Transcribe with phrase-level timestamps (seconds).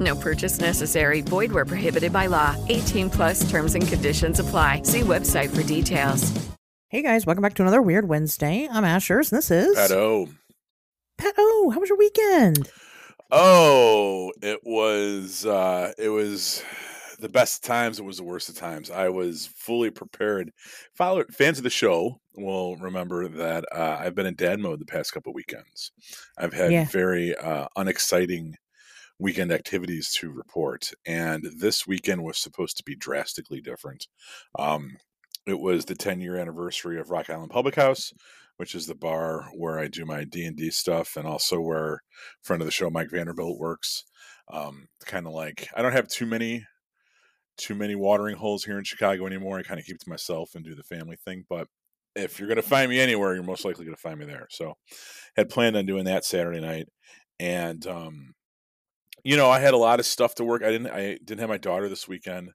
[0.00, 1.20] No purchase necessary.
[1.20, 2.56] Void where prohibited by law.
[2.68, 4.82] 18 plus terms and conditions apply.
[4.84, 6.32] See website for details.
[6.88, 8.68] Hey guys, welcome back to another Weird Wednesday.
[8.70, 10.28] I'm Asherz, and this is Pat O.
[11.16, 11.70] Pat O.
[11.72, 12.68] How was your weekend?
[13.30, 16.62] Oh, it was uh it was
[17.18, 18.90] the best of times, it was the worst of times.
[18.90, 20.50] I was fully prepared.
[20.94, 24.84] Follow fans of the show will remember that uh, I've been in dad mode the
[24.84, 25.92] past couple weekends.
[26.36, 26.84] I've had Yeah.
[26.86, 28.56] very uh, unexciting
[29.22, 34.08] weekend activities to report, and this weekend was supposed to be drastically different.
[34.58, 34.96] Um,
[35.46, 38.12] it was the 10 year anniversary of Rock Island Public House,
[38.56, 42.02] which is the bar where I do my D and D stuff, and also where
[42.42, 44.04] friend of the show Mike Vanderbilt works.
[44.52, 46.66] Um, kind of like I don't have too many
[47.56, 49.58] too many watering holes here in Chicago anymore.
[49.58, 51.44] I kind of keep to myself and do the family thing.
[51.48, 51.68] But
[52.16, 54.46] if you're going to find me anywhere, you're most likely going to find me there.
[54.50, 54.74] So,
[55.36, 56.88] had planned on doing that Saturday night,
[57.38, 58.34] and um,
[59.24, 60.62] you know, I had a lot of stuff to work.
[60.62, 60.88] I didn't.
[60.88, 62.50] I didn't have my daughter this weekend,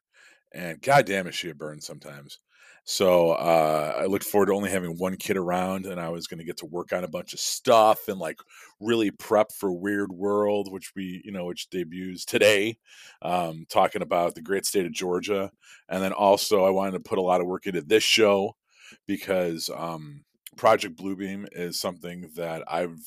[0.54, 2.40] and god damn it, she had burned sometimes.
[2.90, 6.38] So uh, I looked forward to only having one kid around, and I was going
[6.38, 8.40] to get to work on a bunch of stuff and like
[8.80, 12.78] really prep for Weird World, which we you know which debuts today,
[13.22, 15.52] um, talking about the great state of Georgia,
[15.90, 18.56] and then also I wanted to put a lot of work into this show
[19.06, 20.24] because um,
[20.56, 22.98] Project Blue Beam is something that I've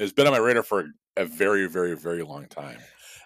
[0.00, 2.78] has been on my radar for a very very very long time,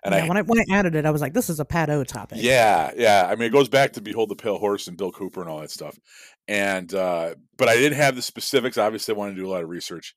[0.04, 1.64] and yeah, I when I when I added it, I was like, this is a
[1.64, 2.38] Pat O topic.
[2.40, 3.26] yeah, yeah.
[3.28, 5.60] I mean, it goes back to Behold the Pale Horse and Bill Cooper and all
[5.60, 5.98] that stuff.
[6.46, 8.76] And uh, but I didn't have the specifics.
[8.78, 10.14] Obviously, I wanted to do a lot of research,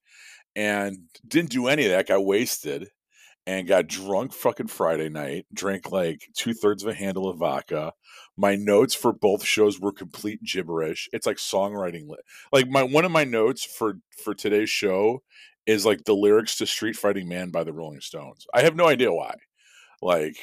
[0.56, 2.08] and didn't do any of that.
[2.08, 2.90] Got wasted
[3.46, 5.46] and got drunk fucking Friday night.
[5.54, 7.94] Drank like two thirds of a handle of vodka.
[8.36, 11.08] My notes for both shows were complete gibberish.
[11.14, 12.10] It's like songwriting.
[12.10, 12.18] li-
[12.52, 15.24] Like my one of my notes for for today's show
[15.66, 18.46] is like the lyrics to Street Fighting Man by the Rolling Stones.
[18.54, 19.34] I have no idea why.
[20.02, 20.38] Like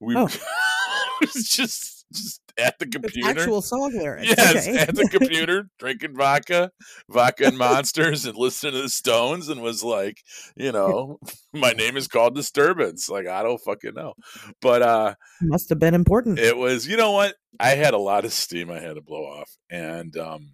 [0.00, 0.28] we Oh.
[1.20, 3.28] was just just at the computer.
[3.28, 4.28] actual song lyrics.
[4.28, 4.78] Yes, okay.
[4.78, 6.70] at the computer, drinking vodka,
[7.10, 10.22] vodka and monsters, and listening to the Stones, and was like,
[10.56, 11.18] you know,
[11.52, 13.08] my name is called Disturbance.
[13.08, 14.14] Like, I don't fucking know,
[14.62, 16.38] but uh, Must have been important.
[16.38, 16.86] it was.
[16.86, 17.34] You know what?
[17.58, 20.50] I had a lot of steam I had to blow off, and um,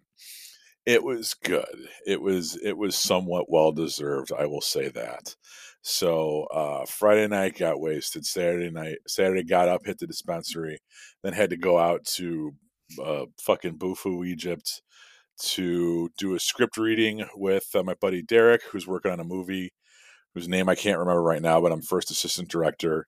[0.86, 1.86] it was good.
[2.06, 4.32] It was it was somewhat well deserved.
[4.36, 5.36] I will say that.
[5.82, 8.24] So uh, Friday night got wasted.
[8.24, 10.78] Saturday night, Saturday got up, hit the dispensary,
[11.22, 12.52] then had to go out to
[13.02, 14.82] uh, fucking Bufu, Egypt,
[15.40, 19.72] to do a script reading with uh, my buddy Derek, who's working on a movie
[20.34, 23.06] whose name I can't remember right now, but I'm first assistant director,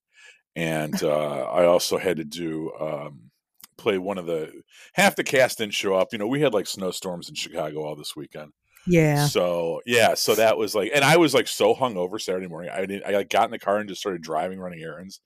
[0.57, 3.31] and uh, I also had to do um,
[3.77, 4.51] play one of the
[4.95, 6.09] half the cast didn't show up.
[6.13, 8.53] You know, we had like snowstorms in Chicago all this weekend.
[8.87, 9.27] Yeah.
[9.27, 12.71] So yeah, so that was like, and I was like so hungover Saturday morning.
[12.73, 13.07] I didn't.
[13.07, 15.21] I like got in the car and just started driving, running errands,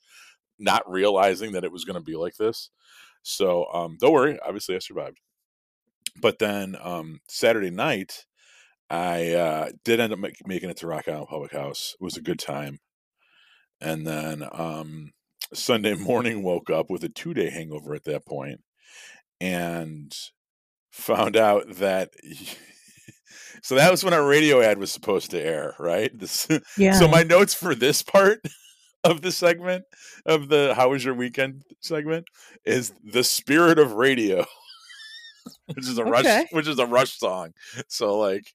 [0.59, 2.71] not realizing that it was going to be like this.
[3.23, 4.39] So um, don't worry.
[4.45, 5.19] Obviously, I survived.
[6.21, 8.25] But then um, Saturday night,
[8.91, 11.95] I uh, did end up make, making it to Rock Island Public House.
[12.01, 12.79] It was a good time.
[13.81, 15.13] And then um,
[15.53, 18.61] Sunday morning, woke up with a two day hangover at that point,
[19.41, 20.13] and
[20.91, 22.11] found out that.
[23.63, 26.17] So that was when our radio ad was supposed to air, right?
[26.17, 26.47] This,
[26.79, 26.93] Yeah.
[26.93, 28.41] So my notes for this part
[29.05, 29.85] of the segment
[30.27, 32.27] of the "How was your weekend?" segment
[32.65, 34.45] is the spirit of radio,
[35.75, 36.47] which is a rush, Okay.
[36.53, 37.53] which is a rush song.
[37.89, 38.53] So like,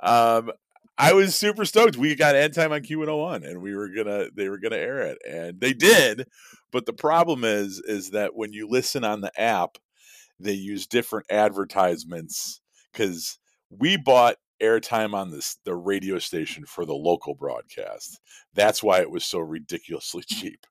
[0.00, 0.50] um,
[0.98, 1.96] I was super stoked.
[1.96, 4.58] We got end time on Q one hundred one, and we were gonna they were
[4.58, 6.26] gonna air it, and they did.
[6.72, 9.78] But the problem is, is that when you listen on the app,
[10.40, 12.60] they use different advertisements
[12.92, 13.38] because
[13.78, 18.20] we bought airtime on this the radio station for the local broadcast.
[18.54, 20.66] That's why it was so ridiculously cheap.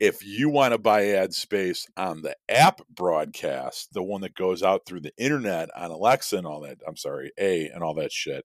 [0.00, 4.62] If you want to buy ad space on the app broadcast, the one that goes
[4.62, 8.12] out through the internet on Alexa and all that, I'm sorry, A and all that
[8.12, 8.44] shit,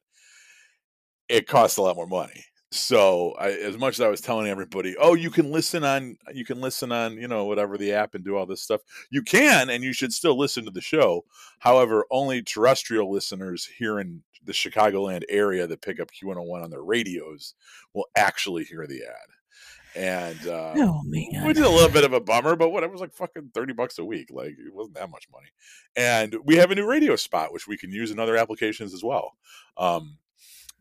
[1.27, 2.45] it costs a lot more money.
[2.71, 6.45] So I, as much as I was telling everybody, oh, you can listen on, you
[6.45, 8.81] can listen on, you know, whatever the app and do all this stuff.
[9.09, 11.25] You can, and you should still listen to the show.
[11.59, 16.83] However, only terrestrial listeners here in the Chicagoland area that pick up Q101 on their
[16.83, 17.55] radios
[17.93, 19.95] will actually hear the ad.
[19.95, 21.47] And uh, Oh man.
[21.47, 22.91] which is a little bit of a bummer, but whatever.
[22.91, 24.29] It was like fucking thirty bucks a week.
[24.31, 25.47] Like it wasn't that much money.
[25.95, 29.03] And we have a new radio spot which we can use in other applications as
[29.03, 29.35] well.
[29.77, 30.17] Um,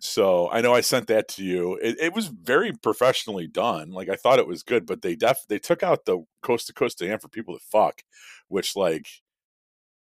[0.01, 1.75] so I know I sent that to you.
[1.83, 3.91] It, it was very professionally done.
[3.91, 6.73] Like I thought it was good, but they def they took out the coast to
[6.73, 8.03] coast AM for people to fuck,
[8.49, 9.09] which like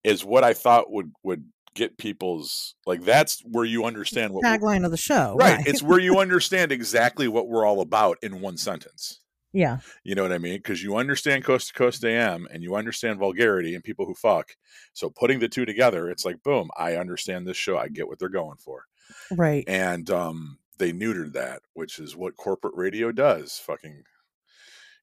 [0.04, 4.84] is what I thought would would get people's like that's where you understand what Tagline
[4.84, 5.36] of the show.
[5.38, 5.66] right.
[5.66, 9.20] It's where you understand exactly what we're all about in one sentence.
[9.52, 9.78] yeah.
[10.04, 10.58] You know what I mean?
[10.58, 14.56] Because you understand Coast to Coast AM and you understand vulgarity and people who fuck.
[14.92, 17.78] So putting the two together, it's like, boom, I understand this show.
[17.78, 18.87] I get what they're going for.
[19.30, 19.64] Right.
[19.66, 23.58] And um, they neutered that, which is what corporate radio does.
[23.58, 24.04] Fucking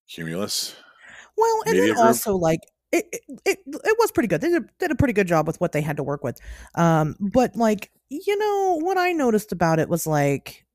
[0.07, 0.75] cumulus.
[1.37, 2.05] Well, and Media then group?
[2.05, 2.61] also like
[2.91, 4.41] it, it, it, it was pretty good.
[4.41, 6.39] They did, did a pretty good job with what they had to work with.
[6.75, 10.65] Um, but like, you know, what I noticed about it was like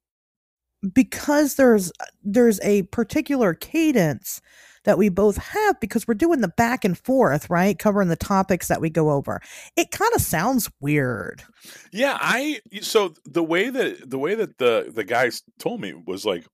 [0.95, 1.93] because there's
[2.23, 4.41] there's a particular cadence
[4.85, 7.79] that we both have because we're doing the back and forth, right?
[7.79, 9.41] Covering the topics that we go over.
[9.77, 11.45] It kind of sounds weird.
[11.93, 16.25] Yeah, I so the way that the way that the the guys told me was
[16.25, 16.47] like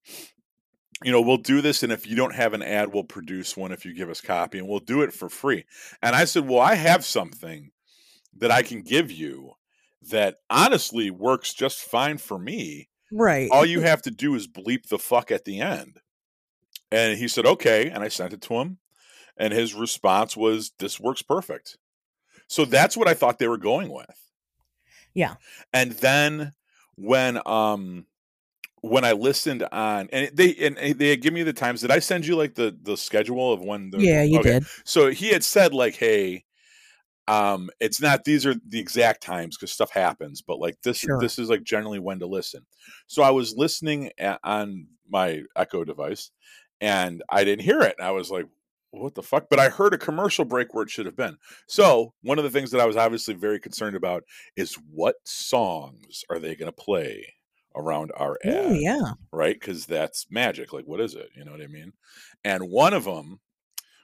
[1.03, 3.71] you know, we'll do this and if you don't have an ad, we'll produce one
[3.71, 5.63] if you give us copy and we'll do it for free.
[6.01, 7.71] And I said, "Well, I have something
[8.35, 9.51] that I can give you
[10.09, 12.89] that honestly works just fine for me.
[13.11, 13.49] Right.
[13.51, 15.99] All you have to do is bleep the fuck at the end."
[16.91, 18.79] And he said, "Okay." And I sent it to him
[19.37, 21.77] and his response was, "This works perfect."
[22.47, 24.27] So that's what I thought they were going with
[25.17, 25.33] yeah.
[25.73, 26.53] and then
[26.95, 28.05] when um
[28.81, 31.81] when I listened on and they and they had given me the times.
[31.81, 33.89] Did I send you like the the schedule of when?
[33.89, 34.51] The, Yeah, you okay.
[34.51, 34.65] did.
[34.85, 36.45] So he had said like, hey,
[37.27, 41.19] um, it's not these are the exact times because stuff happens, but like this Sure.
[41.19, 42.65] this is like generally when to listen.
[43.07, 46.29] So I was listening a on my Echo device,
[46.81, 47.95] and I didn't hear it.
[48.01, 48.47] I was like,
[48.91, 49.47] what the fuck?
[49.49, 51.37] But I heard a commercial break where it should have been.
[51.67, 54.23] So one of the things that I was obviously very concerned about
[54.55, 57.33] is what songs are they going to play
[57.75, 58.65] around our ad?
[58.65, 59.11] Oh, yeah.
[59.31, 59.59] right?
[59.59, 60.73] Because that's magic.
[60.73, 61.29] Like, what is it?
[61.35, 61.93] You know what I mean?
[62.43, 63.39] And one of them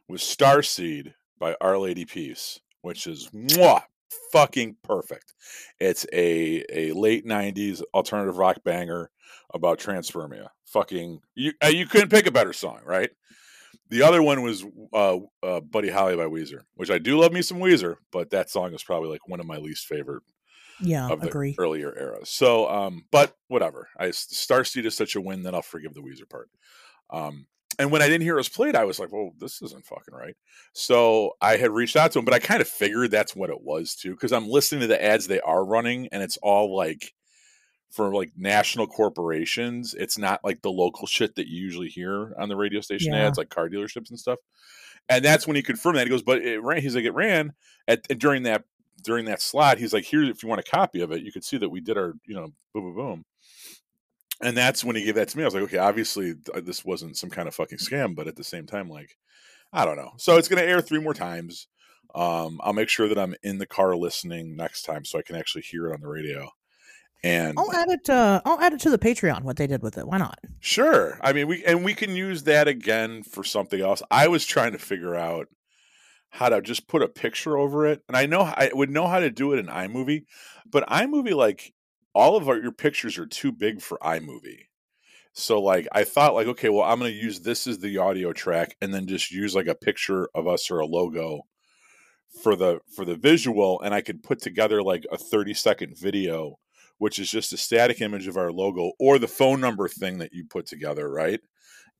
[0.07, 3.83] was Starseed by Our Lady Peace, which is mwah,
[4.31, 5.33] fucking perfect.
[5.79, 9.11] It's a a late '90s alternative rock banger
[9.53, 10.49] about transpermia.
[10.65, 13.11] Fucking, you uh, you couldn't pick a better song, right?
[13.89, 17.41] The other one was uh, uh, Buddy Holly by Weezer, which I do love me
[17.41, 20.23] some Weezer, but that song is probably like one of my least favorite
[20.79, 21.09] Yeah.
[21.09, 21.55] of the Agree.
[21.59, 22.29] earlier eras.
[22.29, 23.89] So, um, but whatever.
[23.97, 26.49] I Starseed is such a win that I'll forgive the Weezer part.
[27.09, 27.47] Um,
[27.79, 30.13] and when I didn't hear it was played, I was like, "Well, this isn't fucking
[30.13, 30.35] right."
[30.73, 33.61] So I had reached out to him, but I kind of figured that's what it
[33.61, 37.13] was too, because I'm listening to the ads they are running, and it's all like
[37.91, 39.93] for like national corporations.
[39.95, 43.25] It's not like the local shit that you usually hear on the radio station Yeah.
[43.27, 44.39] ads, like car dealerships and stuff.
[45.09, 46.05] And that's when he confirmed that.
[46.07, 47.53] He goes, "But it ran." He's like, "It ran
[47.87, 48.65] at during that
[49.03, 51.43] during that slot." He's like, "Here, if you want a copy of it, you could
[51.45, 53.25] see that we did our, you know, boom, boom, boom."
[54.43, 55.43] And that's when he gave that to me.
[55.43, 58.43] I was like, "Okay, obviously this wasn't some kind of fucking scam, but at the
[58.43, 59.17] same time, like,
[59.71, 61.67] I don't know." So it's going to air three more times.
[62.13, 65.35] Um, I'll make sure that I'm in the car listening next time, so I can
[65.35, 66.49] actually hear it on the radio.
[67.23, 68.09] And I'll add it.
[68.09, 69.43] Uh, I'll add it to the Patreon.
[69.43, 70.07] What they did with it.
[70.07, 70.39] Why not?
[70.59, 71.17] Sure.
[71.21, 74.03] I mean, we and we can use that again for something else.
[74.11, 75.47] I was trying to figure out
[76.29, 79.19] how to just put a picture over it, and I know I would know how
[79.19, 80.25] to do it in iMovie,
[80.69, 81.73] but iMovie like
[82.13, 84.65] all of our your pictures are too big for iMovie.
[85.33, 88.33] So like I thought like okay, well I'm going to use this as the audio
[88.33, 91.43] track and then just use like a picture of us or a logo
[92.41, 96.57] for the for the visual and I could put together like a 30 second video
[96.97, 100.31] which is just a static image of our logo or the phone number thing that
[100.31, 101.41] you put together, right?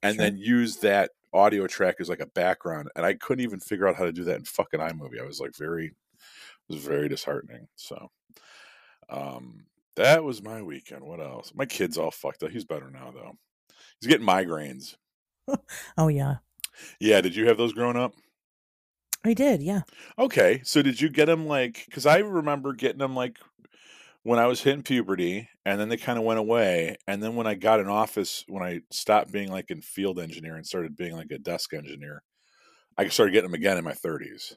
[0.04, 0.26] And Sure.
[0.26, 2.90] then use that audio track as like a background.
[2.96, 5.22] And I couldn't even figure out how to do that in fucking iMovie.
[5.22, 5.94] I was like very it
[6.74, 7.68] was very disheartening.
[7.76, 8.10] So
[9.10, 11.04] um that was my weekend.
[11.04, 11.52] What else?
[11.56, 12.52] My kid's all fucked up.
[12.52, 13.34] He's better now though.
[14.00, 14.96] He's getting migraines.
[15.98, 16.36] Oh yeah,
[17.02, 18.14] Yeah, did you have those growing up?
[19.26, 19.62] I did.
[19.62, 19.82] Yeah.
[20.18, 21.84] Okay, so did you get them like?
[21.86, 23.40] Because I remember getting them like
[24.24, 26.96] when I was hitting puberty, and then they kind of went away.
[27.08, 30.56] And then when I got in office, when I stopped being like in field engineer
[30.56, 32.24] and started being like a desk engineer,
[32.98, 34.56] I started getting them again in my 30s.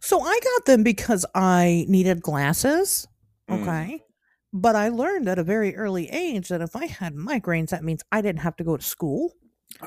[0.00, 3.06] So I got them because I needed glasses.
[3.52, 3.62] Mm.
[3.62, 4.02] Okay.
[4.52, 8.02] But I learned at a very early age that if I had migraines, that means
[8.12, 9.32] I didn't have to go to school.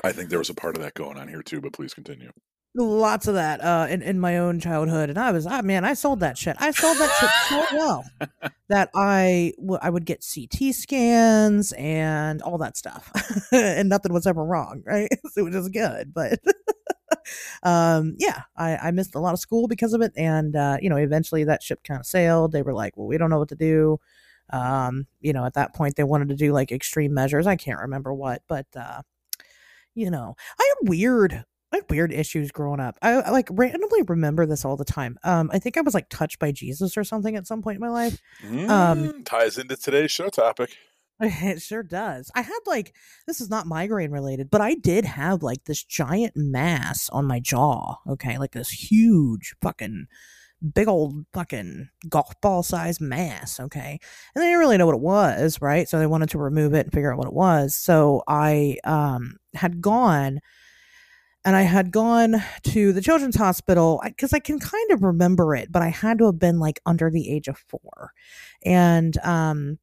[0.02, 2.32] I think there was a part of that going on here too, but please continue.
[2.74, 5.08] Lots of that uh, in, in my own childhood.
[5.08, 6.56] And I was, I man, I sold that shit.
[6.58, 8.04] I sold that shit so well
[8.68, 13.10] that I, w- I would get CT scans and all that stuff.
[13.52, 15.08] and nothing was ever wrong, right?
[15.32, 16.12] so it was just good.
[16.12, 16.40] But
[17.62, 20.12] um, yeah, I, I missed a lot of school because of it.
[20.16, 22.52] And, uh, you know, eventually that ship kind of sailed.
[22.52, 23.98] They were like, well, we don't know what to do.
[24.52, 27.46] Um, you know, at that point they wanted to do like extreme measures.
[27.46, 29.02] I can't remember what, but, uh,
[29.94, 32.96] you know, I had weird, I had weird issues growing up.
[33.02, 35.18] I, I like randomly remember this all the time.
[35.24, 37.80] Um, I think I was like touched by Jesus or something at some point in
[37.80, 38.20] my life.
[38.68, 40.76] Um, Mm, ties into today's show topic.
[41.20, 42.30] It sure does.
[42.34, 42.94] I had like
[43.26, 47.40] this is not migraine related, but I did have like this giant mass on my
[47.40, 47.96] jaw.
[48.08, 50.06] Okay, like this huge fucking
[50.74, 53.60] big old fucking golf ball size mass.
[53.60, 53.98] Okay,
[54.34, 55.88] and they didn't really know what it was, right?
[55.88, 57.74] So they wanted to remove it and figure out what it was.
[57.74, 60.40] So I um had gone.
[61.44, 65.70] And I had gone to the children's hospital because I can kind of remember it,
[65.70, 68.10] but I had to have been like under the age of four.
[68.64, 69.78] And um,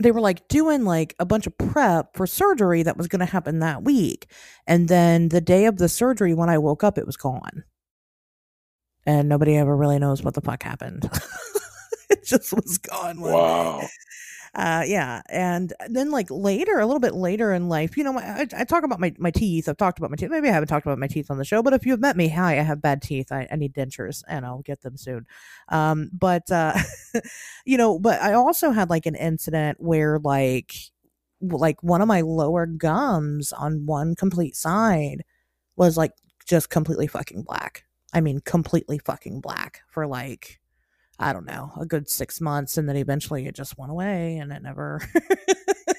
[0.00, 3.26] they were like doing like a bunch of prep for surgery that was going to
[3.26, 4.30] happen that week.
[4.66, 7.64] And then the day of the surgery, when I woke up, it was gone.
[9.06, 11.08] And nobody ever really knows what the fuck happened.
[12.10, 13.20] it just was gone.
[13.20, 13.82] Wow.
[14.54, 15.22] Uh, yeah.
[15.28, 18.64] And then like later, a little bit later in life, you know, my, I, I
[18.64, 19.68] talk about my, my teeth.
[19.68, 20.30] I've talked about my teeth.
[20.30, 22.16] Maybe I haven't talked about my teeth on the show, but if you have met
[22.16, 23.30] me, hi, I have bad teeth.
[23.30, 25.26] I, I need dentures and I'll get them soon.
[25.68, 26.74] Um, but, uh,
[27.64, 30.74] you know, but I also had like an incident where like,
[31.40, 35.22] like one of my lower gums on one complete side
[35.76, 36.12] was like
[36.46, 37.84] just completely fucking black.
[38.12, 40.59] I mean, completely fucking black for like,
[41.20, 42.78] I don't know, a good six months.
[42.78, 45.02] And then eventually it just went away and it never,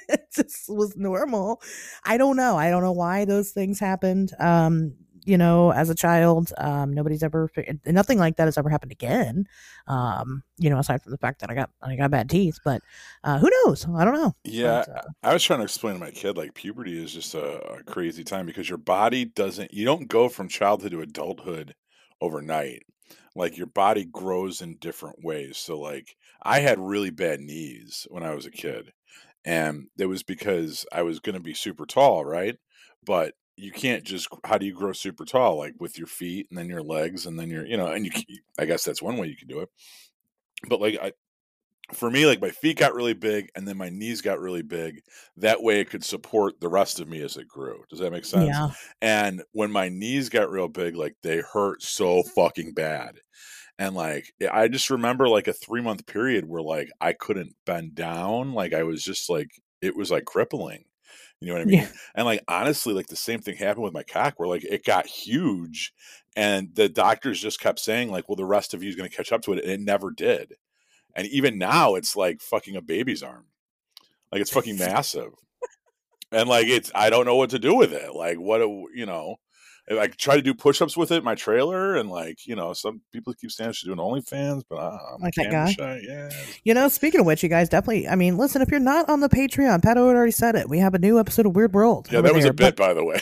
[0.09, 1.61] it just was normal.
[2.03, 2.57] I don't know.
[2.57, 4.33] I don't know why those things happened.
[4.39, 7.51] Um, you know, as a child, um, nobody's ever,
[7.85, 9.45] nothing like that has ever happened again.
[9.85, 12.81] Um, you know, aside from the fact that I got, I got bad teeth, but,
[13.23, 13.85] uh, who knows?
[13.95, 14.33] I don't know.
[14.43, 17.35] Yeah, But, uh, I was trying to explain to my kid like puberty is just
[17.35, 21.75] a, a crazy time because your body doesn't you don't go from childhood to adulthood
[22.19, 22.83] overnight.
[23.35, 25.57] Like your body grows in different ways.
[25.57, 28.91] So like I had really bad knees when I was a kid.
[29.43, 32.57] And it was because I was going to be super tall, right?
[33.05, 36.57] But you can't just how do you grow super tall like with your feet and
[36.57, 38.11] then your legs and then your you know and you
[38.57, 39.69] I guess that's one way you can do it.
[40.67, 41.13] But like I
[41.93, 45.01] for me, like my feet got really big and then my knees got really big.
[45.37, 47.83] That way it could support the rest of me as it grew.
[47.89, 48.47] Does that make sense?
[48.47, 48.69] yeah.
[49.01, 52.29] And when my knees got real big, like they hurt so mm-hmm.
[52.29, 53.15] fucking bad.
[53.77, 57.55] And like eh, I just remember like a three month period where like I couldn't
[57.65, 58.53] bend down.
[58.53, 59.49] Like I was just like
[59.81, 60.85] it was like crippling.
[61.39, 61.79] You know what I mean?
[61.79, 61.87] Yeah.
[62.13, 65.07] And like honestly, like the same thing happened with my cock where like it got
[65.07, 65.91] huge
[66.35, 69.31] and the doctors just kept saying, like, well, the rest of you is gonna catch
[69.31, 69.63] up to it.
[69.63, 70.53] And it never did.
[71.15, 73.45] And even now it's like fucking a baby's arm.
[74.31, 75.31] Like it's fucking massive.
[76.31, 78.13] And like it's I don't know what to do with it.
[78.15, 78.61] Like what
[78.93, 79.37] you know,
[79.89, 83.01] I try to do push-ups with it in my trailer and like, you know, some
[83.11, 85.71] people keep saying she's doing OnlyFans, but uh, I'm Like that guy?
[85.71, 85.99] shy.
[86.07, 86.29] Yeah.
[86.63, 89.19] You know, speaking of which, you guys definitely, I mean, listen, if you're not on
[89.19, 90.69] the Patreon, Pat Owen already said it.
[90.69, 92.07] We have a new episode of Weird World.
[92.11, 93.19] Yeah, that was there, a bit, by the way.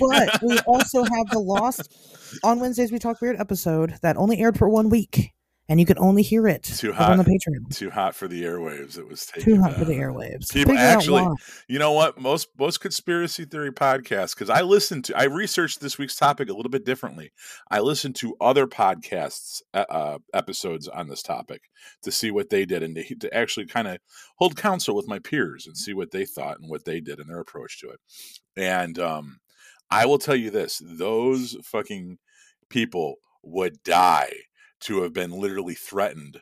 [0.00, 1.94] But, but we also have the Lost
[2.42, 5.32] on Wednesdays We Talk Weird episode that only aired for one week.
[5.72, 7.32] And you can only hear it Too over on the hot.
[7.32, 7.74] Patreon.
[7.74, 8.98] Too hot for the airwaves.
[8.98, 10.52] It was Too hot for the airwaves.
[10.52, 11.26] People Figure actually,
[11.66, 12.20] you know what?
[12.20, 16.52] Most most conspiracy theory podcasts, because I listened to, I researched this week's topic a
[16.52, 17.32] little bit differently.
[17.70, 21.62] I listened to other podcasts uh, uh, episodes on this topic
[22.02, 23.96] to see what they did and to, to actually kind of
[24.36, 27.30] hold counsel with my peers and see what they thought and what they did and
[27.30, 28.00] their approach to it.
[28.58, 29.40] And um,
[29.90, 32.18] I will tell you this: those fucking
[32.68, 34.34] people would die
[34.82, 36.40] to have been literally threatened.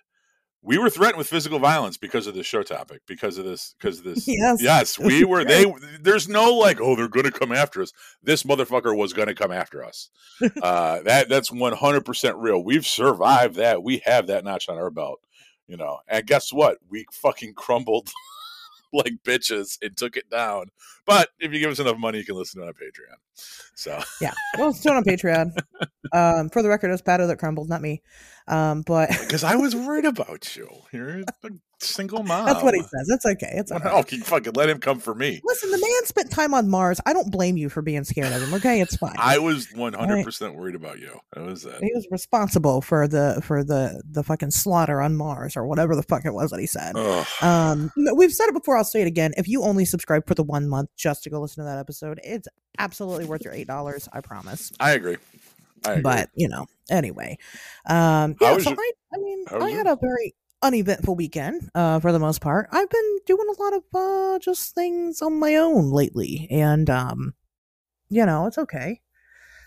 [0.63, 3.99] We were threatened with physical violence because of this show topic, because of this, because
[3.99, 4.29] of this.
[4.29, 4.61] Yes.
[4.61, 5.43] yes, we were.
[5.43, 7.93] They there's no like, oh, they're going to come after us.
[8.23, 10.11] This motherfucker was going to come after us.
[10.63, 12.63] uh, that that's 100 percent real.
[12.63, 13.83] We've survived that.
[13.83, 15.21] We have that notch on our belt,
[15.67, 16.01] you know.
[16.07, 16.79] And guess what?
[16.91, 18.11] We fucking crumbled
[18.93, 20.67] like bitches and took it down.
[21.07, 23.17] But if you give us enough money, you can listen to it on Patreon.
[23.75, 24.33] So Yeah.
[24.59, 25.57] Well, it's still on Patreon.
[26.13, 28.03] Um, for the record, it was Pat O that crumbled, not me.
[28.51, 30.69] Um, but because I was worried about you.
[30.93, 32.47] You're a single mom.
[32.47, 33.09] that's what he says.
[33.09, 33.53] It's okay.
[33.55, 33.89] It's okay.
[33.91, 35.41] Oh, you fucking let him come for me.
[35.45, 37.01] Listen, the man spent time on Mars.
[37.07, 38.53] I don't blame you for being scared of him.
[38.55, 39.15] Okay, it's fine.
[39.19, 41.19] I was 100 percent worried about you.
[41.35, 41.77] That was it.
[41.81, 46.03] he was responsible for the for the the fucking slaughter on Mars or whatever the
[46.03, 46.93] fuck it was that he said.
[46.97, 47.27] Ugh.
[47.41, 48.77] Um, we've said it before.
[48.77, 49.33] I'll say it again.
[49.37, 52.21] If you only subscribe for the one month just to go listen to that episode,
[52.25, 54.09] it's absolutely worth your eight dollars.
[54.13, 54.73] I promise.
[54.81, 55.17] I agree.
[56.03, 57.39] But you know, anyway,
[57.87, 58.57] um, yeah.
[58.59, 62.19] So your- I, I mean, I your- had a very uneventful weekend uh, for the
[62.19, 62.69] most part.
[62.71, 67.35] I've been doing a lot of uh, just things on my own lately, and um,
[68.09, 69.01] you know, it's okay.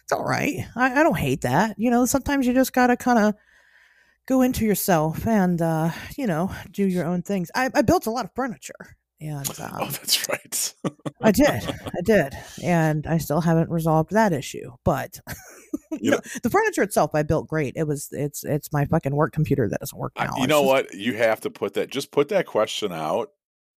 [0.04, 0.66] It's all right.
[0.76, 1.76] I, I don't hate that.
[1.80, 3.36] You know, sometimes you just gotta kind of
[4.28, 7.50] go into yourself and uh, you know do your own things.
[7.56, 10.74] I, I built a lot of furniture, and um, oh, that's right.
[11.22, 14.72] I did, I did, and I still haven't resolved that issue.
[14.84, 15.20] But
[15.92, 17.74] You no, the furniture itself, I built great.
[17.76, 20.32] It was, it's, it's my fucking work computer that doesn't work I- now.
[20.38, 20.94] you It's know just- what?
[20.94, 21.90] You have to put that.
[21.90, 23.30] Just put that question out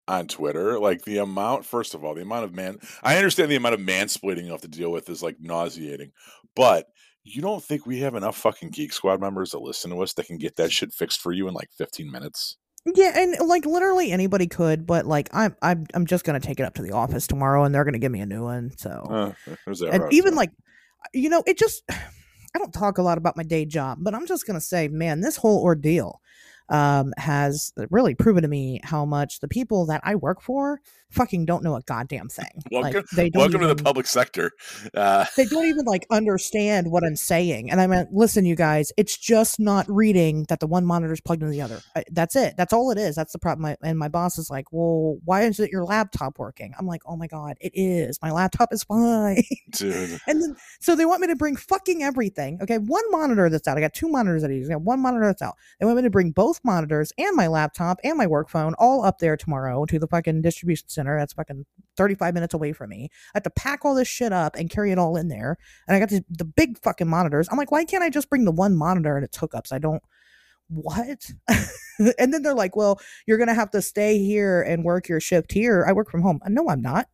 [0.08, 0.80] on Twitter.
[0.80, 1.66] Like the amount.
[1.66, 2.78] First of all, the amount of man.
[3.04, 6.12] I understand the amount of mansplaining you have to deal with is like nauseating,
[6.56, 6.88] but.
[7.26, 10.26] You don't think we have enough fucking Geek Squad members that listen to us that
[10.26, 12.58] can get that shit fixed for you in like 15 minutes?
[12.86, 16.64] Yeah, and like literally anybody could, but like I'm, I'm, I'm just gonna take it
[16.64, 18.72] up to the office tomorrow, and they're gonna give me a new one.
[18.78, 19.34] So, Uh,
[19.94, 20.38] and route, even too.
[20.38, 20.52] like,
[21.14, 24.28] you know, it just, I don't talk a lot about my day job, but I'm
[24.28, 26.22] just gonna say, man, this whole ordeal
[26.70, 30.80] um has really proven to me how much the people that I work for
[31.14, 32.64] fucking don't know a goddamn thing.
[32.72, 34.52] Welcome- like they don't welcome to the public sector.
[34.94, 37.70] Uh, they don't even like understand what I'm saying.
[37.72, 41.22] And I meant, listen, you guys, it's just not reading that the one monitor is
[41.22, 41.80] plugged into the other.
[41.96, 42.56] I, that's it.
[42.58, 43.16] That's all it is.
[43.16, 43.62] That's the problem.
[43.64, 46.74] My, and my boss is like, well, why isn't your laptop working?
[46.78, 48.20] I'm like, oh my God, it is.
[48.22, 49.44] My laptop is fine.
[49.72, 50.20] dude.
[50.28, 52.60] and then, so they want me to bring fucking everything.
[52.62, 52.80] Okay.
[52.80, 53.78] One monitor that's out.
[53.78, 54.70] I got two monitors that I use.
[54.70, 55.56] I got one monitor that's out.
[55.80, 59.06] They want me to bring both monitors and my laptop and my work phone all
[59.06, 61.18] up there tomorrow to the fucking distribution center.
[61.18, 61.66] That's fucking
[61.98, 63.10] 35 minutes away from me.
[63.34, 65.58] I have to pack all this shit up and carry it all in there.
[65.88, 67.48] And I got the, the big fucking monitors.
[67.52, 69.72] I'm like, why can't I just bring the one monitor and its hookups?
[69.72, 70.02] I don't.
[70.70, 71.26] What?
[72.18, 75.20] and then they're like, well, you're going to have to stay here and work your
[75.20, 75.86] shift here.
[75.88, 76.40] I work from home.
[76.48, 77.08] No, I'm not.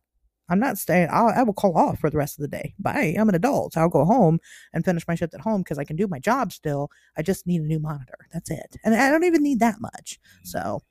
[0.50, 1.08] I'm not staying.
[1.10, 2.74] I'll, I will call off for the rest of the day.
[2.78, 3.14] Bye.
[3.18, 3.76] I'm an adult.
[3.76, 4.40] I'll go home
[4.72, 6.90] and finish my shift at home because I can do my job still.
[7.16, 8.18] I just need a new monitor.
[8.32, 8.76] That's it.
[8.84, 10.18] And I don't even need that much.
[10.44, 10.82] So,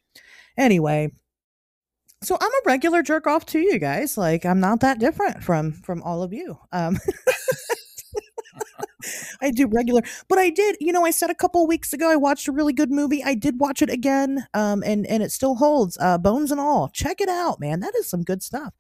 [0.58, 1.12] anyway,
[2.22, 4.17] so I'm a regular jerk off to you guys.
[4.17, 6.58] Like I'm not that different from from all of you.
[6.72, 6.98] Um
[9.41, 12.17] I do regular, but I did, you know, I said a couple weeks ago I
[12.17, 13.24] watched a really good movie.
[13.24, 15.98] I did watch it again, um, and and it still holds.
[16.00, 17.80] Uh, Bones and all, check it out, man.
[17.80, 18.74] That is some good stuff.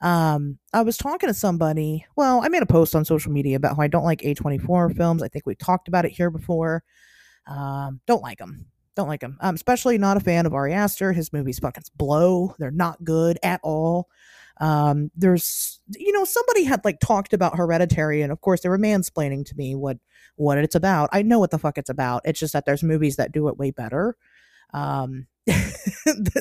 [0.00, 2.04] Um, I was talking to somebody.
[2.16, 5.22] Well, I made a post on social media about how I don't like A24 films.
[5.22, 6.84] I think we've talked about it here before.
[7.46, 8.66] Um, don't like them.
[8.94, 9.38] Don't like them.
[9.40, 11.12] I'm especially not a fan of Ari Aster.
[11.12, 12.54] His movies fucking blow.
[12.58, 14.08] They're not good at all.
[14.60, 18.78] Um, there's, you know, somebody had like talked about Hereditary, and of course they were
[18.78, 19.98] mansplaining to me what
[20.36, 21.10] what it's about.
[21.12, 22.22] I know what the fuck it's about.
[22.24, 24.16] It's just that there's movies that do it way better.
[24.74, 25.26] Um,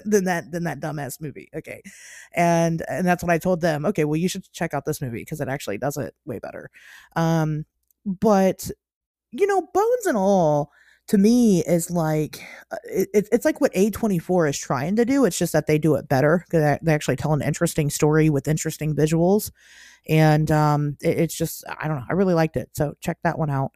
[0.06, 1.50] than that than that dumbass movie.
[1.56, 1.82] Okay,
[2.36, 3.86] and and that's what I told them.
[3.86, 6.70] Okay, well you should check out this movie because it actually does it way better.
[7.16, 7.66] Um,
[8.06, 8.70] but
[9.32, 10.72] you know, Bones and all
[11.08, 15.26] to me is like uh, it, it- it's like what A24 is trying to do.
[15.26, 16.46] It's just that they do it better.
[16.50, 19.52] 'cause They they actually tell an interesting story with interesting visuals,
[20.10, 22.06] and um, it- it's just I don't know.
[22.10, 23.72] I really liked it, so check that one out.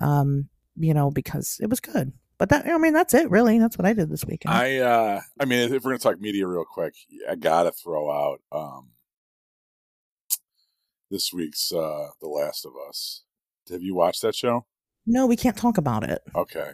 [0.00, 2.12] Um, you know, because it was good.
[2.38, 3.30] But that I mean, that's it.
[3.30, 4.54] Really, that's what I did this weekend.
[4.54, 6.94] I uh I mean if we're gonna talk media real quick,
[7.28, 8.90] I gotta throw out um
[11.10, 13.22] this week's uh The Last of Us.
[13.70, 14.66] Have you watched that show?
[15.06, 16.22] no, we can't talk about it.
[16.34, 16.70] Okay.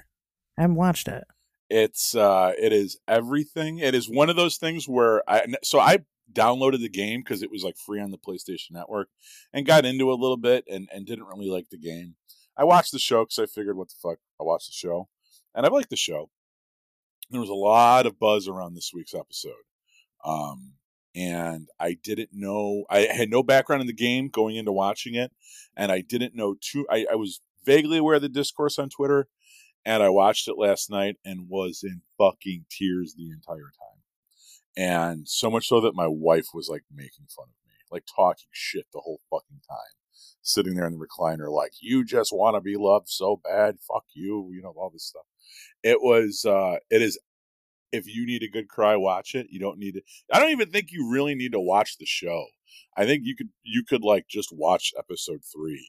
[0.57, 1.25] I haven't watched it.
[1.69, 3.79] It's uh it is everything.
[3.79, 5.99] It is one of those things where I so I
[6.33, 9.09] downloaded the game because it was like free on the PlayStation Network
[9.53, 12.15] and got into it a little bit and and didn't really like the game.
[12.57, 15.09] I watched the show because I figured what the fuck I watched the show
[15.55, 16.31] and I liked the show.
[17.31, 19.53] There was a lot of buzz around this week's episode.
[20.25, 20.75] Um
[21.15, 25.33] and I didn't know I had no background in the game going into watching it,
[25.77, 29.29] and I didn't know too I, I was vaguely aware of the discourse on Twitter
[29.85, 34.03] and I watched it last night and was in fucking tears the entire time.
[34.77, 38.49] And so much so that my wife was like making fun of me, like talking
[38.53, 39.79] shit the whole fucking time.
[40.43, 43.77] Sitting there in the recliner, like, you just want to be loved so bad.
[43.87, 44.51] Fuck you.
[44.53, 45.25] You know, all this stuff.
[45.83, 47.19] It was, uh, it is,
[47.93, 49.49] if you need a good cry, watch it.
[49.51, 52.47] You don't need to, I don't even think you really need to watch the show.
[52.97, 55.89] I think you could, you could like just watch episode three.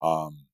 [0.00, 0.46] Um,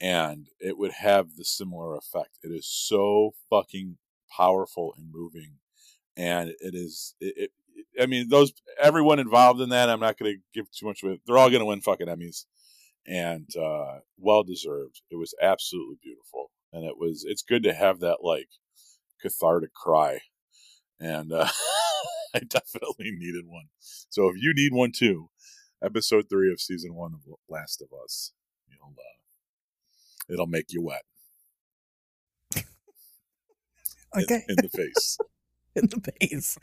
[0.00, 2.38] and it would have the similar effect.
[2.42, 3.98] It is so fucking
[4.36, 5.54] powerful and moving,
[6.16, 7.14] and it is.
[7.20, 7.50] It, it,
[8.00, 9.88] I mean, those everyone involved in that.
[9.88, 11.20] I'm not going to give too much it.
[11.26, 12.44] They're all going to win fucking Emmys,
[13.06, 15.00] and uh, well deserved.
[15.10, 17.24] It was absolutely beautiful, and it was.
[17.26, 18.48] It's good to have that like
[19.20, 20.20] cathartic cry,
[21.00, 21.48] and uh,
[22.34, 23.66] I definitely needed one.
[23.80, 25.30] So if you need one too,
[25.82, 28.32] episode three of season one of Last of Us,
[28.68, 31.02] you'll uh, it'll make you wet.
[34.16, 34.44] Okay.
[34.48, 35.18] In, in the face.
[35.76, 36.58] in the face.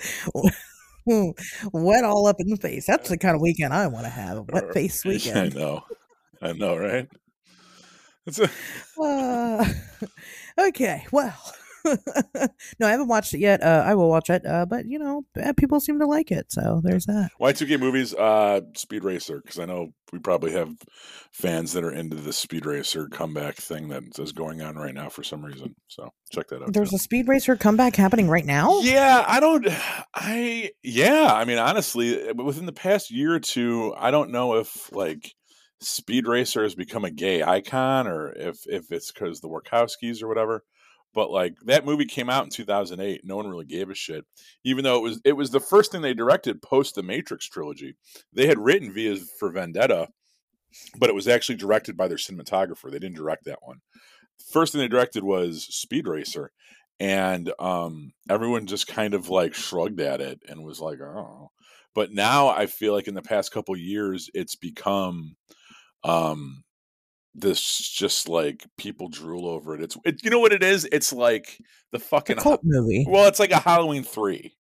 [1.72, 2.86] wet all up in the face.
[2.86, 4.38] That's the kind of weekend I want to have.
[4.38, 5.54] A wet face weekend.
[5.56, 5.84] I know.
[6.42, 7.08] I know, right?
[8.28, 8.50] A-
[9.02, 9.66] uh,
[10.68, 11.06] okay.
[11.12, 11.36] Well,
[12.80, 13.62] no, I haven't watched it yet.
[13.62, 15.26] Uh, I will watch it, uh, but you know,
[15.58, 17.32] people seem to like it, so there's that.
[17.38, 20.70] Why two K movies, uh, Speed Racer, because I know we probably have
[21.32, 25.10] fans that are into the Speed Racer comeback thing that is going on right now
[25.10, 25.76] for some reason.
[25.88, 26.74] So check that out.
[26.74, 26.96] There's too.
[26.96, 28.80] a Speed Racer comeback happening right now.
[28.80, 29.68] Yeah, I don't.
[30.14, 34.92] I yeah, I mean, honestly, within the past year or two, I don't know if
[34.94, 35.34] like
[35.84, 40.28] Speed Racer has become a gay icon or if if it's because the Wachowskis or
[40.28, 40.64] whatever
[41.14, 44.26] but like that movie came out in 2008 no one really gave a shit
[44.64, 47.96] even though it was it was the first thing they directed post the matrix trilogy.
[48.34, 50.10] They had written V for Vendetta
[50.98, 52.90] but it was actually directed by their cinematographer.
[52.90, 53.82] They didn't direct that one.
[54.52, 56.52] First thing they directed was speed racer
[57.00, 61.52] and um, everyone just kind of like shrugged at it and was like oh.
[61.96, 65.36] But now i feel like in the past couple years it's become
[66.04, 66.64] um
[67.36, 69.82] this just like people drool over it.
[69.82, 70.88] It's it, you know what it is?
[70.92, 71.60] It's like
[71.92, 73.06] the fucking cult movie.
[73.08, 74.56] Well, it's like a Halloween three,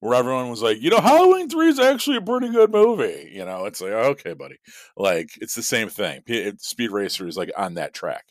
[0.00, 3.30] where everyone was like, you know, Halloween three is actually a pretty good movie.
[3.32, 4.58] You know, it's like okay, buddy,
[4.96, 6.22] like it's the same thing.
[6.58, 8.24] Speed Racer is like on that track.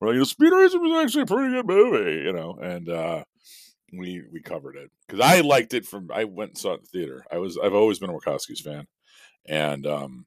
[0.00, 2.22] We're like, you know, Speed Racer was actually a pretty good movie.
[2.22, 3.24] You know, and uh
[3.92, 6.80] we we covered it because I liked it from I went and saw it in
[6.84, 7.24] the theater.
[7.30, 8.86] I was I've always been a Wachowski's fan,
[9.46, 10.26] and um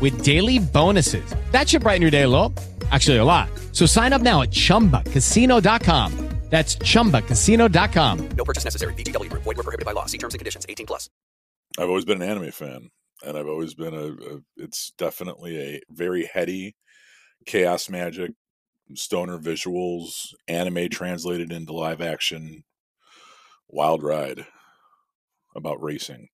[0.00, 1.34] with daily bonuses.
[1.50, 2.52] That should brighten your day a little.
[2.90, 3.48] Actually, a lot.
[3.72, 6.28] So sign up now at chumbacasino.com.
[6.50, 8.28] That's chumbacasino.com.
[8.36, 8.94] No purchase necessary.
[8.94, 10.06] VGW, void, were prohibited by law.
[10.06, 11.10] See terms and conditions 18 plus.
[11.78, 12.90] I've always been an anime fan,
[13.24, 16.76] and I've always been a, a it's definitely a very heady
[17.44, 18.30] chaos magic
[18.94, 22.62] stoner visuals, anime translated into live action,
[23.68, 24.46] wild ride
[25.56, 26.28] about racing.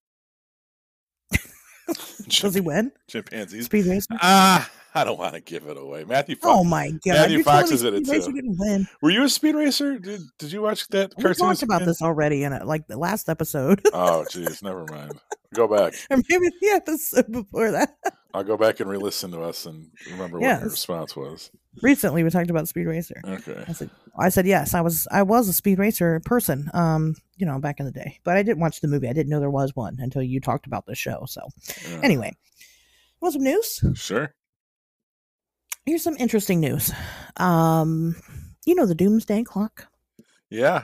[2.27, 2.91] Does he win?
[3.07, 3.65] Chimpanzees.
[3.65, 4.07] Speed racer.
[4.21, 6.03] Ah, I don't want to give it away.
[6.03, 6.35] Matthew.
[6.35, 6.99] Fox, Oh my god!
[7.13, 8.19] Matthew You're Fox is in it too.
[8.33, 8.87] didn't win.
[9.01, 9.97] Were you a speed racer?
[9.99, 11.47] Did Did you watch that We cartoon?
[11.47, 11.87] talked about kid?
[11.89, 15.13] this already in it, like the last episode, Oh, jeez, never mind.
[15.53, 15.93] Go back.
[16.09, 17.93] or maybe the episode before that.
[18.33, 20.61] I'll go back and re-listen to us and remember what Yes.
[20.61, 21.51] your response was.
[21.81, 23.21] Recently, we talked about Speed Racer.
[23.25, 23.63] Okay.
[23.67, 24.73] I said, I said yes.
[24.73, 26.69] I was, I was a Speed Racer person.
[26.73, 29.07] Um, you know, back in the day, but I didn't watch the movie.
[29.09, 31.25] I didn't know there was one until you talked about the show.
[31.27, 31.41] So,
[31.89, 31.99] Yeah.
[32.03, 32.35] anyway,
[33.19, 33.83] want some news?
[33.95, 34.33] Sure.
[35.85, 36.91] Here's some interesting news.
[37.37, 38.15] Um,
[38.65, 39.87] you know the Doomsday Clock.
[40.49, 40.83] Yeah.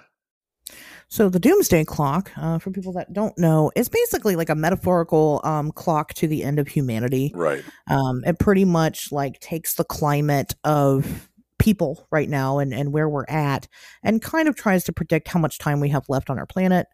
[1.10, 5.40] So the Doomsday Clock, uh, for people that don't know, is basically like a metaphorical
[5.44, 7.32] um, clock to the end of humanity.
[7.34, 7.64] Right.
[7.90, 13.08] Um, it pretty much like takes the climate of people right now and, and where
[13.08, 13.68] we're at
[14.04, 16.88] and kind of tries to predict how much time we have left on our planet.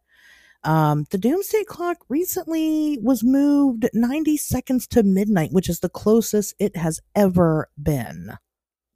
[0.63, 6.55] Um, the Doomsday Clock recently was moved 90 seconds to midnight, which is the closest
[6.59, 8.37] it has ever been.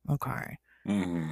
[0.10, 0.58] Okay.
[0.86, 1.32] hmm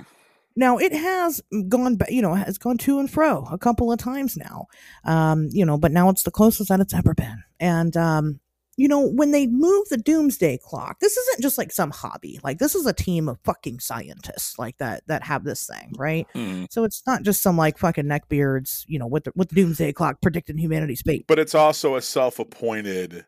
[0.56, 4.38] Now it has gone, you know, has gone to and fro a couple of times
[4.38, 4.68] now,
[5.04, 7.44] um, you know, but now it's the closest that it's ever been.
[7.60, 8.40] And, um,
[8.78, 12.40] you know, when they move the doomsday clock, this isn't just like some hobby.
[12.44, 16.28] Like this is a team of fucking scientists like that that have this thing, right?
[16.34, 19.56] hmm So it's not just some like fucking neckbeards, you know, with the with the
[19.56, 21.26] doomsday clock predicting humanity's fate.
[21.28, 23.26] But it's also a self-appointed.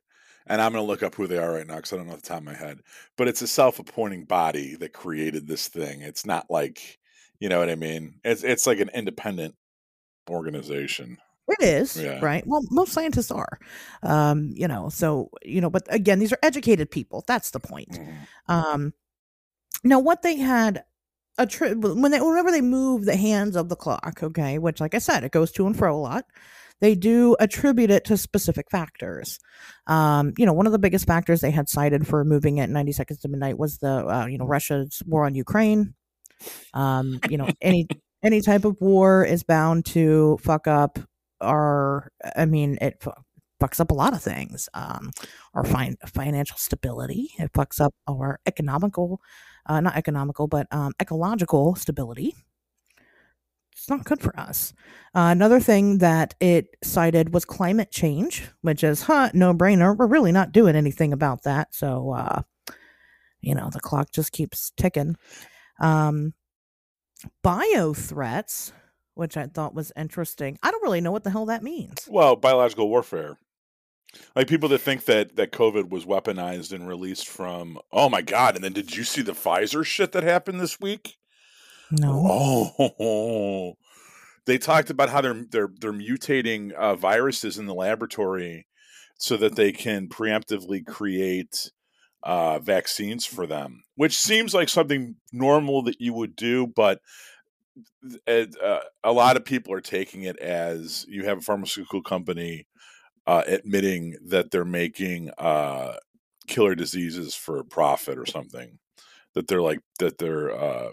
[0.48, 2.16] and I'm going to look up who they are right now because I don't know
[2.16, 2.80] the top of my head.
[3.18, 6.02] But it's a self-appointing body that created this thing.
[6.02, 7.00] It's not like,
[7.39, 8.19] you know what I mean?
[8.23, 9.56] It's it's like an independent
[10.30, 11.17] organization.
[11.50, 12.19] It is Yeah.
[12.23, 12.45] right.
[12.45, 13.58] Well, most scientists are,
[14.04, 14.89] um, you know.
[14.89, 17.23] So you know, but again, these are educated people.
[17.28, 17.89] That's the point.
[18.00, 18.28] Mhm.
[18.47, 18.93] Um,
[19.84, 20.84] now, what they had
[21.38, 24.95] a tri- when they whenever they move the hands of the clock, okay, which, like
[24.95, 26.26] I said, it goes to and fro a lot.
[26.80, 29.39] They do attribute it to specific factors.
[29.88, 32.91] Um, you know, one of the biggest factors they had cited for moving it 90
[32.91, 35.93] seconds to midnight was the uh, you know Russia's war on Ukraine.
[36.73, 37.88] Um, you know, any
[38.23, 41.00] any type of war is bound to fuck up
[41.41, 42.12] our.
[42.36, 43.04] I mean, it
[43.62, 44.69] fucks up a lot of things.
[44.73, 45.12] Um,
[45.54, 47.32] our fin- financial stability.
[47.39, 49.21] It fucks up our economical,
[49.65, 52.36] uh, not economical, but um, ecological stability.
[53.73, 54.73] It's not good for us.
[55.13, 59.95] Uh, another thing that it cited was climate change, which is, huh, no brainer.
[59.95, 61.76] We're really not doing anything about that.
[61.76, 62.41] So, uh,
[63.39, 65.15] you know, the clock just keeps ticking.
[65.80, 66.34] Um,
[67.44, 68.74] bio threats,
[69.13, 70.58] which I thought was interesting.
[70.63, 72.08] I don't really know what the hell that means.
[72.08, 73.38] Well, biological warfare.
[74.36, 77.78] Like people that think that that COVID was weaponized and released from.
[77.92, 78.56] Oh my god!
[78.56, 81.18] And then did you see the Pfizer shit that happened this week?
[81.92, 82.24] No.
[83.00, 83.74] Oh,
[84.46, 88.66] they talked about how they're they're they're mutating uh, viruses in the laboratory
[89.18, 91.72] so that they can preemptively create
[92.23, 96.99] uh, vaccines for them, which seems like something normal that you would do, but
[98.27, 102.67] uh, a lot of people are taking it as you have a pharmaceutical company
[103.25, 105.95] uh, admitting that they're making uh,
[106.47, 108.80] killer diseases for profit or something.
[109.34, 110.89] That they're like that they're uh,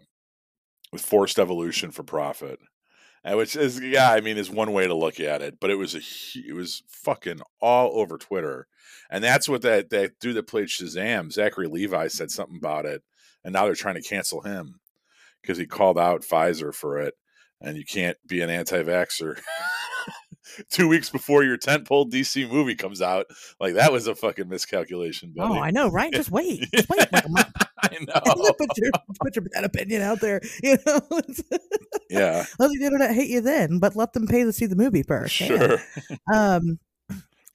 [0.99, 2.59] forced evolution for profit,
[3.33, 5.59] which is yeah, I mean, is one way to look at it.
[5.61, 6.01] But it was a
[6.39, 8.67] it was fucking all over Twitter,
[9.11, 13.03] and that's what that that dude that played Shazam, Zachary Levi, said something about it,
[13.43, 14.81] and now they're trying to cancel him
[15.41, 17.15] because he called out Pfizer for it,
[17.61, 19.41] and you can't be an anti-vaxxer.
[20.71, 23.27] Two weeks before your tentpole DC movie comes out,
[23.61, 25.33] like that was a fucking miscalculation.
[25.35, 25.55] Buddy.
[25.55, 26.13] Oh, I know, right?
[26.13, 26.71] Just wait.
[26.75, 27.49] Just wait like a month.
[27.83, 28.53] I know.
[28.53, 30.41] put your put your bad opinion out there.
[30.63, 31.01] You know,
[32.11, 35.03] Yeah, let the internet hate you then, but let them pay to see the movie
[35.03, 35.41] first.
[35.41, 35.47] Yeah.
[35.47, 35.79] sure.
[36.33, 36.79] Um,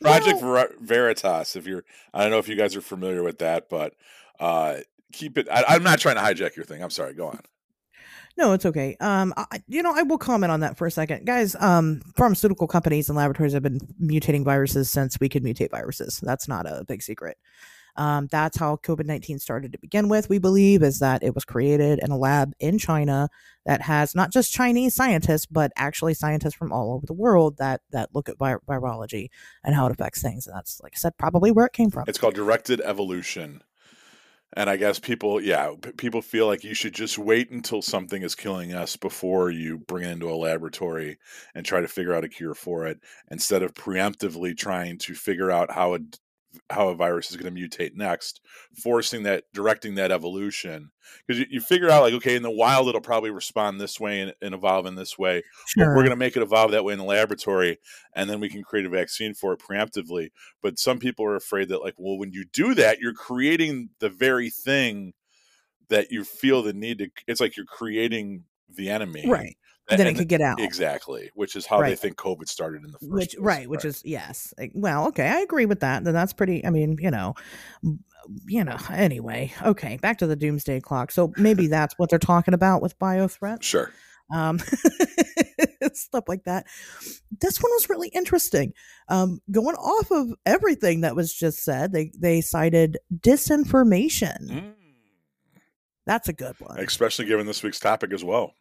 [0.01, 0.41] Project
[0.81, 1.55] Veritas.
[1.55, 3.93] If you're, I don't know if you guys are familiar with that, but
[4.39, 4.77] uh,
[5.11, 5.47] keep it.
[5.51, 6.81] I, I'm not trying to hijack your thing.
[6.81, 7.13] I'm sorry.
[7.13, 7.39] Go on.
[8.39, 8.95] No, it's okay.
[9.01, 11.57] Um, I, you know, I will comment on that for a second, guys.
[11.59, 16.21] Um, pharmaceutical companies and laboratories have been mutating viruses since we could mutate viruses.
[16.23, 17.37] That's not a big secret.
[17.97, 20.29] Um, that's how COVID nineteen started to begin with.
[20.29, 23.27] We believe is that it was created in a lab in China
[23.65, 27.81] that has not just Chinese scientists, but actually scientists from all over the world that
[27.91, 29.31] that look at vi- virology
[29.65, 30.47] and how it affects things.
[30.47, 32.05] And that's, like I said, probably where it came from.
[32.07, 33.63] It's called directed evolution.
[34.53, 38.33] And I guess people, yeah, people feel like you should just wait until something is
[38.35, 41.17] killing us before you bring it into a laboratory
[41.53, 45.51] and try to figure out a cure for it, instead of preemptively trying to figure
[45.51, 45.99] out how a
[46.69, 48.41] how a virus is going to mutate next,
[48.75, 50.91] forcing that, directing that evolution.
[51.25, 54.21] Because you, you figure out, like, okay, in the wild, it'll probably respond this way
[54.21, 55.43] and, and evolve in this way.
[55.67, 55.89] Sure.
[55.89, 57.79] We're going to make it evolve that way in the laboratory,
[58.13, 60.29] and then we can create a vaccine for it preemptively.
[60.61, 64.09] But some people are afraid that, like, well, when you do that, you're creating the
[64.09, 65.13] very thing
[65.89, 67.09] that you feel the need to.
[67.27, 69.57] It's like you're creating the enemy, right.
[69.89, 70.59] Then it could get out.
[70.59, 73.41] exactly, which is how they think COVID started in the first which place.
[73.43, 76.97] right which is yes well okay i agree with that then that's pretty i mean
[76.99, 77.33] you know
[78.47, 82.53] you know anyway okay back to the doomsday clock so maybe that's what they're talking
[82.53, 83.91] about with bio threats sure.
[84.33, 84.59] um
[85.93, 86.65] stuff like that
[87.41, 88.73] this one was really interesting
[89.07, 94.73] um going off of everything that was just said they they cited disinformation Mm.
[96.05, 98.53] that's a good one Especially given this week's topic as well.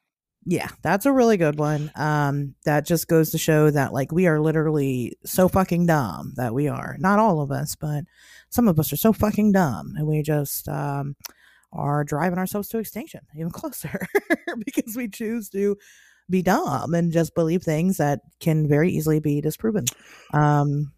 [0.45, 1.91] Yeah, that's a really good one.
[1.95, 6.55] Um, that just goes to show that like we are literally so fucking dumb that
[6.55, 6.97] we are.
[6.99, 8.05] Not all of us, but
[8.49, 11.17] some of us are so fucking dumb, and we just um
[11.73, 14.07] are driving ourselves to extinction even closer
[14.65, 15.77] because we choose to
[16.31, 19.85] be dumb and just believe things that can very easily be disproven.
[20.33, 20.93] Um,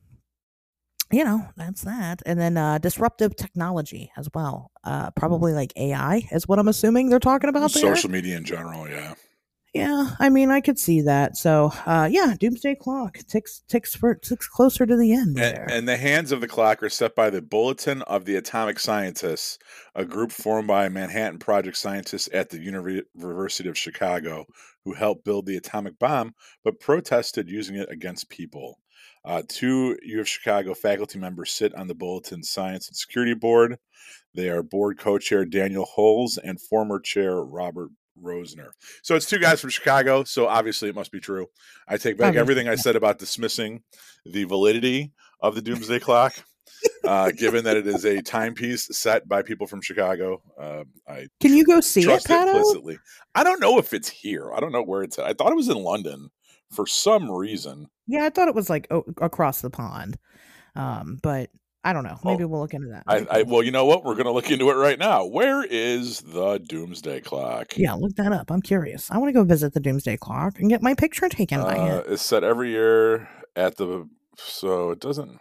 [1.13, 2.23] you know, that's that.
[2.25, 4.71] And then uh disruptive technology as well.
[4.85, 7.97] Uh probably like AI is what I'm assuming they're talking about there.
[7.97, 9.15] Social media in general, yeah.
[9.73, 11.37] Yeah, I mean, I could see that.
[11.37, 15.63] So, uh, yeah, Doomsday Clock ticks ticks for ticks closer to the end there.
[15.63, 18.81] And, and the hands of the clock are set by the Bulletin of the Atomic
[18.81, 19.59] Scientists,
[19.95, 24.47] a group formed by Manhattan Project scientists at the University of Chicago
[24.85, 28.79] who helped build the atomic bomb but protested using it against people.
[29.25, 33.77] Uh, two U of Chicago faculty members sit on the Bulletin Science and Security Board.
[34.35, 37.91] They are board co-chair Daniel Holz and former chair Robert
[38.23, 38.71] Rosner.
[39.03, 40.25] So it's two guys from Chicago.
[40.25, 41.47] So obviously it must be true.
[41.89, 43.83] I take back Obviously, everything I said about dismissing
[44.25, 46.35] the validity of the Doomsday Clock.
[47.05, 51.53] Uh, given that it is a timepiece set by people from Chicago, uh, I Can
[51.55, 52.53] you go see it, trust it Pat O?
[52.53, 52.99] implicitly.
[53.35, 54.53] I don't know if it's here.
[54.55, 55.27] I don't know where it's at.
[55.27, 56.31] I thought it was in London
[56.71, 57.87] for some reason.
[58.07, 60.17] Yeah, I thought it was like o- across the pond,
[60.75, 61.51] um, but
[61.83, 62.19] I don't know.
[62.25, 63.05] Maybe we'll look into that.
[63.07, 64.05] I, I well, you know what?
[64.05, 65.25] We're going to look into it right now.
[65.25, 67.77] Where is the Doomsday Clock?
[67.79, 68.51] yeah, look that up.
[68.51, 69.11] I'm curious.
[69.11, 71.97] I want to go visit the Doomsday Clock and get my picture taken by Uh,
[71.99, 72.07] it.
[72.11, 75.39] it's set every year at the so it doesn't.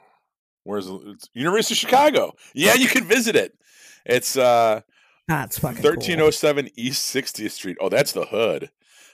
[0.64, 2.34] Where's the it's University of Chicago?
[2.54, 3.54] Yeah, you can visit it.
[4.06, 4.82] It's uh
[5.28, 7.78] That's fucking thirteen oh seven East 60th Street.
[7.82, 8.70] Oh, that's the hood.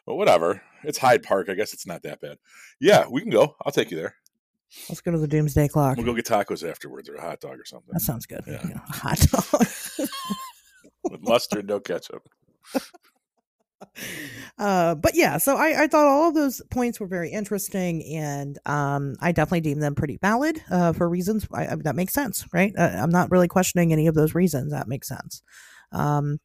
[0.06, 0.62] But whatever.
[0.84, 1.50] It's Hyde Park.
[1.50, 2.38] I guess it's not that bad.
[2.80, 3.56] Yeah, we can go.
[3.66, 4.16] I'll take you there.
[4.90, 5.98] Let's go to the Doomsday Clock.
[5.98, 7.90] We'll go get tacos afterwards or a hot dog or something.
[7.94, 8.42] That sounds good.
[8.48, 8.62] Yeah.
[8.68, 9.68] Yeah, hot dog.
[11.12, 12.28] With mustard, no ketchup.
[14.58, 18.58] uh, but yeah, so I, I thought all of those points were very interesting, and
[18.66, 22.46] um, I definitely deem them pretty valid uh, for reasons I, I- that makes sense,
[22.54, 22.74] right?
[22.78, 24.72] Uh, I'm not really questioning any of those reasons.
[24.72, 25.42] That makes sense.
[25.92, 26.40] Um,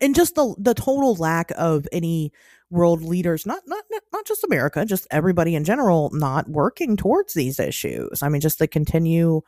[0.00, 2.32] and just the the total lack of any
[2.72, 7.58] world leaders, not not not- just America, just everybody in general, not working towards these
[7.58, 8.22] issues.
[8.22, 9.42] I mean, just to continue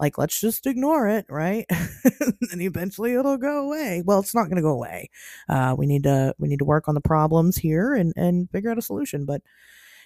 [0.00, 1.66] like let's just ignore it right?
[2.52, 4.02] And eventually it'll go away.
[4.04, 5.10] Well it's not going to go away.
[5.48, 8.70] Uh, we need to we need to work on the problems here and and figure
[8.70, 9.24] out a solution.
[9.24, 9.42] But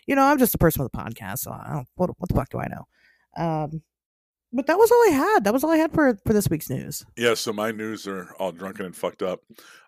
[0.06, 2.34] you know i'm just a person with a podcast so i don't what, what the
[2.34, 2.86] fuck do i know?
[3.36, 3.82] Um
[4.52, 6.70] but that was all i had that was all i had for for this week's
[6.70, 9.40] news Yeah, so my news are all drunken and fucked up.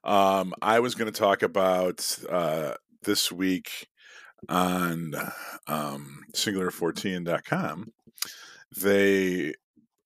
[0.03, 3.89] Um, I was going to talk about uh, this week
[4.49, 5.15] on
[5.67, 7.93] um, singularfortean.com.
[8.77, 9.55] They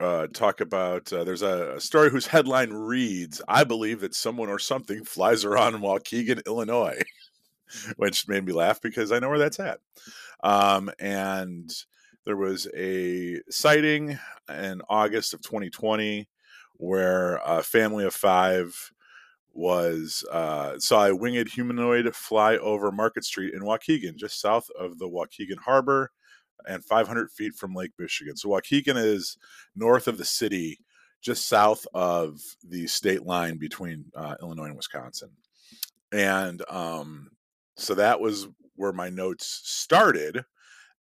[0.00, 4.48] uh, talk about uh, there's a, a story whose headline reads, I believe that someone
[4.48, 7.00] or something flies around in Waukegan, Illinois,
[7.96, 9.80] which made me laugh because I know where that's at.
[10.42, 11.70] Um, and
[12.24, 16.28] there was a sighting in August of 2020
[16.74, 18.74] where a family of five
[19.52, 24.98] was uh, saw a winged humanoid fly over Market Street in Waukegan, just south of
[24.98, 26.12] the Waukegan Harbor
[26.66, 28.36] and 500 feet from Lake Michigan.
[28.36, 29.36] So Waukegan is
[29.74, 30.78] north of the city,
[31.20, 35.30] just south of the state line between uh, Illinois and Wisconsin.
[36.12, 37.30] And um,
[37.76, 40.44] so that was where my notes started.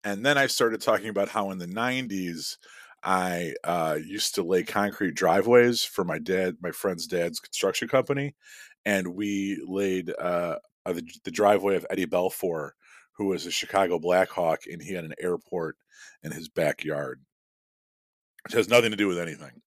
[0.07, 2.59] And then I started talking about how in the 90s,
[3.03, 8.37] I uh, used to lay concrete driveways for my dad, my friend's dad's construction company,
[8.85, 12.71] and we laid uh, uh, the, the driveway of Eddie Belfour,
[13.17, 15.77] who was a Chicago Blackhawk, and he had an airport
[16.23, 17.21] in his backyard,
[18.45, 19.61] which has nothing to do with anything.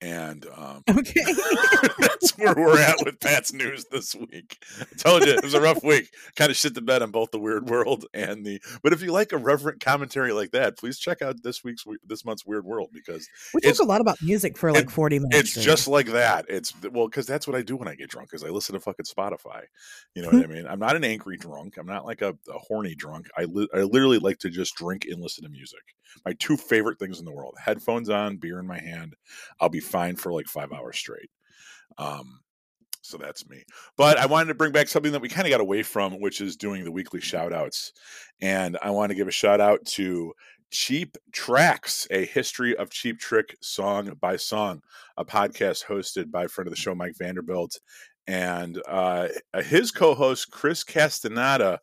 [0.00, 1.24] And um, okay
[1.98, 4.58] that's where we're at with Pat's news this week.
[4.80, 6.10] I told you it was a rough week.
[6.36, 8.60] Kind of shit the bed on both the Weird World and the.
[8.82, 12.24] But if you like a reverent commentary like that, please check out this week's this
[12.24, 15.64] month's Weird World because we talk a lot about music for like 40 minutes it's
[15.64, 16.46] just like that.
[16.48, 18.30] It's well because that's what I do when I get drunk.
[18.32, 19.62] Is I listen to fucking Spotify.
[20.14, 20.66] You know what I mean?
[20.66, 21.76] I'm not an angry drunk.
[21.76, 23.28] I'm not like a, a horny drunk.
[23.36, 25.80] I li- I literally like to just drink and listen to music.
[26.24, 29.14] My two favorite things in the world: headphones on, beer in my hand.
[29.60, 31.30] I'll be fine for like five hours straight.
[31.96, 32.40] Um,
[33.02, 33.64] so that's me.
[33.96, 36.40] But I wanted to bring back something that we kind of got away from, which
[36.40, 37.92] is doing the weekly shout outs.
[38.40, 40.34] And I want to give a shout out to
[40.70, 44.82] Cheap Tracks, a history of Cheap Trick song by song,
[45.16, 47.78] a podcast hosted by a friend of the show, Mike Vanderbilt,
[48.26, 49.28] and uh,
[49.64, 51.80] his co host, Chris Castaneda,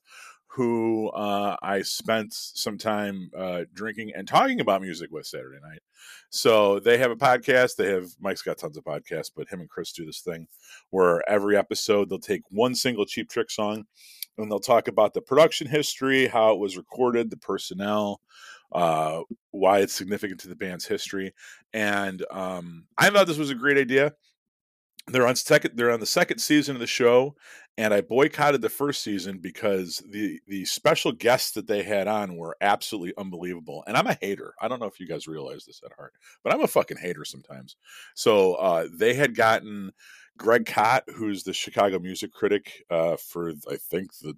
[0.55, 5.81] who uh, I spent some time uh, drinking and talking about music with Saturday night.
[6.29, 7.75] So they have a podcast.
[7.75, 10.47] They have Mike's got tons of podcasts, but him and Chris do this thing
[10.91, 13.83] where every episode they'll take one single Cheap Trick song
[14.37, 18.21] and they'll talk about the production history, how it was recorded, the personnel,
[18.71, 21.33] uh, why it's significant to the band's history.
[21.73, 24.13] And um, I thought this was a great idea.
[25.07, 25.77] They're on second.
[25.77, 27.35] They're on the second season of the show,
[27.77, 32.37] and I boycotted the first season because the the special guests that they had on
[32.37, 33.83] were absolutely unbelievable.
[33.85, 34.55] And I'm a hater.
[34.59, 36.13] I don't know if you guys realize this at heart,
[36.43, 37.75] but I'm a fucking hater sometimes.
[38.15, 39.91] So uh, they had gotten
[40.37, 44.33] Greg Kot, who's the Chicago music critic uh, for I think the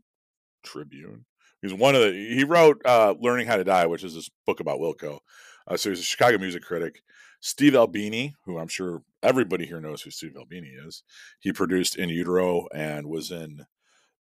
[0.64, 1.26] Tribune.
[1.62, 4.60] He's one of the he wrote uh, "Learning How to Die," which is this book
[4.60, 5.20] about Wilco.
[5.66, 7.02] Uh, so he's a Chicago music critic.
[7.40, 11.04] Steve Albini, who I'm sure everybody here knows who Steve Albini is.
[11.40, 13.66] He produced In Utero and was in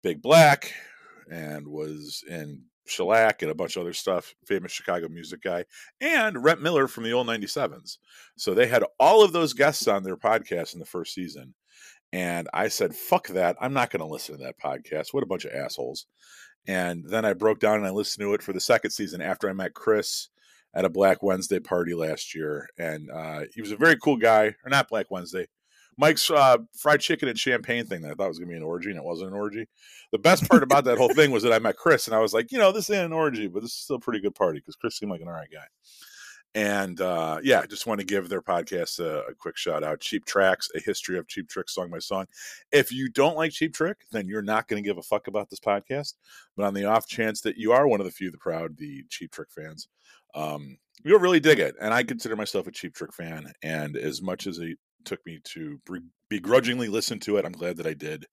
[0.02, 0.74] Big Black
[1.30, 5.66] and was in Shellac and a bunch of other stuff, famous Chicago music guy,
[6.02, 7.98] and Rhett Miller from the old 97s.
[8.36, 11.54] So they had all of those guests on their podcast in the first season.
[12.12, 13.56] And I said, fuck that.
[13.60, 15.14] I'm not going to listen to that podcast.
[15.14, 16.06] What a bunch of assholes.
[16.68, 19.50] And then I broke down and I listened to it for the second season after
[19.50, 20.30] I met Chris
[20.74, 22.68] at a Black Wednesday party last year.
[22.78, 25.48] And uh, he was a very cool guy, or not Black Wednesday,
[25.98, 28.64] Mike's uh, fried chicken and champagne thing that I thought was going to be an
[28.64, 29.68] orgy and it wasn't an orgy.
[30.12, 32.34] The best part about that whole thing was that I met Chris and I was
[32.34, 34.60] like, you know, this ain't an orgy, but this is still a pretty good party
[34.60, 35.66] because Chris seemed like an all right guy.
[36.56, 40.02] And uh, yeah, I just want to give their podcast a, a, quick shout out.
[40.02, 42.28] Cheap Tracks, a history of Cheap Trick song by song.
[42.72, 45.50] If you don't like Cheap Trick, then you're not going to give a fuck about
[45.50, 46.14] this podcast.
[46.56, 49.04] But on the off chance that you are one of the few, the proud, the
[49.10, 49.88] Cheap Trick fans,
[50.34, 51.76] um, you'll really dig it.
[51.82, 53.52] And I consider myself a Cheap Trick fan.
[53.62, 55.80] And as much as it took me to
[56.30, 58.26] begrudgingly listen to it, I'm glad that I did.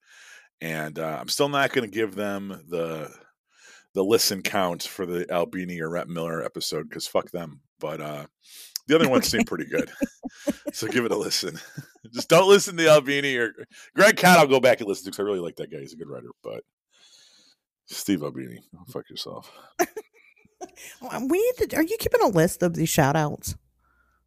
[0.60, 3.10] And uh, I'm still not going to give them the
[3.92, 7.60] the listen count for the Albini or Rhett Miller episode because fuck them.
[7.80, 8.26] But uh,
[8.86, 9.90] the other ones seem pretty good.
[10.72, 11.58] so give it a listen.
[12.14, 13.52] Just don't listen to Albini or
[13.96, 14.38] Greg Kot.
[14.38, 15.80] I'll go back and listen to because I really like that guy.
[15.80, 16.30] He's a good writer.
[16.42, 16.62] But
[17.86, 18.60] Steve Albini,
[18.92, 19.50] fuck yourself.
[21.22, 21.76] We need to.
[21.76, 23.54] Are you keeping a list of these shout outs?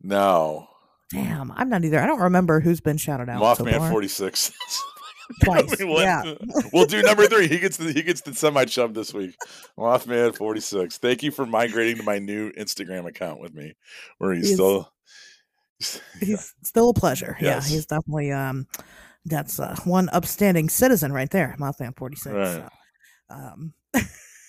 [0.02, 0.68] No.
[1.12, 2.00] Damn, I'm not either.
[2.00, 3.42] I don't remember who's been shouted out.
[3.42, 4.52] Mothman so 46.
[5.44, 5.82] Twice.
[5.82, 6.34] I mean, yeah.
[6.74, 7.48] we'll do number three.
[7.48, 9.36] He gets the he gets the semi chub this week.
[9.78, 10.98] Mothman 46.
[10.98, 13.74] Thank you for migrating to my new Instagram account with me.
[14.18, 14.92] Where he's, he's still
[16.20, 17.38] he's still a pleasure.
[17.40, 17.70] Yes.
[17.70, 18.68] Yeah, he's definitely um
[19.26, 22.34] that's uh, one upstanding citizen right there, Mothman 46.
[22.34, 22.46] Right.
[22.46, 23.74] So, um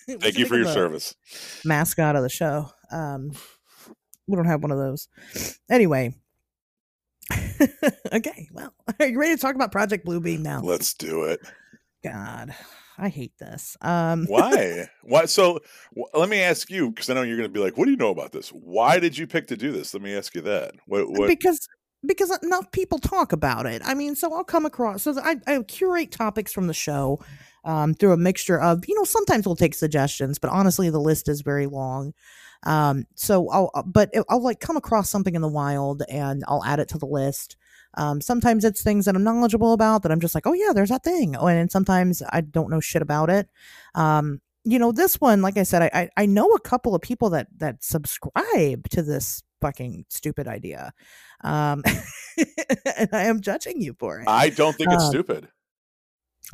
[0.21, 1.15] Thank you for your service.
[1.65, 2.71] Mascot of the show.
[2.91, 3.33] Um
[4.27, 5.09] we don't have one of those.
[5.71, 6.15] Anyway,
[8.13, 10.61] okay, well, are you ready to talk about Project Blue Bluebeam now?
[10.63, 11.41] Let's do it.
[12.03, 12.55] God,
[12.99, 13.77] I hate this.
[13.81, 14.89] Um, Why?
[15.03, 15.25] Why?
[15.25, 15.61] So
[15.95, 17.91] w- let me ask you, because I know you're going to be like, "What do
[17.91, 18.51] you know about this?
[18.51, 20.75] Why did you pick to do this?" Let me ask you that.
[20.87, 21.11] What?
[21.11, 21.29] what...
[21.29, 21.67] Because
[22.07, 23.81] because enough people talk about it.
[23.85, 25.03] I mean, so I'll come across.
[25.03, 27.21] So I, I curate topics from the show
[27.65, 31.29] um, through a mixture of, you know, sometimes we'll take suggestions, but honestly, the list
[31.29, 32.13] is very long.
[32.65, 36.65] Um, so I'll, uh, but I'll like come across something in the wild and I'll
[36.65, 37.57] add it to the list.
[37.97, 40.89] Um, sometimes it's things that I'm knowledgeable about that I'm just like, oh yeah, there's
[40.89, 41.37] that thing.
[41.37, 43.49] Oh, and sometimes I don't know shit about it.
[43.95, 47.03] Um, you know, this one, like I said, I, I, I know a couple of
[47.03, 50.93] people that that subscribe to this fucking stupid idea.
[51.43, 51.83] Um,
[52.97, 54.29] and I am judging you for it.
[54.29, 55.49] I don't think it's um, stupid.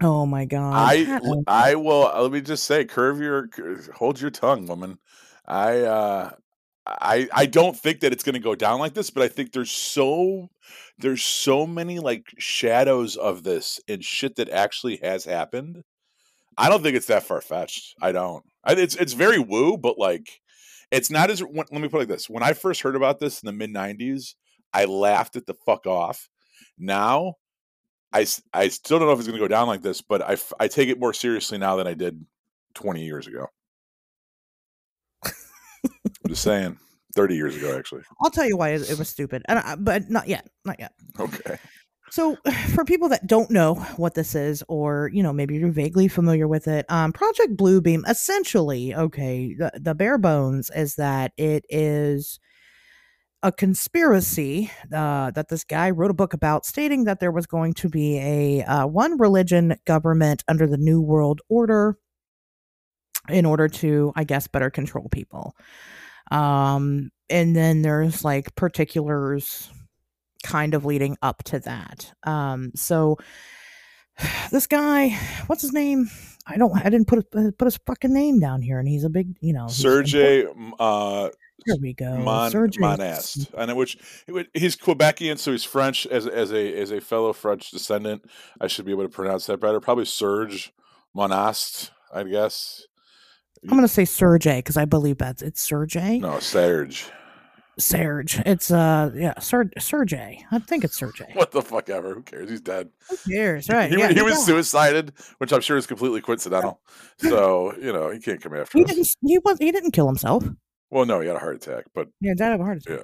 [0.01, 0.73] Oh my god!
[0.75, 2.11] I I will.
[2.23, 3.49] Let me just say, curve your,
[3.95, 4.99] hold your tongue, woman.
[5.47, 6.31] I uh
[6.87, 9.53] I I don't think that it's going to go down like this, but I think
[9.53, 10.49] there's so
[10.99, 15.85] there's so many like shadows of this and shit that actually has happened.
[16.57, 17.95] I don't think it's that far fetched.
[18.01, 18.45] I don't.
[18.65, 20.41] I, it's it's very woo, but like
[20.91, 21.43] it's not as.
[21.43, 23.71] Let me put it like this: when I first heard about this in the mid
[23.71, 24.35] '90s,
[24.73, 26.29] I laughed at the fuck off.
[26.79, 27.35] Now,
[28.13, 30.37] I I still don't know if it's going to go down like this, but I
[30.59, 32.25] I take it more seriously now than I did
[32.75, 33.47] 20 years ago.
[35.25, 36.79] I'm just saying.
[37.15, 38.03] 30 years ago, actually.
[38.23, 40.93] I'll tell you why it, was stupid, and I, but not yet, not yet.
[41.19, 41.59] Okay.
[42.11, 42.37] So,
[42.75, 46.47] for people that don't know what this is, or you know, maybe you're vaguely familiar
[46.47, 52.39] with it, um, Project Bluebeam, essentially, okay, the, the bare bones is that it is
[53.43, 57.73] a conspiracy uh, that this guy wrote a book about, stating that there was going
[57.75, 61.97] to be a uh, one religion government under the New World Order
[63.29, 65.55] in order to, I guess, better control people.
[66.31, 69.71] Um, and then there's like particulars
[70.43, 72.13] kind of leading up to that.
[72.25, 73.19] Um, so
[74.51, 76.11] this guy, what's his name?
[76.47, 76.75] I don't.
[76.77, 79.53] I didn't put a, put his fucking name down here, and he's a big, you
[79.53, 80.47] know, Sergey.
[80.79, 81.29] Uh,
[81.67, 82.17] here we go.
[82.17, 83.99] Mon, Monast, and which
[84.55, 86.07] he's Quebecian, so he's French.
[86.07, 88.23] As as a as a fellow French descendant,
[88.61, 89.81] I should be able to pronounce that better.
[89.81, 90.73] Probably Serge
[91.15, 92.87] Monast, I guess.
[93.63, 96.19] I'm going to say Sergey because I believe that's it's Sergey.
[96.19, 97.11] No, Serge.
[97.81, 98.41] Serge.
[98.47, 100.45] It's uh yeah, Ser- Sergey.
[100.51, 101.31] I think it's Sergey.
[101.35, 102.15] What the fuck ever?
[102.15, 102.51] Who cares?
[102.51, 102.91] He's dead.
[103.09, 103.69] Who cares?
[103.69, 103.91] Right.
[103.91, 106.81] he, yeah, he was suicided, which I'm sure is completely coincidental.
[107.19, 108.91] So, you know, he can't come after he us.
[108.91, 110.45] Didn't, he was he didn't kill himself.
[110.91, 113.01] Well, no, he had a heart attack, but yeah, died of a heart attack.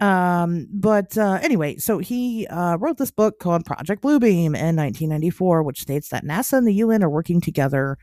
[0.00, 0.42] Yeah.
[0.42, 5.62] Um, but uh, anyway, so he uh, wrote this book called Project Bluebeam in 1994,
[5.64, 7.98] which states that NASA and the UN are working together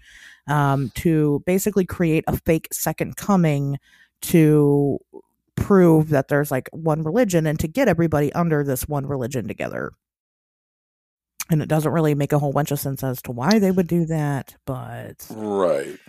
[0.48, 3.78] um, to basically create a fake second coming
[4.24, 5.00] to
[5.56, 9.92] prove that there's like one religion and to get everybody under this one religion together.
[11.50, 13.88] And it doesn't really make a whole bunch of sense as to why they would
[13.88, 16.00] do that, but right.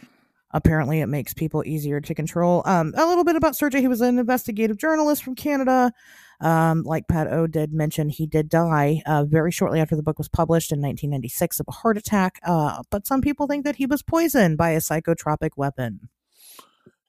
[0.55, 2.63] Apparently, it makes people easier to control.
[2.65, 3.81] Um, a little bit about Sergey.
[3.81, 5.93] He was an investigative journalist from Canada.
[6.41, 10.17] Um, like Pat O did mention, he did die uh, very shortly after the book
[10.17, 12.39] was published in 1996 of a heart attack.
[12.45, 16.09] Uh, but some people think that he was poisoned by a psychotropic weapon.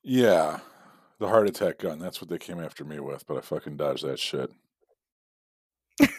[0.01, 0.59] Yeah,
[1.20, 1.99] the heart attack gun.
[1.99, 4.51] That's what they came after me with, but I fucking dodged that shit.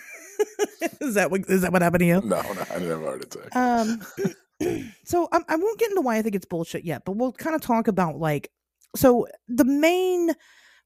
[1.01, 2.21] is that what is that what happened to you?
[2.23, 3.57] No, no, I didn't have a heart attack.
[3.57, 4.01] Um,
[5.05, 7.55] so I, I won't get into why I think it's bullshit yet, but we'll kind
[7.55, 8.51] of talk about like
[8.95, 10.33] so the main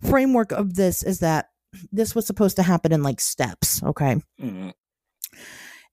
[0.03, 1.51] framework of this is that
[1.93, 4.21] this was supposed to happen in like steps, okay?
[4.41, 4.73] Mhm.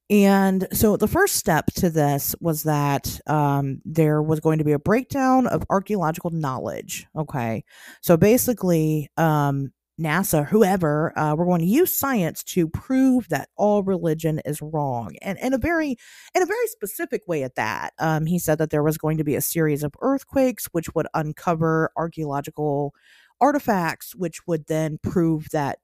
[0.09, 4.71] And so the first step to this was that um, there was going to be
[4.71, 7.05] a breakdown of archaeological knowledge.
[7.15, 7.65] Okay.
[8.01, 13.83] So basically, um, NASA, whoever, uh, we're going to use science to prove that all
[13.83, 15.97] religion is wrong, and in a very,
[16.35, 17.41] in a very specific way.
[17.43, 20.67] At that, um, he said that there was going to be a series of earthquakes,
[20.71, 22.93] which would uncover archaeological
[23.41, 25.79] artifacts, which would then prove that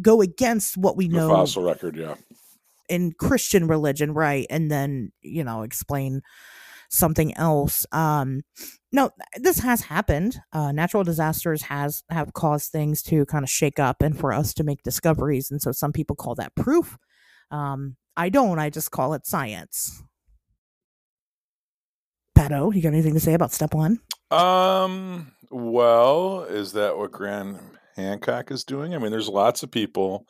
[0.00, 2.14] go against what we The know fossil record, yeah.
[2.88, 4.46] In Christian religion, right?
[4.50, 6.22] And then, you know, explain
[6.90, 7.86] something else.
[7.92, 8.42] Um
[8.90, 10.40] no, this has happened.
[10.52, 14.52] Uh natural disasters has have caused things to kind of shake up and for us
[14.54, 15.50] to make discoveries.
[15.50, 16.98] And so some people call that proof.
[17.50, 20.02] Um I don't, I just call it science.
[22.34, 24.00] Pat O, you got anything to say about step one?
[24.30, 27.58] Um, well, is that what Graham
[27.96, 28.94] Hancock is doing?
[28.94, 30.26] I mean, there's lots of people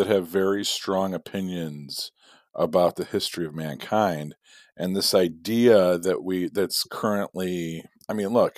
[0.00, 2.10] that have very strong opinions
[2.54, 4.34] about the history of mankind
[4.74, 8.56] and this idea that we that's currently I mean, look,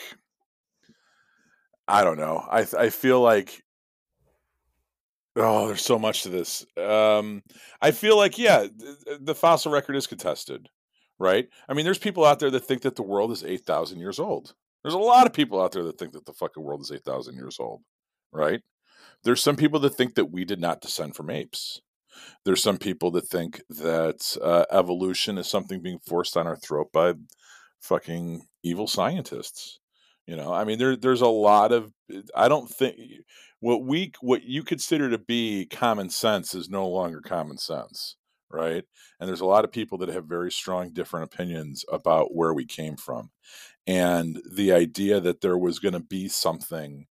[1.89, 2.45] I don't know.
[2.51, 3.63] I I feel like
[5.37, 6.65] oh, there's so much to this.
[6.77, 7.43] Um
[7.81, 10.69] I feel like yeah, th- the fossil record is contested,
[11.19, 11.49] right?
[11.69, 14.55] I mean, there's people out there that think that the world is 8,000 years old.
[14.83, 17.35] There's a lot of people out there that think that the fucking world is 8,000
[17.37, 17.83] years old,
[18.33, 18.61] right?
[19.25, 21.81] There's some people that think that we did not descend from apes.
[22.45, 26.89] There's some people that think that uh, evolution is something being forced on our throat
[26.93, 27.15] by
[27.81, 29.79] fucking evil scientists.
[30.27, 31.93] You know, I mean, there there's a lot of.
[32.35, 32.97] I don't think
[33.61, 38.17] what we what you consider to be common sense is no longer common sense,
[38.51, 38.85] right?
[39.19, 42.65] And there's a lot of people that have very strong different opinions about where we
[42.65, 43.31] came from,
[43.87, 47.07] and the idea that there was going to be something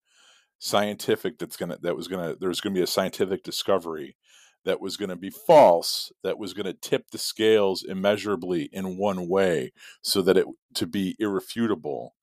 [0.58, 4.16] scientific that's gonna that was gonna there's gonna be a scientific discovery
[4.64, 8.98] that was going to be false that was going to tip the scales immeasurably in
[8.98, 12.14] one way so that it to be irrefutable.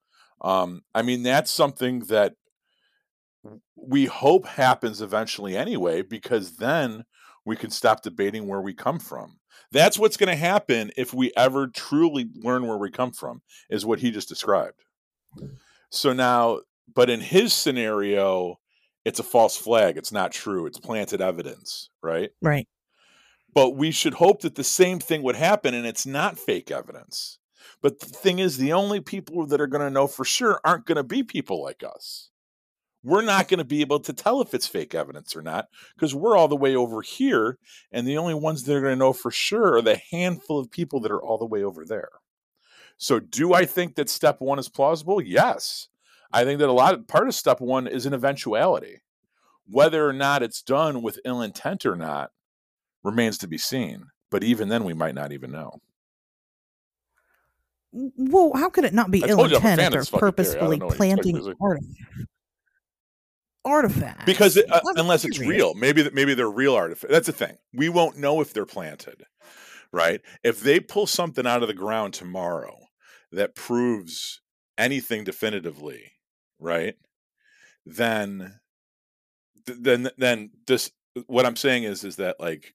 [0.42, 2.34] Um, i mean that's something that
[3.76, 7.06] we hope happens eventually anyway because then
[7.46, 9.40] we can stop debating where we come from.
[9.72, 13.86] That's what's going to happen if we ever truly learn where we come from is
[13.86, 14.84] what he just described.
[15.92, 16.62] So now
[16.94, 18.60] but in his scenario
[19.04, 22.30] it's a false flag it's not true it's planted evidence right?
[22.42, 22.68] Right.
[23.54, 27.40] but we should hope that the same thing would happen and it's not fake evidence.
[27.82, 30.86] But the thing is the only people that are going to know for sure aren't
[30.86, 32.30] going to be people like us.
[33.04, 36.16] We're not going to be able to tell if it's fake evidence or not because
[36.16, 37.60] we're all the way over here
[37.92, 40.72] and the only ones that are going to know for sure are the handful of
[40.72, 42.10] people that are all the way over there.
[42.98, 45.22] So do i think that step one is plausible?
[45.22, 45.90] Yes
[46.36, 49.02] i think that a lot of part of step one is an eventuality.
[49.68, 52.30] Whether or not it's done with ill intent or not
[53.04, 55.80] remains to be seen but even then we might not even know.
[57.94, 60.02] Well, how could it not be I ill told you I'm a intent if they're
[60.02, 60.28] this fucking theory.
[60.28, 62.16] I purposefully don't know what you expect planting
[63.64, 64.26] artifacts?
[64.26, 67.56] because it, uh, unless it's real maybe maybe they're real artifacts that's the thing.
[67.74, 69.24] We won't know if they're planted
[69.92, 70.20] right?
[70.44, 72.78] If they pull something out of the ground tomorrow
[73.32, 74.42] that proves
[74.78, 76.12] anything definitively
[76.60, 76.96] right
[77.86, 78.60] then
[79.66, 80.92] then then this
[81.28, 82.74] what i'm saying is is that like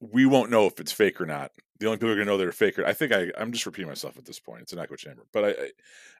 [0.00, 2.32] we won't know if it's fake or not the only people who are going to
[2.32, 4.72] know they're fake are, i think I, i'm just repeating myself at this point it's
[4.72, 5.70] an echo chamber but i i,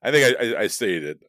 [0.04, 1.24] I think I, I, I stated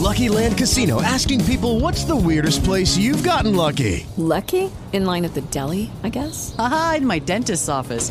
[0.00, 4.06] Lucky Land Casino asking people what's the weirdest place you've gotten lucky?
[4.16, 4.70] Lucky?
[4.92, 6.54] In line at the deli, I guess?
[6.58, 8.10] Aha, in my dentist's office.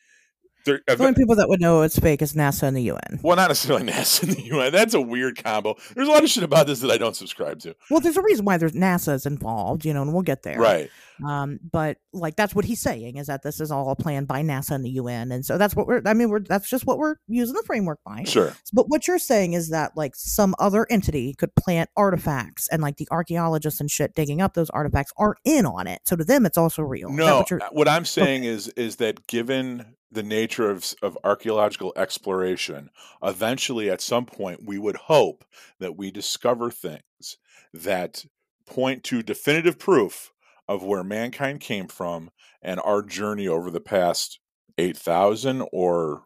[0.65, 3.19] There, The only people that would know it's fake is NASA and the UN.
[3.23, 4.71] well, not necessarily NASA and the UN.
[4.71, 5.75] That's a weird combo.
[5.95, 7.75] There's a lot of shit about this that I don't subscribe to.
[7.89, 10.59] Well, there's a reason why there's NASA's involved, you know, and we'll get there.
[10.59, 10.89] Right.
[11.25, 14.71] Um, but like that's what he's saying is that this is all planned by NASA
[14.71, 16.01] and the UN, and so that's what we're.
[16.05, 18.23] I mean, we're that's just what we're using the framework by.
[18.23, 18.55] Sure.
[18.73, 22.97] But what you're saying is that like some other entity could plant artifacts, and like
[22.97, 26.01] the archaeologists and shit digging up those artifacts aren't in on it.
[26.05, 27.09] So to them, it's also real.
[27.09, 31.93] No, what uh, what I'm saying is is that given the nature of of archaeological
[31.95, 32.89] exploration,
[33.23, 35.45] eventually at some point we would hope
[35.79, 37.37] that we discover things
[37.73, 38.25] that
[38.65, 40.30] point to definitive proof
[40.71, 44.39] of where mankind came from and our journey over the past
[44.77, 46.23] 8,000 or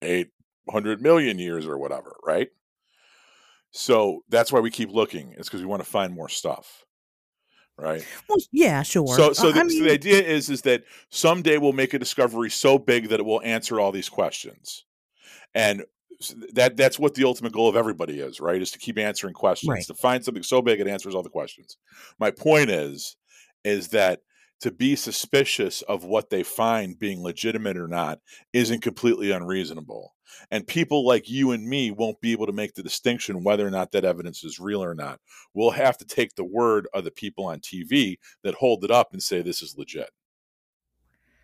[0.00, 2.50] 800 million years or whatever, right?
[3.72, 5.34] So that's why we keep looking.
[5.36, 6.84] It's because we want to find more stuff.
[7.76, 8.06] Right.
[8.28, 9.08] well, yeah, sure.
[9.08, 11.98] So, so, Uh, the, I so the idea is is that someday we'll make a
[11.98, 14.84] discovery so big that it will answer all these questions,
[15.56, 15.82] and
[16.52, 18.62] that that's what the ultimate goal of everybody is, right?
[18.62, 19.84] Is to keep answering questions, Right.
[19.86, 21.76] to find something so big it answers all the questions.
[22.20, 23.16] My point is,
[23.64, 24.20] is that
[24.60, 28.20] to be suspicious of what they find being legitimate or not
[28.52, 30.14] isn't completely unreasonable.
[30.50, 33.70] And people like you and me won't be able to make the distinction whether or
[33.70, 35.20] not that evidence is real or not.
[35.52, 39.12] We'll have to take the word of the people on TV that hold it up
[39.12, 40.10] and say this is legit.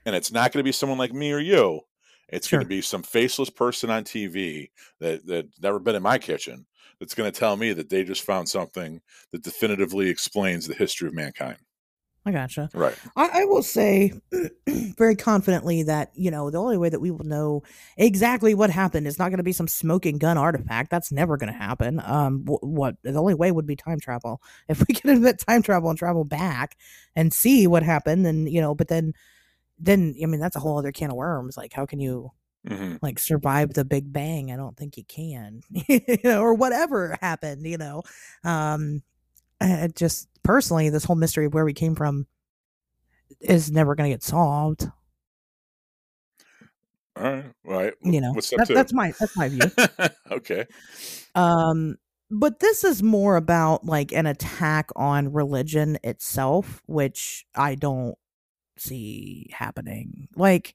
[0.07, 1.81] And it's not going to be someone like me or you.
[2.31, 6.17] It's going to be some faceless person on TV that that never been in my
[6.17, 6.65] kitchen
[6.99, 9.01] that's going to tell me that they just found something
[9.33, 11.59] that definitively explains the history of mankind.
[12.27, 12.69] I gotcha.
[12.73, 12.99] Right.
[13.17, 14.13] I, I will say
[14.69, 17.63] very confidently that you know the only way that we will know
[17.97, 20.91] exactly what happened is not going to be some smoking gun artifact.
[20.91, 21.99] That's never going to happen.
[22.05, 24.43] Um, wh- what the only way would be time travel.
[24.69, 26.77] If we can invent time travel and travel back
[27.17, 28.75] and see what happened, then you know.
[28.75, 29.15] But then,
[29.79, 31.57] then I mean that's a whole other can of worms.
[31.57, 32.33] Like how can you
[32.69, 34.53] hmm like survive the Big Bang?
[34.53, 37.67] I don't think you can, you know, or whatever happened.
[37.67, 38.03] You know,
[38.45, 39.03] um,
[39.61, 42.27] uh, just personally, this whole mystery of where we came from
[43.41, 44.89] is never going to get solved.
[47.17, 47.45] All right.
[47.65, 47.95] Right.
[48.03, 49.61] You know, that, that's my that's my view.
[50.31, 50.67] okay.
[51.35, 51.97] um,
[52.31, 58.17] but this is more about like an attack on religion itself, which I don't
[58.79, 60.29] see happening.
[60.37, 60.75] Like,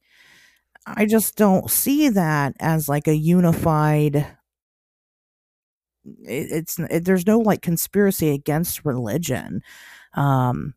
[0.86, 4.28] I just don't see that as like a unified.
[6.24, 9.62] It, it's it, there's no like conspiracy against religion.
[10.14, 10.76] Um,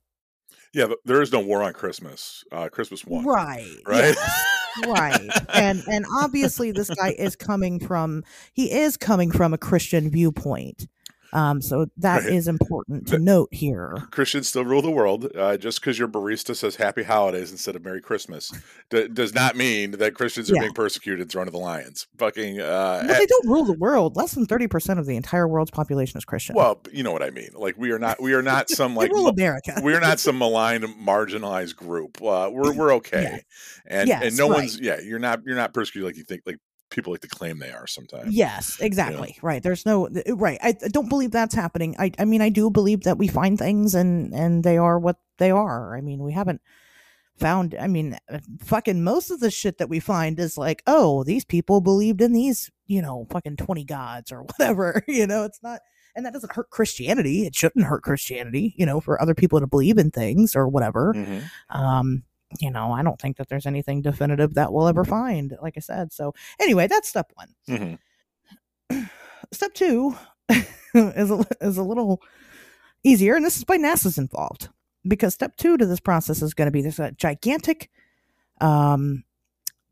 [0.74, 2.44] Yeah, but there is no war on Christmas.
[2.52, 3.24] Uh, Christmas won.
[3.24, 3.76] Right.
[3.86, 4.14] Right.
[4.14, 4.48] yes,
[4.86, 5.30] right.
[5.54, 8.22] And and obviously this guy is coming from
[8.52, 10.86] he is coming from a Christian viewpoint.
[11.32, 12.32] Um so that Right.
[12.32, 13.94] is important to note here.
[14.10, 15.28] Christians still rule the world.
[15.36, 18.50] Uh, just because your barista says Happy Holidays instead of Merry Christmas
[18.90, 20.60] d- does not mean that Christians are Yeah.
[20.62, 22.06] being persecuted and thrown to the lions.
[22.18, 22.60] Fucking.
[22.60, 24.16] Uh, But they don't rule the world.
[24.16, 26.54] Less than 30% of the entire world's population is Christian.
[26.56, 27.50] well, you know what I mean.
[27.54, 28.20] Like we are not.
[28.22, 29.12] We are not some like.
[29.12, 29.80] rule America.
[29.82, 32.22] we are not some maligned, marginalized group.
[32.22, 33.42] Uh, we're we're okay,
[33.86, 34.58] and and Yes, no right.
[34.60, 34.80] one's.
[34.80, 35.40] Yeah, you're not.
[35.44, 36.42] You're not persecuted like you think.
[36.46, 36.58] Like
[36.90, 38.34] people like to claim they are sometimes.
[38.34, 39.38] Yes, exactly.
[39.42, 39.62] Right.
[39.62, 40.58] There's no right.
[40.62, 41.94] I, I don't believe that's happening.
[41.98, 45.16] I I mean I do believe that we find things and and they are what
[45.38, 45.96] they are.
[45.96, 46.60] I mean, we haven't
[47.38, 51.24] found I mean uh, fucking most of the shit that we find is like, "Oh,
[51.24, 55.62] these people believed in these, you know, fucking 20 gods or whatever." You know, it's
[55.62, 55.80] not
[56.16, 57.46] and that doesn't hurt Christianity.
[57.46, 61.14] It shouldn't hurt Christianity, you know, for other people to believe in things or whatever.
[61.14, 61.44] Mhm.
[61.70, 62.24] Um
[62.60, 65.80] you know, I don't think that there's anything definitive that we'll ever find, like I
[65.80, 66.12] said.
[66.12, 67.98] So, anyway, that's step 1
[68.90, 69.08] Mhm.
[69.52, 70.16] step two
[70.94, 72.22] is a, is a little
[73.04, 74.68] easier, and this is why NASA's involved
[75.06, 77.90] because step two to this process is going to be there's a gigantic
[78.60, 79.24] um,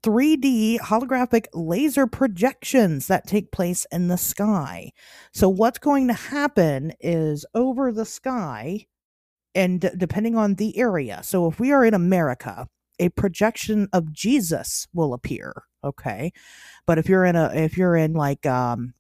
[0.03, 4.93] 3D holographic laser projections that take place in the sky.
[5.33, 8.87] So, what's going to happen is over the sky,
[9.57, 11.21] and depending on the area.
[11.23, 15.65] So, if we are in America, a projection of Jesus will appear.
[15.83, 16.33] Okay,
[16.87, 18.95] but if you're in a if you're in like um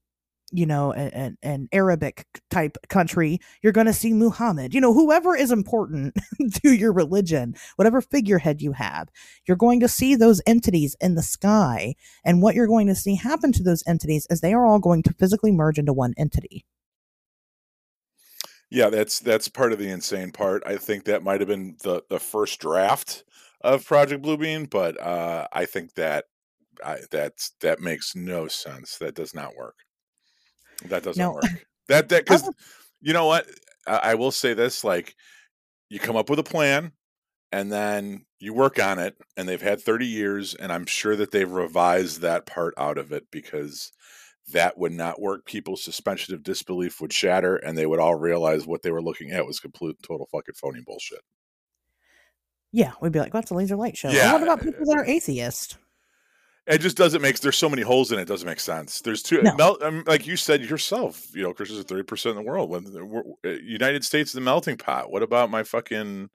[0.52, 5.34] you know an, an arabic type country you're going to see muhammad you know whoever
[5.34, 6.14] is important
[6.54, 9.08] to your religion whatever figurehead you have
[9.46, 11.94] you're going to see those entities in the sky
[12.24, 15.02] and what you're going to see happen to those entities is they are all going
[15.02, 16.64] to physically merge into one entity
[18.70, 20.62] Yeah, that's that's part of the insane part.
[20.66, 23.24] I think that might have been the the first draft
[23.60, 26.26] of Project Bluebeam, but uh, I think that
[26.84, 28.98] I, that's that makes no sense.
[28.98, 29.76] That does not work.
[30.84, 31.32] That doesn't No.
[31.32, 31.64] work.
[31.88, 32.50] That that because
[33.00, 33.46] you know what
[33.86, 35.14] I, I will say this: like
[35.90, 36.92] you come up with a plan,
[37.52, 41.32] and then you work on it, and they've had 30 years, and I'm sure that
[41.32, 43.92] they've revised that part out of it because
[44.52, 45.44] that would not work.
[45.44, 49.32] People's suspension of disbelief would shatter, and they would all realize what they were looking
[49.32, 51.20] at was complete, total fucking phony bullshit.
[52.72, 54.24] Yeah, we'd be like, "What's a laser light show?" Yeah.
[54.24, 55.78] And what about people that are atheist?
[56.66, 57.38] It just doesn't make.
[57.38, 58.22] There's so many holes in it.
[58.22, 59.00] it doesn't make sense.
[59.00, 59.40] There's two.
[59.40, 59.54] No.
[59.54, 62.70] Mel, um, like you said yourself, you know, Christians are thirty percent of the world.
[62.70, 65.10] When the we're- uh, United States is the melting pot.
[65.12, 66.28] What about my fucking,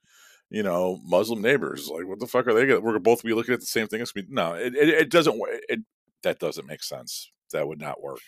[0.50, 1.90] you know, Muslim neighbors?
[1.90, 2.66] Like, what the fuck are they?
[2.66, 4.24] Gonna, we're both be looking at the same thing as me.
[4.30, 5.38] No, it, it, it doesn't.
[5.68, 5.82] It
[6.24, 7.30] that doesn't make sense.
[7.52, 8.20] That would not work.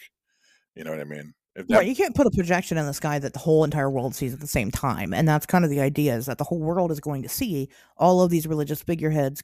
[0.75, 1.33] You know what I mean?
[1.55, 3.89] If that, right, you can't put a projection in the sky that the whole entire
[3.89, 6.43] world sees at the same time, and that's kind of the idea: is that the
[6.43, 9.43] whole world is going to see all of these religious figureheads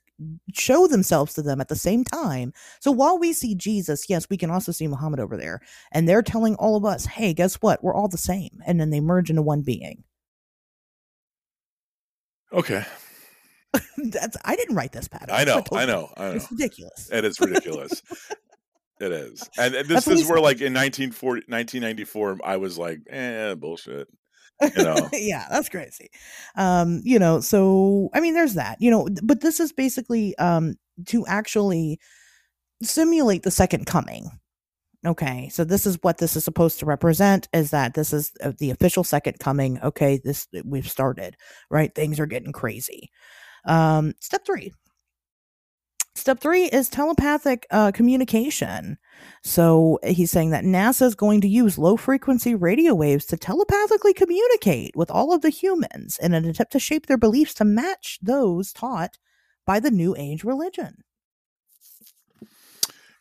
[0.51, 2.51] show themselves to them at the same time.
[2.79, 5.61] So while we see Jesus, yes, we can also see Muhammad over there,
[5.91, 7.83] and they're telling all of us, "Hey, guess what?
[7.83, 10.03] We're all the same," and then they merge into one being.
[12.51, 12.83] okay,
[13.97, 15.29] That's I didn't write this pattern.
[15.31, 16.35] I know, told I know, I know.
[16.35, 17.09] It's ridiculous.
[17.11, 18.01] It is ridiculous.
[18.99, 19.49] it is.
[19.57, 24.07] And this is where, like, in 1940, 1994, I was like, eh, bullshit.
[24.75, 26.09] You know, yeah, that's crazy.
[26.55, 30.75] Um, you know, so I mean there's that, you know, but this is basically um
[31.05, 31.99] to actually
[32.83, 34.29] simulate the second coming.
[35.05, 38.51] Okay, so this is what this is supposed to represent is that this is uh,
[38.57, 39.79] the official second coming.
[39.81, 41.37] Okay, this we've started,
[41.69, 41.95] right?
[41.95, 43.09] Things are getting crazy.
[43.65, 44.73] Um, step 3.
[46.19, 48.97] Step 3 is telepathic uh, communication.
[49.41, 54.13] So he's saying that NASA is going to use low frequency radio waves to telepathically
[54.13, 58.19] communicate with all of the humans in an attempt to shape their beliefs to match
[58.21, 59.17] those taught
[59.65, 61.05] by the new age religion.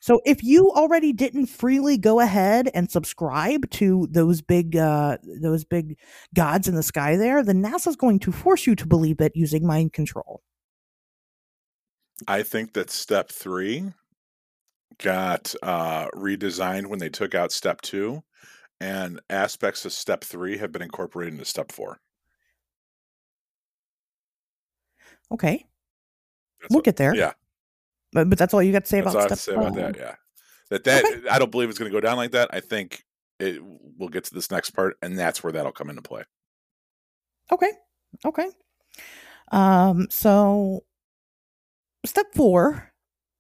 [0.01, 5.65] So if you already didn't freely go ahead and subscribe to those big uh those
[5.65, 5.99] big
[6.35, 9.65] gods in the sky there, then NASA's going to force you to believe it using
[9.65, 10.43] mind control.
[12.27, 13.93] I think that step three
[14.99, 18.23] got uh, redesigned when they took out step two,
[18.81, 22.01] and aspects of step three have been incorporated into step four.
[25.31, 25.67] Okay.
[26.61, 27.15] That's we'll get there.
[27.15, 27.35] Yeah,
[28.13, 29.63] But, but that's all you got to say that's about all I have step to
[29.63, 29.97] say about that.
[29.97, 30.15] Yeah,
[30.71, 32.49] that that I don't believe it's going to go down like that.
[32.53, 33.05] I think
[33.39, 33.63] it.
[33.63, 36.23] We'll get to this next part, and that's where that'll come into play.
[37.53, 37.71] Okay.
[38.25, 38.49] Okay.
[39.51, 40.85] Um, so
[42.09, 42.93] step four.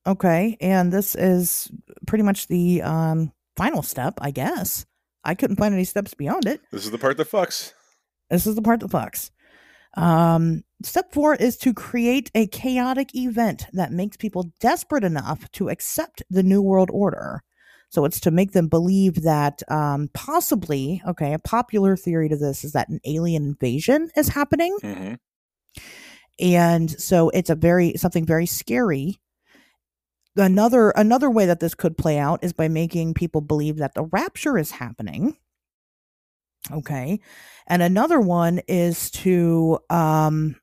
[0.06, 0.56] Okay.
[0.60, 1.70] And this is
[2.06, 4.86] pretty much the um final step, I guess.
[5.24, 6.60] I couldn't find any steps beyond it.
[6.72, 7.72] This is the part that fucks.
[8.30, 9.30] This is the part that fucks.
[9.96, 15.70] Um, step four is to create a chaotic event that makes people desperate enough to
[15.70, 17.42] accept the New World Order.
[17.90, 22.62] So it's to make them believe that um, possibly, okay, a popular theory to this
[22.62, 24.76] is that an alien invasion is happening.
[24.80, 25.14] hmm
[26.40, 29.18] And so it's a very something very scary.
[30.36, 34.04] Another another way that this could play out is by making people believe that the
[34.04, 35.36] rapture is happening.
[36.70, 37.20] Okay.
[37.66, 40.56] And another one is to um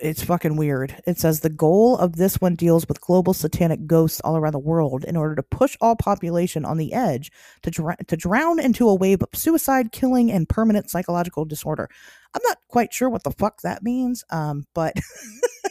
[0.00, 1.00] it's fucking weird.
[1.06, 4.58] It says the goal of this one deals with global satanic ghosts all around the
[4.58, 7.30] world in order to push all population on the edge
[7.62, 11.88] to dr- to drown into a wave of suicide, killing, and permanent psychological disorder.
[12.34, 14.94] I'm not quite sure what the fuck that means, um, but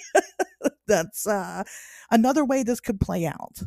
[0.88, 1.64] that's uh,
[2.12, 3.62] another way this could play out.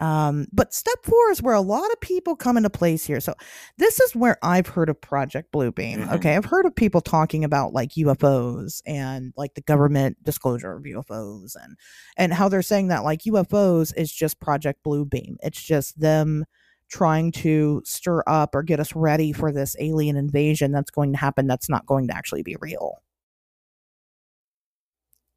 [0.00, 3.20] Um, but step four is where a lot of people come into place here.
[3.20, 3.34] So
[3.78, 6.06] this is where I've heard of Project Bluebeam.
[6.06, 6.12] Mhm.
[6.16, 10.84] Okay, I've heard of people talking about like UFOs and like the government disclosure of
[10.84, 11.76] UFOs and
[12.16, 15.36] and how they're saying that like UFOs is just Project Bluebeam.
[15.42, 16.44] It's just them
[16.88, 21.18] trying to stir up or get us ready for this alien invasion that's going to
[21.18, 22.98] happen that's not going to actually be real.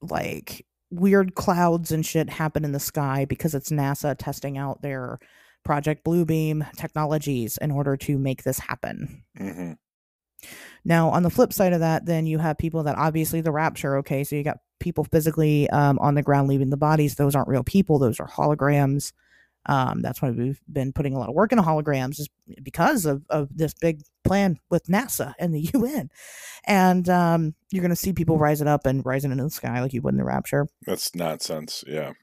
[0.01, 5.19] Like weird clouds and shit happen in the sky because it's NASA testing out their
[5.63, 9.23] Project Bluebeam technologies in order to make this happen.
[9.37, 9.73] hmm
[10.85, 13.97] Now, on the flip side of that, then you have people that obviously the rapture,
[13.97, 17.15] okay, so you got people physically um, on the ground leaving the bodies.
[17.15, 19.11] Those aren't real people, those are holograms.
[19.69, 22.27] Um, that's why we've been putting a lot of work into holograms, is
[22.63, 26.09] because of, of this big plan with NASA and the UN.
[26.65, 29.93] And um, you're going to see people rising up and rising into the sky like
[29.93, 30.67] you would in the rapture.
[30.85, 31.83] That's nonsense.
[31.87, 32.13] Yeah.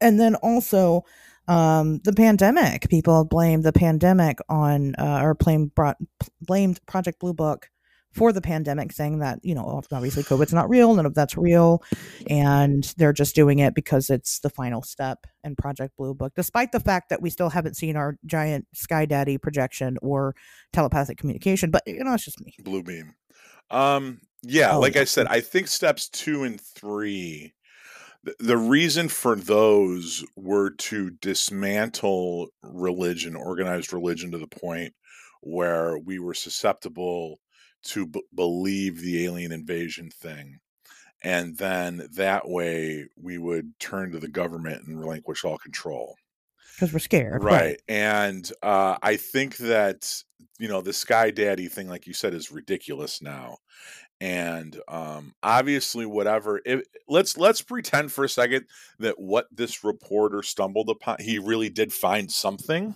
[0.00, 1.02] and then also
[1.46, 5.98] um the pandemic people blame the pandemic on uh, or blame brought
[6.40, 7.68] blamed project blue book
[8.14, 11.82] for the pandemic saying that you know obviously covid's not real none of that's real
[12.28, 16.72] and they're just doing it because it's the final step in project blue book despite
[16.72, 20.34] the fact that we still haven't seen our giant sky daddy projection or
[20.72, 23.14] telepathic communication but you know it's just me Blue beam.
[23.70, 25.02] Um, Yeah, Oh, like yeah.
[25.02, 27.54] I said, I think steps two and three,
[28.22, 34.94] the, the reason for those were to dismantle religion, organized religion, to the point
[35.40, 37.38] where we were susceptible
[37.84, 40.58] to b- believe the alien invasion thing.
[41.22, 46.16] And then that way we would turn to the government and relinquish all control.
[46.74, 47.42] because we're scared.
[47.42, 47.80] Right.
[47.88, 50.12] And uh, I think that,
[50.58, 53.58] you know, the Sky Daddy thing, like you said, is ridiculous now.
[54.20, 56.60] And um, obviously, whatever.
[56.64, 58.66] If, let's let's pretend for a second
[59.00, 62.94] that what this reporter stumbled upon, he really did find something,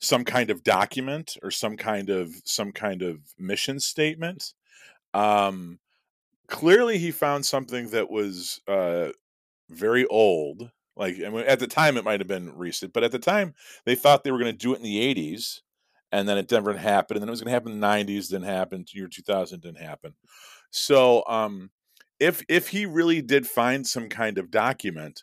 [0.00, 4.52] some kind of document or some kind of some kind of mission statement.
[5.14, 5.78] Um,
[6.46, 9.08] clearly, he found something that was uh,
[9.70, 10.70] very old.
[10.96, 13.54] Like I mean, at the time, it might have been recent, but at the time,
[13.84, 15.60] they thought they were going to do it in the '80s,
[16.12, 17.16] and then it never happened.
[17.16, 18.84] And then it was going to happen in the '90s, didn't happen.
[18.92, 20.14] Year 2000 didn't happen.
[20.70, 21.70] So, um,
[22.18, 25.22] if if he really did find some kind of document,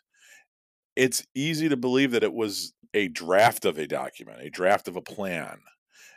[0.96, 4.96] it's easy to believe that it was a draft of a document, a draft of
[4.96, 5.58] a plan.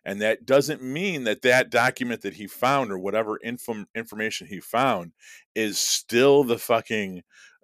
[0.06, 4.60] And that doesn't mean that that document that he found or whatever info, information he
[4.60, 5.12] found
[5.54, 7.24] is still the fucking,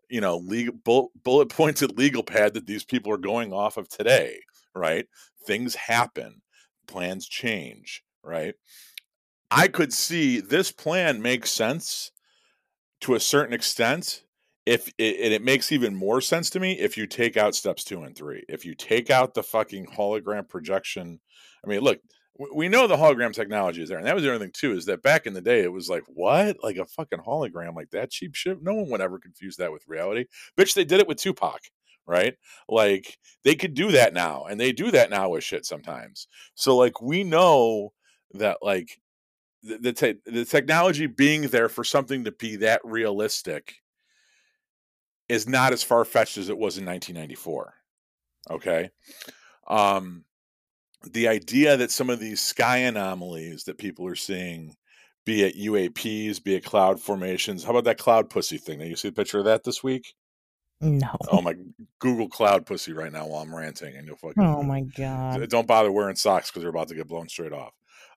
[0.10, 3.88] you know, legal, bullet, bullet pointed legal pad that these people are going off of
[3.88, 4.40] today,
[4.76, 5.06] right?
[5.46, 6.42] Things happen,
[6.88, 8.56] plans change, right?
[9.50, 12.12] I could see this plan makes sense
[13.02, 14.24] to a certain extent
[14.66, 17.84] if it, and it makes even more sense to me if you take out steps
[17.84, 21.20] two and three if you take out the fucking hologram projection.
[21.64, 22.00] I mean look
[22.56, 24.86] we know the hologram technology is there and that was the other thing too is
[24.86, 26.58] that back in the day it was like what?
[26.64, 27.76] Like a fucking hologram?
[27.76, 28.64] Like that cheap shit?
[28.64, 30.26] No one would ever confuse that with reality.
[30.58, 31.62] Bitch they did it with tupac
[32.06, 32.36] right?
[32.68, 36.28] Like they could do that now and they do that now with shit sometimes.
[36.56, 37.94] So like we know
[38.34, 39.00] that like
[39.62, 43.76] the the, te- the technology being there for something to be that realistic
[45.30, 47.74] is not as far fetched as it was in 1994.
[48.52, 48.90] Okay.
[49.68, 50.26] Um,
[51.12, 54.76] the idea that some of these sky anomalies that people are seeing,
[55.26, 58.80] be it UAPs, be it cloud formations, how about that cloud pussy thing?
[58.80, 60.14] Did you see a picture of that this week?
[60.82, 61.16] No.
[61.32, 61.56] Oh my
[62.00, 65.48] Google cloud pussy right now while I'm ranting, and you'll fucking Oh my god.
[65.50, 67.74] don't bother wearing socks because they're about to get blown straight off.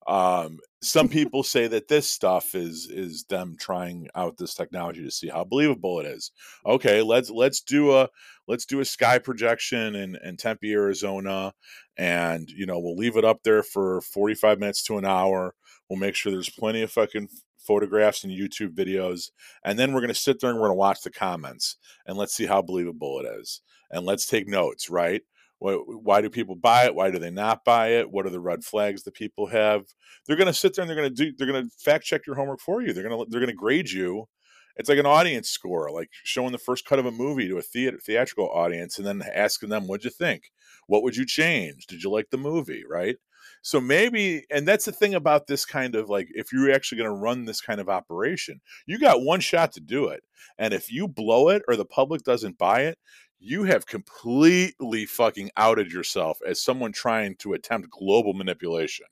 [0.07, 5.11] Um, some people say that this stuff is is them trying out this technology to
[5.11, 6.31] see how believable it is.
[6.65, 8.09] Okay, let's let's do a
[8.47, 11.53] let's do a sky projection in, in Tempe, Arizona,
[11.97, 15.55] and you know we'll leave it up there for 45 minutes to an hour.
[15.89, 17.29] We'll make sure there's plenty of fucking
[17.59, 19.31] photographs and YouTube videos,
[19.65, 22.47] and then we're gonna sit there and we're gonna watch the comments and let's see
[22.47, 25.23] how believable it is, and let's take notes, right?
[25.59, 26.95] Why, why do people buy it?
[26.95, 28.11] Why do they not buy it?
[28.11, 29.85] What are the red flags that people have?
[30.27, 31.33] They're going to sit there and they're going to do.
[31.37, 32.93] They're going to fact check your homework for you.
[32.93, 34.29] They're going to they're going to grade you.
[34.77, 37.63] It's like an audience score, like showing the first cut of a movie to a
[37.63, 40.51] theater, theatrical audience, and then asking them, "What'd you think?
[40.87, 41.87] What would you change?
[41.87, 43.17] Did you like the movie?" Right.
[43.63, 47.11] So maybe, and that's the thing about this kind of like, if you're actually going
[47.11, 50.23] to run this kind of operation, you got one shot to do it,
[50.59, 52.99] and if you blow it or the public doesn't buy it,
[53.47, 59.07] you have completely fucking outed yourself as someone trying to attempt global manipulation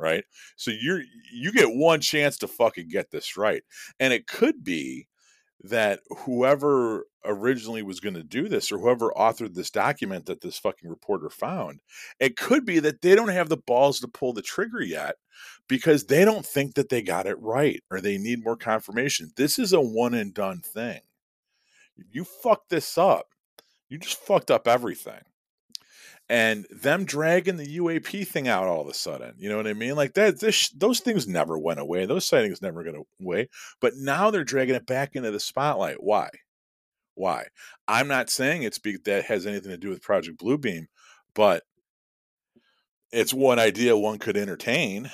[0.00, 0.24] right?
[0.56, 3.62] So you're you get one chance to fucking get this right.
[4.00, 5.06] And it could be
[5.62, 10.58] that whoever originally was going to do this or whoever authored this document that this
[10.58, 11.80] fucking reporter found
[12.18, 15.16] it could be that they don't have the balls to pull the trigger yet
[15.68, 19.30] because they don't think that they got it right or they need more confirmation.
[19.36, 21.00] This is a one and done thing.
[22.10, 23.26] You fuck this up
[23.90, 25.20] you just fucked up everything.
[26.28, 29.72] And them dragging the UAP thing out all of a sudden, you know what I
[29.72, 29.96] mean?
[29.96, 32.06] Like that, this, those things never went away.
[32.06, 33.48] Those sightings never went away.
[33.80, 35.96] But now they're dragging it back into the spotlight.
[36.00, 36.28] Why?
[37.16, 37.46] Why?
[37.88, 40.86] I'm not saying it's be, that has anything to do with Project Bluebeam,
[41.34, 41.64] but
[43.12, 45.10] it's one idea one could entertain.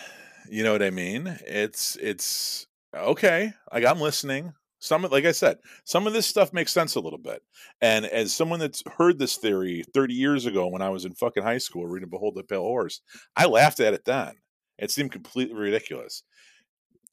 [0.49, 1.39] You know what I mean?
[1.47, 3.55] It's it's okay.
[3.73, 4.53] Like I'm listening.
[4.87, 7.43] Some like I said, some of this stuff makes sense a little bit.
[7.81, 11.43] And as someone that's heard this theory 30 years ago when I was in fucking
[11.43, 13.01] high school reading Behold the Pale Horse,
[13.37, 14.35] I laughed at it then.
[14.79, 16.23] It seemed completely ridiculous.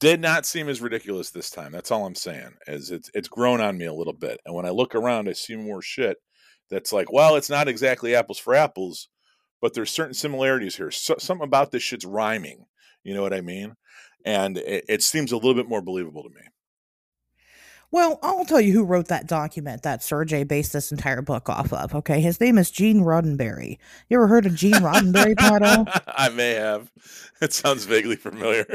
[0.00, 1.72] Did not seem as ridiculous this time.
[1.72, 2.54] That's all I'm saying.
[2.66, 4.40] As it's it's grown on me a little bit.
[4.44, 6.18] And when I look around, I see more shit
[6.70, 9.08] that's like, well, it's not exactly apples for apples,
[9.60, 10.90] but there's certain similarities here.
[10.90, 12.66] So, something about this shit's rhyming.
[13.02, 13.76] You know what I mean?
[14.24, 16.42] And it, it seems a little bit more believable to me.
[17.94, 21.72] Well, I'll tell you who wrote that document that Sergey based this entire book off
[21.72, 21.94] of.
[21.94, 23.78] Okay, his name is Gene Roddenberry.
[24.08, 25.86] You ever heard of Gene Roddenberry, Pat O?
[26.08, 26.90] I may have.
[27.40, 28.66] It sounds vaguely familiar.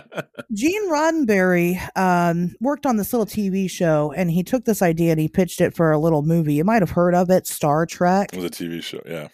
[0.54, 5.20] Gene Roddenberry um, worked on this little TV show, and he took this idea and
[5.20, 6.54] he pitched it for a little movie.
[6.54, 8.32] You might have heard of it, Star Trek.
[8.32, 9.28] It was a TV show, yeah.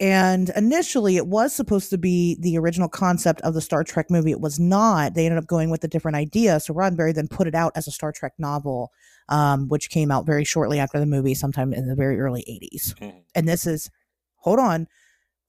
[0.00, 4.30] And initially, it was supposed to be the original concept of the Star Trek movie.
[4.30, 5.14] It was not.
[5.14, 6.60] They ended up going with a different idea.
[6.60, 8.92] So Roddenberry then put it out as a Star Trek novel,
[9.28, 12.94] um, which came out very shortly after the movie, sometime in the very early 80s.
[13.00, 13.22] Mhm.
[13.34, 13.90] And this is,
[14.36, 14.86] hold on,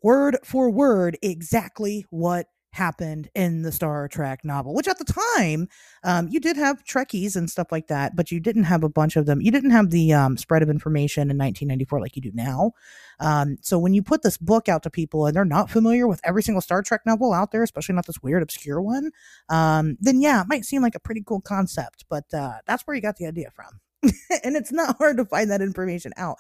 [0.01, 5.67] word for word, exactly what happened in the Star Trek novel, which at the time,
[6.03, 9.15] um, you did have Trekkies and stuff like that, but you didn't have a bunch
[9.15, 9.41] of them.
[9.41, 12.71] You didn't have the um, spread of information in 1994 like you do now.
[13.19, 16.21] Um, so when you put this book out to people and they're not familiar with
[16.23, 19.11] every single Star Trek novel out there, especially not this weird, obscure one,
[19.49, 22.95] um, then yeah, it might seem like a pretty cool concept, but uh, that's where
[22.95, 23.79] you got the idea from.
[24.43, 26.37] and it's not hard to find that information out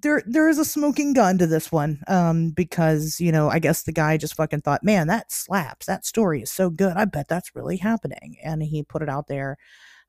[0.00, 3.82] there there is a smoking gun to this one um because you know i guess
[3.82, 5.86] the guy just fucking thought man that slaps.
[5.86, 6.96] That story is so good.
[6.96, 8.36] I bet that's really happening.
[8.42, 9.58] And he put it out there.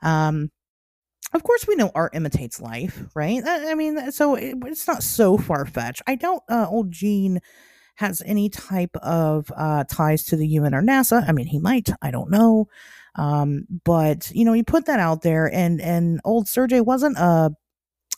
[0.02, 0.52] Um
[1.34, 3.44] of course we know art imitates life right?
[3.46, 6.02] I mean so it, it's not so far-fetched.
[6.08, 7.40] I doubt uh, old gene
[7.96, 11.28] has any type of uh ties to the un or nasa.
[11.28, 11.90] I mean he might.
[12.02, 12.68] I don't know.
[13.16, 17.52] Um but you know he put that out there and and old sergey wasn't a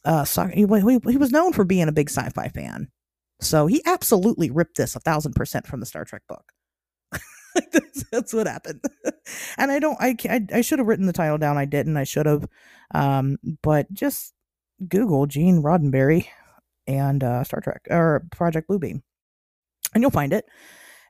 [0.05, 2.89] uh, he, he, he was known for being a big sci-fi fan,
[3.41, 6.51] so he absolutely ripped this a thousand percent from the Star Trek book.
[7.71, 8.81] that's, that's what happened,
[9.57, 9.97] and I don't.
[9.99, 11.57] I I, I should have written the title down.
[11.57, 11.97] I didn't.
[11.97, 12.47] I should have.
[12.93, 14.33] Um, but just
[14.87, 16.27] Google Gene Roddenberry
[16.87, 19.03] and uh, Star Trek or Project Blue Beam,
[19.93, 20.45] and you'll find it.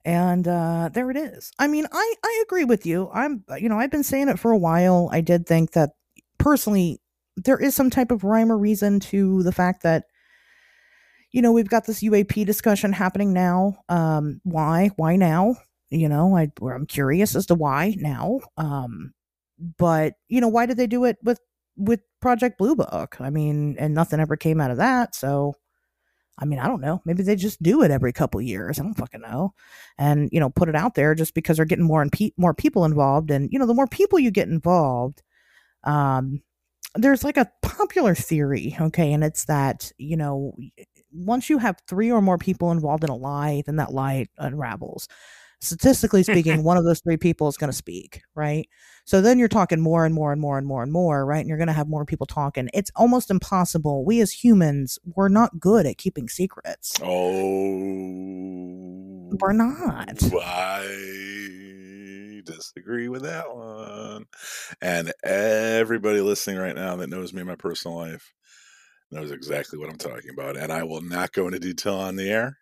[0.06, 1.52] And uh, there it is.
[1.58, 3.10] I mean, I I agree with you.
[3.14, 5.10] I'm you know I've been saying it for a while.
[5.12, 5.92] I did think that
[6.38, 7.02] personally
[7.38, 10.06] there is some type of rhyme or reason to the fact that
[11.32, 13.76] you know we've got this UAP discussion happening now.
[13.90, 14.90] Um, why?
[14.96, 15.56] Why now?
[15.90, 18.40] You know, I I'm curious as to why now.
[18.58, 19.14] Um,
[19.78, 21.40] but you know, why did they do it with
[21.78, 23.18] with Project Blue Book?
[23.20, 25.16] I mean, and nothing ever came out of that.
[25.16, 25.56] So,
[26.40, 27.02] I mean, I don't know.
[27.06, 28.80] Maybe they just do it every couple years.
[28.80, 29.54] I don't fucking know.
[29.98, 32.54] And you know, put it out there just because they're getting more and pe- more
[32.54, 33.32] people involved.
[33.32, 35.22] And you know, the more people you get involved,
[35.84, 36.42] um,
[36.96, 40.54] there's like a popular theory, okay, and it's that, you know,
[41.12, 45.08] once you have three or more people involved in a lie, then that lie unravels.
[45.62, 48.68] Statistically speaking, one of those three people is going to speak, right?
[49.06, 51.40] So then you're talking more and more and more and more and more, right?
[51.40, 52.70] And you're going to have more people talking.
[52.74, 54.04] It's almost impossible.
[54.06, 56.94] We as humans, we're not good at keeping secrets.
[57.02, 57.12] Oh,
[59.40, 60.22] We're not.
[60.44, 61.85] I
[62.46, 64.26] disagree with that one.
[64.82, 68.32] And everybody listening right now that knows me in my personal life
[69.12, 70.58] knows exactly what I'm talking about.
[70.58, 72.58] And I will not go into detail on the air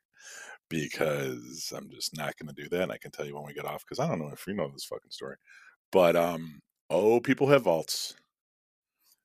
[0.70, 2.84] because I'm just not going to do that.
[2.84, 4.54] And I can tell you when we get off because I don't know if you
[4.54, 5.36] know this fucking story.
[5.92, 8.16] But um, oh, people have vaults.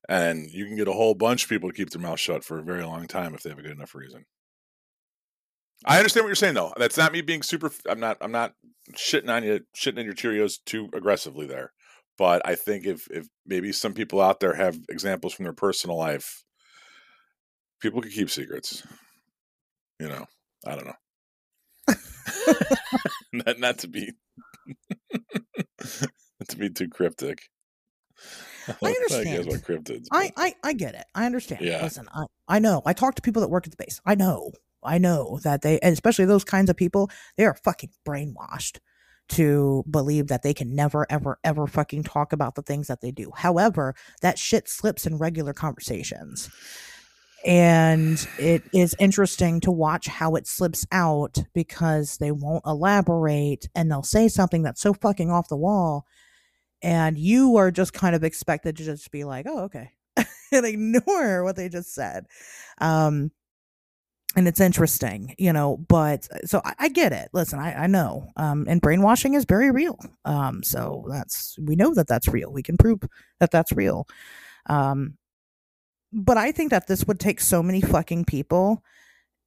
[0.07, 2.57] And you can get a whole bunch of people to keep their mouth shut for
[2.57, 4.25] a very long time if they have a good enough reason.
[5.85, 6.73] I understand what you're saying though.
[6.77, 8.53] That's not me being super I'm not I'm not
[8.93, 11.71] shitting on you shitting in your Cheerios too aggressively there.
[12.17, 15.97] But I think if if maybe some people out there have examples from their personal
[15.97, 16.43] life,
[17.81, 18.85] people could keep secrets.
[19.99, 20.25] You know,
[20.65, 21.95] I don't know.
[23.33, 24.11] not not to be
[25.21, 27.39] not to be too cryptic.
[28.67, 29.47] I guess understand.
[29.47, 30.07] what cryptids.
[30.11, 31.05] I, I I get it.
[31.15, 31.61] I understand.
[31.61, 31.81] Yeah.
[31.81, 32.81] Listen, I, I know.
[32.85, 34.01] I talk to people that work at the base.
[34.05, 34.51] I know.
[34.83, 38.79] I know that they, and especially those kinds of people, they are fucking brainwashed
[39.29, 43.11] to believe that they can never, ever, ever fucking talk about the things that they
[43.11, 43.31] do.
[43.35, 46.49] However, that shit slips in regular conversations.
[47.45, 53.89] And it is interesting to watch how it slips out because they won't elaborate and
[53.89, 56.05] they'll say something that's so fucking off the wall.
[56.81, 59.91] And you are just kind of expected to just be like, oh, okay.
[60.51, 62.25] and ignore what they just said.
[62.79, 63.31] Um,
[64.35, 67.29] and it's interesting, you know, but so I, I get it.
[67.33, 68.29] Listen, I, I know.
[68.37, 69.99] Um, and brainwashing is very real.
[70.25, 72.51] Um, so that's, we know that that's real.
[72.51, 73.01] We can prove
[73.39, 74.07] that that's real.
[74.67, 75.17] Um,
[76.13, 78.83] but I think that this would take so many fucking people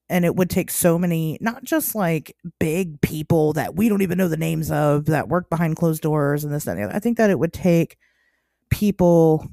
[0.08, 4.18] and it would take so many not just like big people that we don't even
[4.18, 6.94] know the names of that work behind closed doors and this and the other.
[6.94, 7.96] I think that it would take
[8.70, 9.48] people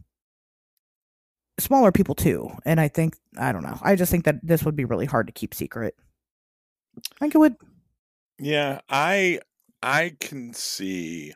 [1.59, 2.49] smaller people too.
[2.65, 3.77] And I think I don't know.
[3.81, 5.95] I just think that this would be really hard to keep secret.
[6.97, 7.55] I think it would
[8.37, 9.39] Yeah, I
[9.81, 11.33] I can see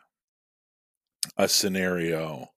[1.36, 2.48] a scenario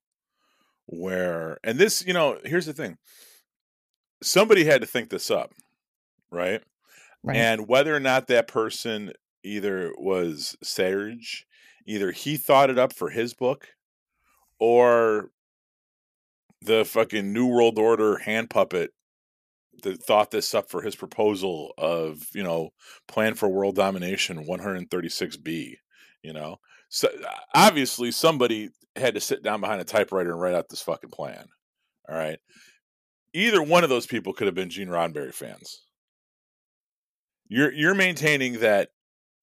[0.86, 2.97] where and this, you know, here's the thing.
[4.24, 5.53] Somebody had to think this up,
[6.32, 6.61] right?
[7.24, 7.38] Right.
[7.38, 9.13] And whether or not that person
[9.43, 11.45] either was Serge,
[11.86, 13.68] either he thought it up for his book
[14.59, 15.32] or
[16.62, 18.91] the fucking New World Order hand puppet
[19.84, 22.70] that thought this up for his proposal of, you know,
[23.08, 25.74] plan for world domination 136B,
[26.24, 26.58] you know.
[26.89, 30.82] So uh, obviously somebody had to sit down behind a typewriter and write out this
[30.82, 31.45] fucking plan.
[32.10, 32.39] All right.
[33.34, 35.84] Either one of those people could have been Gene Roddenberry fans.
[37.49, 38.89] You're you're maintaining that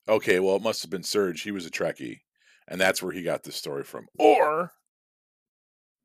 [0.09, 2.21] okay, well it must have been Serge, he was a Trekkie,
[2.69, 4.07] and that's where he got this story from.
[4.19, 4.73] Or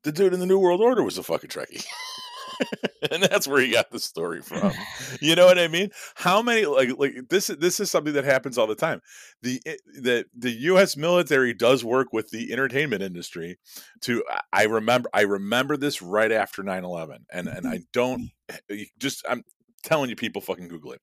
[0.04, 1.84] the dude in the New World Order was a fucking Trekkie.
[3.10, 4.72] and that's where he got the story from.
[5.20, 5.90] You know what I mean?
[6.14, 9.00] How many like like this this is something that happens all the time.
[9.42, 13.58] The eh, the the US military does work with the entertainment industry
[14.02, 19.24] to I remember I remember this right after 9/11 and and I don't eh, just
[19.28, 19.44] I'm
[19.82, 21.00] telling you people fucking google it.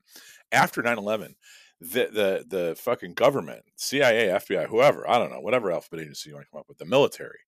[0.52, 1.34] After 9/11
[1.80, 6.36] the the the fucking government, CIA, FBI, whoever, I don't know, whatever alphabet agency you
[6.36, 7.40] want to come up with, the military,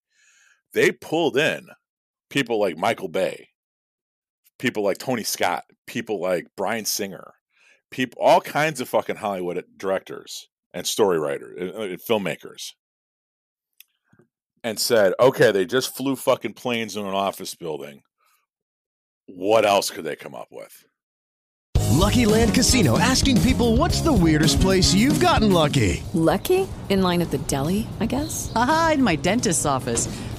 [0.72, 1.66] they pulled in
[2.28, 3.48] people like Michael Bay,
[4.58, 7.34] people like Tony Scott, people like Bryan Singer,
[7.90, 12.72] people, all kinds of fucking Hollywood directors and story writers and, uh, and filmmakers,
[14.62, 18.02] and said, okay, they just flew fucking planes in an office building.
[19.26, 20.84] What else could they come up with?
[21.90, 26.02] Lucky Land Casino asking people what's the weirdest place you've gotten lucky?
[26.14, 26.66] Lucky?
[26.88, 28.50] In line at the deli, I guess?
[28.54, 30.08] Aha, in my dentist's office.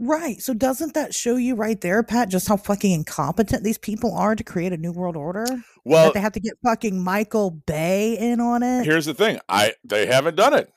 [0.00, 0.40] Right.
[0.40, 4.34] So doesn't that show you right there, Pat, just how fucking incompetent these people are
[4.34, 5.44] to create a new world order?
[5.84, 8.86] Well, that they have to get fucking Michael Bay in on it.
[8.86, 10.72] Here's the thing: I they haven't done it.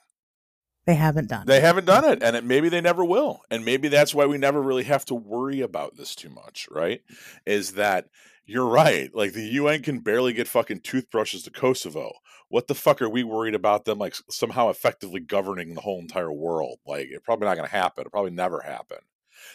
[0.86, 1.46] They haven't done.
[1.46, 4.36] They haven't done it, and it, maybe they never will, and maybe that's why we
[4.36, 6.68] never really have to worry about this too much.
[6.70, 7.00] Right?
[7.46, 8.08] Is that
[8.44, 9.10] you're right?
[9.14, 12.12] Like the UN can barely get fucking toothbrushes to Kosovo.
[12.50, 16.30] What the fuck are we worried about them like somehow effectively governing the whole entire
[16.30, 16.78] world?
[16.86, 18.02] Like it's probably not going to happen.
[18.02, 18.98] It'll probably never happen.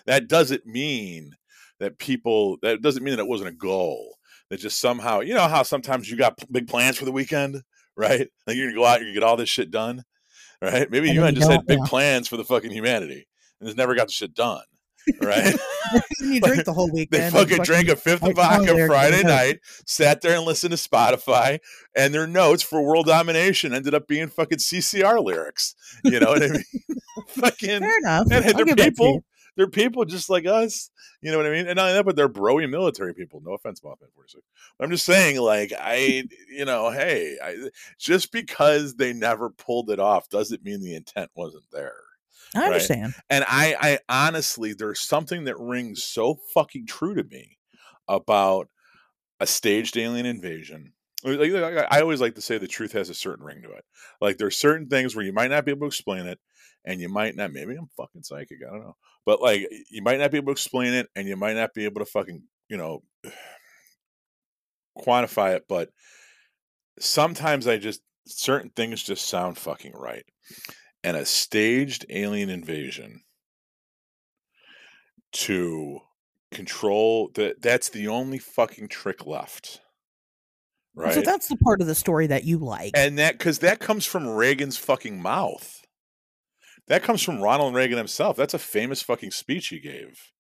[0.06, 1.36] That doesn't mean
[1.80, 2.58] that people.
[2.62, 4.18] That doesn't mean that it wasn't a goal.
[4.50, 7.62] That just somehow, you know, how sometimes you got big plans for the weekend,
[7.98, 8.28] right?
[8.48, 10.04] Like you're gonna go out, you're gonna get all this shit done,
[10.62, 10.90] right?
[10.90, 11.86] Maybe UN just had big yeah.
[11.88, 13.28] plans for the fucking humanity
[13.60, 14.64] and just never got the shit done.
[15.22, 15.56] Right?
[16.20, 17.24] you drink the whole weekend.
[17.24, 20.72] They fucking, fucking drank a fifth of vodka oh, Friday night, sat there and listened
[20.72, 21.60] to Spotify,
[21.96, 25.74] and their notes for world domination ended up being fucking CCR lyrics.
[26.04, 26.64] You know what I mean?
[27.28, 28.28] fucking Fair enough.
[28.32, 29.24] And, and they're people
[29.60, 30.90] they're people just like us.
[31.22, 31.68] You know what I mean?
[31.68, 33.42] And not only that, but they're broy military people.
[33.44, 34.42] No offense, Mothman 46.
[34.80, 35.12] I'm just mm.
[35.12, 40.64] saying, like, I, you know, hey, I, just because they never pulled it off doesn't
[40.64, 41.92] mean the intent wasn't there.
[42.56, 43.16] I understand.
[43.16, 43.24] Right?
[43.30, 47.58] And I, I honestly, there's something that rings so fucking true to me
[48.08, 48.70] about
[49.42, 50.94] a staged alien invasion.
[51.22, 51.52] Like,
[51.92, 53.84] I always like to say the truth has a certain ring to it.
[54.22, 56.40] Like there's certain things where you might not be able to explain it,
[56.86, 57.54] and you might not.
[57.54, 58.60] Maybe I'm fucking psychic.
[58.66, 61.36] I don't know, but like you might not be able to explain it, and you
[61.36, 63.04] might not be able to fucking you know
[64.98, 65.66] quantify it.
[65.68, 65.90] But
[67.00, 70.26] sometimes I just certain things just sound fucking right,
[71.04, 73.22] and a staged alien invasion
[75.32, 76.00] to
[76.52, 79.82] control that that's the only fucking trick left
[80.96, 83.80] right so that's the part of the story that you like and that because that
[83.80, 85.79] comes from reagan's fucking mouth
[86.90, 88.36] that comes from Ronald Reagan himself.
[88.36, 90.32] That's a famous fucking speech he gave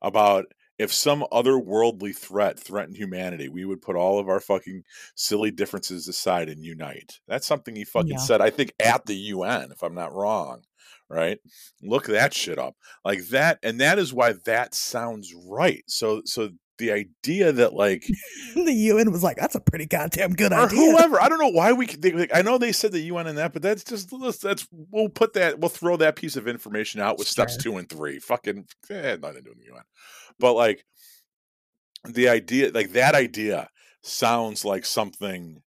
[0.00, 0.46] about
[0.78, 4.82] if some otherworldly threat threatened humanity, we would put all of our fucking
[5.14, 7.18] silly differences aside and unite.
[7.26, 8.18] That's something he fucking yeah.
[8.18, 10.62] said, I think, at the UN, if I'm not wrong.
[11.08, 11.38] Right?
[11.82, 12.74] Look that shit up.
[13.04, 15.84] Like that, and that is why that sounds right.
[15.86, 18.06] So so the idea that like
[18.54, 20.78] the UN was like, that's a pretty goddamn good or idea.
[20.78, 21.86] Whoever, I don't know why we.
[21.86, 24.10] They, like, I know they said the UN in that, but that's just
[24.42, 27.32] that's we'll put that we'll throw that piece of information out with sure.
[27.32, 28.18] steps two and three.
[28.18, 29.82] Fucking eh, nothing doing the UN,
[30.38, 30.84] but like
[32.04, 33.68] the idea, like that idea,
[34.02, 35.62] sounds like something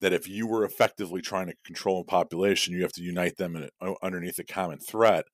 [0.00, 3.56] that if you were effectively trying to control a population, you have to unite them
[3.56, 5.24] in, underneath a common threat,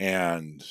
[0.00, 0.62] and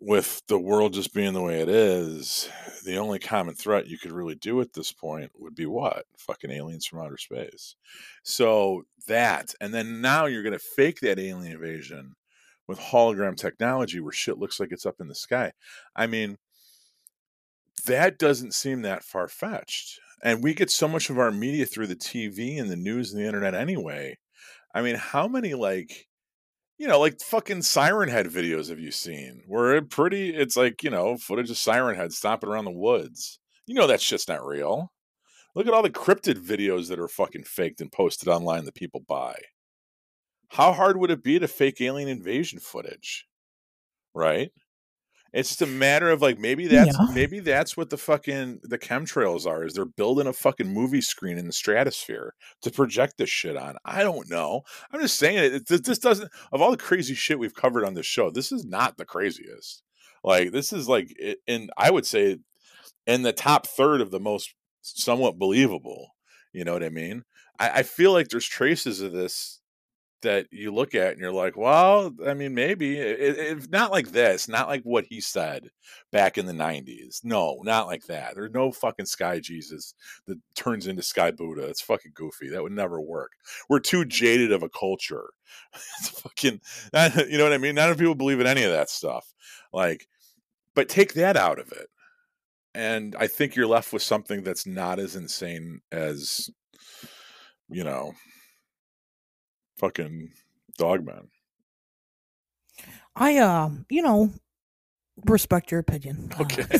[0.00, 2.48] with the world just being the way it is,
[2.84, 6.06] the only common threat you could really do at this point would be what?
[6.16, 7.76] Fucking aliens from outer space.
[8.22, 12.14] So that, and then now you're going to fake that alien invasion
[12.66, 15.52] with hologram technology where shit looks like it's up in the sky.
[15.94, 16.38] I mean,
[17.86, 20.00] that doesn't seem that far fetched.
[20.22, 23.20] And we get so much of our media through the TV and the news and
[23.20, 24.18] the internet anyway.
[24.74, 26.06] I mean, how many like
[26.80, 29.42] you know, like fucking Siren Head videos have you seen?
[29.46, 33.38] Where it pretty it's like, you know, footage of Siren Head stomping around the woods.
[33.66, 34.90] You know that shit's not real.
[35.54, 39.04] Look at all the cryptid videos that are fucking faked and posted online that people
[39.06, 39.36] buy.
[40.48, 43.26] How hard would it be to fake alien invasion footage?
[44.14, 44.50] Right?
[45.32, 47.14] It's just a matter of like maybe that's Yeah.
[47.14, 51.38] maybe that's what the fucking the chemtrails are is they're building a fucking movie screen
[51.38, 53.76] in the stratosphere to project this shit on.
[53.84, 54.62] I don't know.
[54.92, 55.68] I'm just saying it.
[55.68, 58.30] This, this doesn't of all the crazy shit we've covered on this show.
[58.30, 59.82] This is not the craziest.
[60.24, 61.08] Like this is like
[61.46, 62.38] in I would say
[63.06, 66.14] in the top third of the most somewhat believable.
[66.52, 67.22] You know what I mean?
[67.58, 69.59] I, I feel like there's traces of this
[70.22, 74.48] that you look at and you're like, well, I mean, maybe it's not like this,
[74.48, 75.70] not like what he said
[76.12, 77.24] back in the 90s.
[77.24, 78.34] No, not like that.
[78.34, 79.94] There's no fucking Sky Jesus
[80.26, 81.66] that turns into Sky Buddha.
[81.66, 82.48] It's fucking goofy.
[82.48, 83.32] That would never work.
[83.68, 85.30] We're too jaded of a culture.
[85.74, 86.60] it's fucking,
[87.30, 87.74] you know what I mean?
[87.74, 89.32] None of people believe in any of that stuff.
[89.72, 90.06] Like,
[90.74, 91.88] but take that out of it.
[92.74, 96.50] And I think you're left with something that's not as insane as,
[97.68, 98.12] you know,
[99.80, 100.30] fucking
[100.78, 101.28] Dogman.
[103.16, 104.30] I um, you know,
[105.26, 106.30] respect your opinion.
[106.38, 106.62] Uh, Okay.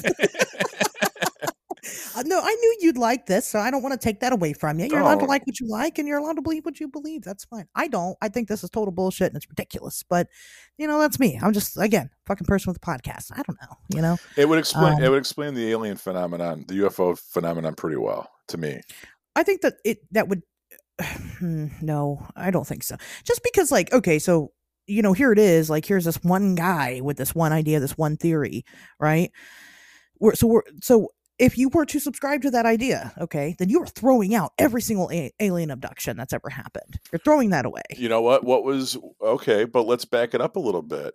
[2.14, 4.52] uh, no, I knew you'd like this, so I don't want to take that away
[4.52, 4.86] from you.
[4.86, 5.28] You're allowed to Oh.
[5.28, 7.22] like what you like, and you're allowed to believe what you believe.
[7.22, 7.66] That's fine.
[7.74, 8.16] I don't.
[8.22, 10.04] I think this is total bullshit and it's ridiculous.
[10.08, 10.28] But
[10.78, 11.38] you know, that's me.
[11.42, 13.32] I'm just again fucking person with a podcast.
[13.32, 13.76] I don't know.
[13.94, 14.16] You know.
[14.36, 18.30] It would explain Um, it would explain the alien phenomenon, the UFO phenomenon pretty well
[18.48, 18.80] to me.
[19.36, 20.42] I think that it that would
[21.40, 22.96] no, I don't think so.
[23.24, 24.52] Just because like okay, so
[24.86, 27.96] you know, here it is, like here's this one guy with this one idea, this
[27.96, 28.64] one theory,
[28.98, 29.30] right?
[30.18, 31.08] We're, so we're so
[31.38, 34.82] if you were to subscribe to that idea, okay, then you are throwing out every
[34.82, 36.98] single a- alien abduction that's ever happened.
[37.10, 37.82] You're throwing that away.
[37.96, 38.44] You know what?
[38.44, 41.14] What was okay, but let's back it up a little bit.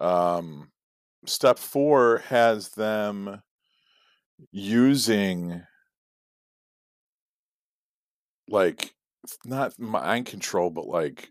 [0.00, 0.70] Um
[1.26, 3.42] step 4 has them
[4.52, 5.62] using
[8.48, 8.94] like
[9.44, 11.30] not mind control but like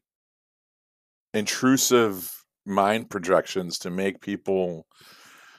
[1.34, 4.86] intrusive mind projections to make people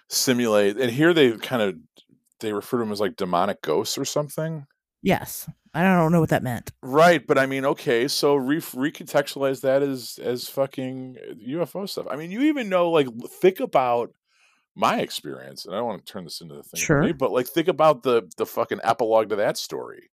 [0.09, 1.77] simulate and here they kind of
[2.41, 4.67] they refer to them as like demonic ghosts or something
[5.01, 6.73] Yes, I don't know what that meant.
[6.83, 12.07] right but i mean okay so re- recontextualize that as as fucking uh, ufo stuff
[12.11, 13.07] i mean you even know like
[13.41, 14.11] think about
[14.75, 17.15] my experience and i don't want to turn this into the thing for me, Sure.
[17.15, 20.11] but like think about the the fucking epilogue to that story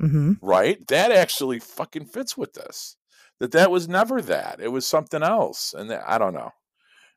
[0.00, 0.32] Mm-hmm.
[0.42, 0.86] right?
[0.88, 2.96] That actually fucking fits with this.
[3.40, 4.60] That that was never that.
[4.60, 6.50] It was something else, and that, I don't know.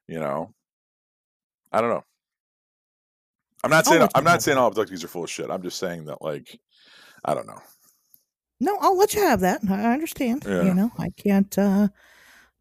[0.08, 0.54] You know,
[1.72, 2.04] I don't know.
[3.64, 5.50] I'm not saying I'm not have saying all abductees are full of shit.
[5.50, 6.60] I'm just saying that like
[7.26, 7.60] I don't know.
[8.62, 9.62] No, I'll let you have that.
[9.70, 10.44] I I understand.
[10.48, 10.64] Yeah.
[10.64, 11.58] You know, I can't.
[11.58, 11.90] uh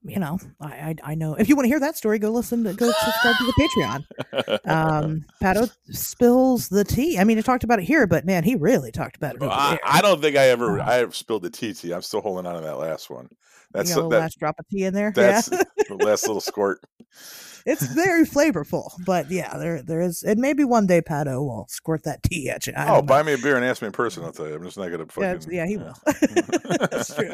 [0.09, 1.35] You know, I, I I know.
[1.35, 4.05] If you want to hear that story, go listen to go subscribe to the
[4.57, 4.61] Patreon.
[4.69, 7.19] Um, Pat O spills the tea.
[7.19, 9.79] I mean, he talked about it here, but man, he really talked about it I.
[9.85, 11.75] I don't think I ever I have spilled the tea.
[11.93, 13.29] I'm still holding on to that last one.
[13.73, 15.13] That's a that, last drop of tea in there.
[15.15, 16.81] that's yeah, the last little squirt.
[17.67, 18.91] it's very flavorful.
[19.05, 22.49] But yeah, there there is, and maybe one day Pat O will squirt that tea
[22.49, 22.73] at you.
[22.75, 23.03] I Oh, know.
[23.03, 24.25] buy me a beer and ask me in person.
[24.25, 24.55] I'll tell you.
[24.55, 25.31] I'm just not gonna Yeah, fucking.
[25.31, 25.95] it's- yeah, he will.
[26.91, 27.31] That's true.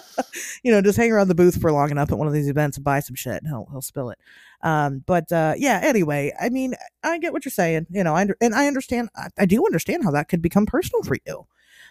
[0.62, 2.76] you know, just hang around the booth for long enough at one of these events
[2.76, 4.18] and buy some shit, and he'll he'll spill it.
[4.62, 5.80] Um, but uh, yeah.
[5.82, 7.86] Anyway, I mean, I get what you're saying.
[7.90, 9.10] You know, I and I understand.
[9.16, 11.46] I, I do understand how that could become personal for you.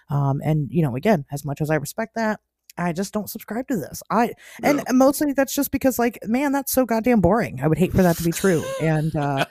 [0.10, 2.40] Um, and you know, again, as much as I respect that,
[2.82, 4.02] I just don't subscribe to this.
[4.10, 4.34] I
[4.64, 7.60] and mostly that's just because, like, man, that's so goddamn boring.
[7.62, 8.64] I would hate for that to be true.
[8.82, 9.45] And uh,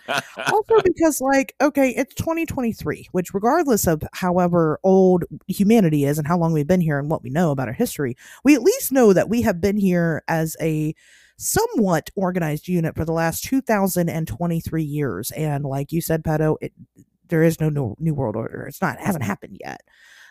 [0.52, 6.38] also because like okay it's 2023 which regardless of however old humanity is and how
[6.38, 9.12] long we've been here and what we know about our history we at least know
[9.12, 10.94] that we have been here as a
[11.36, 16.72] somewhat organized unit for the last 2023 years and like you said Pat O it
[17.28, 19.80] there is no new, new world order it's not it hasn't happened yet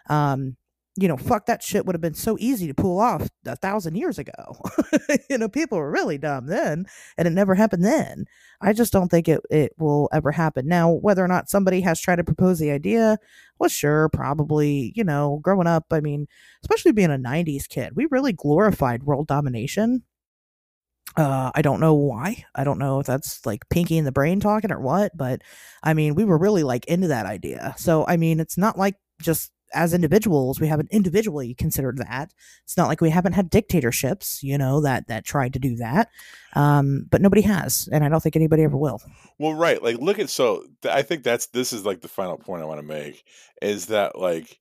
[0.09, 0.55] um
[1.01, 3.95] you know, fuck that shit would have been so easy to pull off a thousand
[3.95, 4.61] years ago.
[5.29, 6.85] you know, people were really dumb then,
[7.17, 8.25] and it never happened then.
[8.61, 10.67] I just don't think it, it will ever happen.
[10.67, 13.17] Now, whether or not somebody has tried to propose the idea,
[13.59, 16.27] well, sure, probably, you know, growing up, I mean,
[16.63, 20.03] especially being a 90s kid, we really glorified world domination.
[21.15, 22.45] Uh, I don't know why.
[22.53, 25.41] I don't know if that's like Pinky in the brain talking or what, but
[25.81, 27.73] I mean, we were really like into that idea.
[27.77, 32.33] So, I mean, it's not like just as individuals we haven't individually considered that
[32.63, 36.09] it's not like we haven't had dictatorships you know that that tried to do that
[36.53, 38.99] um but nobody has and i don't think anybody ever will
[39.37, 39.81] Well, right.
[39.81, 40.65] Like, look at so.
[40.81, 43.23] th- I think that's this is like the final point I want to make
[43.61, 44.59] is that like,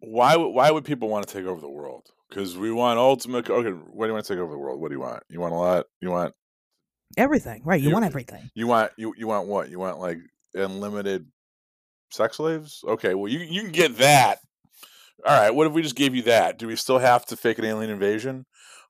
[0.00, 2.08] why would why would people want to take over the world?
[2.28, 3.48] Because we want ultimate.
[3.48, 4.80] Okay, what do you want to take over the world?
[4.80, 5.22] What do you want?
[5.28, 5.86] You want a lot?
[6.00, 6.34] You want
[7.16, 9.68] everything right you, You- want everything you want you you want what?
[9.68, 10.18] You want like
[10.54, 11.26] unlimited
[12.10, 12.82] sex slaves?
[12.86, 14.38] Okay, well you you can get that.
[15.26, 16.58] All right, what if we just gave you that?
[16.58, 18.46] Do we still have to fake an alien invasion?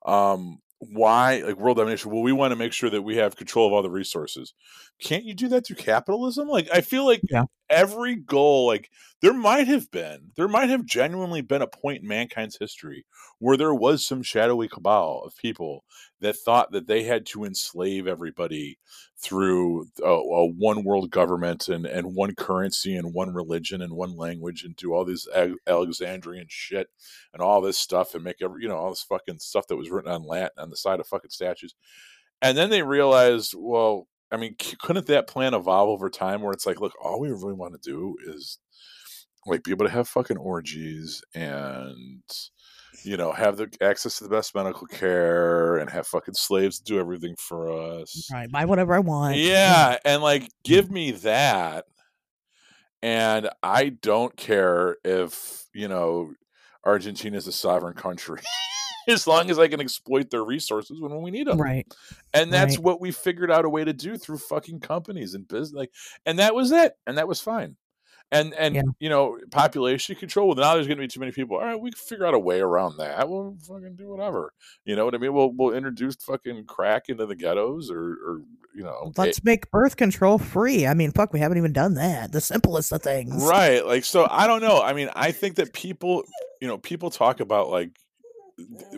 [0.06, 2.10] Um, why like world domination?
[2.10, 4.54] Well, we want to make sure that we have control of all the resources.
[5.02, 6.48] Can't you do that through capitalism?
[6.48, 7.44] Like I feel like Yeah.
[7.70, 8.90] Every goal, like
[9.22, 13.06] there might have been, there might have genuinely been a point in mankind's history
[13.38, 15.84] where there was some shadowy cabal of people
[16.20, 18.78] that thought that they had to enslave everybody
[19.18, 24.16] through a, a one world government and, and one currency and one religion and one
[24.16, 25.26] language and do all this
[25.66, 26.88] Alexandrian shit
[27.32, 29.90] and all this stuff and make every you know all this fucking stuff that was
[29.90, 31.74] written on Latin on the side of fucking statues.
[32.42, 36.66] And then they realized, well, I mean, couldn't that plan evolve over time where it's
[36.66, 38.58] like, look, all we really want to do is
[39.46, 42.22] like be able to have fucking orgies and
[43.04, 46.98] you know have the access to the best medical care and have fucking slaves do
[46.98, 50.92] everything for us right buy whatever i want yeah, and like give mm.
[50.92, 51.86] me that.
[53.02, 56.34] And I don't care if, you know,
[56.84, 58.40] Argentina is a sovereign country.
[59.08, 61.60] as long as I can exploit their resources when we need them.
[61.60, 61.86] right
[62.34, 62.84] And that's Right.
[62.84, 65.72] what we figured out a way to do through fucking companies and business.
[65.72, 65.90] Like,
[66.26, 66.94] and that was it.
[67.06, 67.76] And that was fine.
[68.32, 68.82] And and Yeah.
[69.00, 70.48] you know, population control.
[70.48, 71.56] Well, now there's going to be too many people.
[71.56, 73.28] All right, we can figure out a way around that.
[73.28, 74.52] We'll fucking do whatever.
[74.84, 75.32] You know what I mean?
[75.34, 78.42] We'll we'll introduce fucking crack into the ghettos, or or
[78.72, 82.30] you know, let's make birth control free i mean fuck we haven't even done that
[82.30, 85.72] the simplest of things right like so i don't know i mean i think that
[85.72, 86.22] people
[86.60, 87.90] you know people talk about like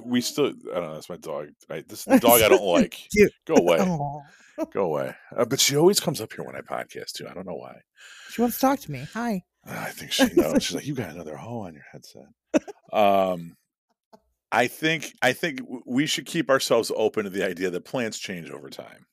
[0.05, 2.63] we still i don't know that's my dog I, this is the dog i don't
[2.81, 2.99] like
[3.47, 4.21] go away Aw.
[4.75, 7.47] go away uh, but she always comes up here when i podcast too i don't
[7.47, 7.77] know why
[8.33, 9.07] she wants to talk to me.
[9.15, 9.43] Hi.
[9.65, 10.63] I think she knows.
[10.63, 12.29] She's like you got another hoe on your headset.
[12.93, 13.57] Um
[14.53, 18.51] i think i think we should keep ourselves open to the idea that plans change
[18.51, 19.07] over time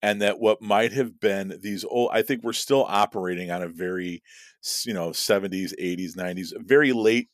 [0.00, 3.68] and that what might have been these old i think we're still operating on a
[3.68, 4.22] very
[4.84, 7.28] you know 70s 80s 90s very late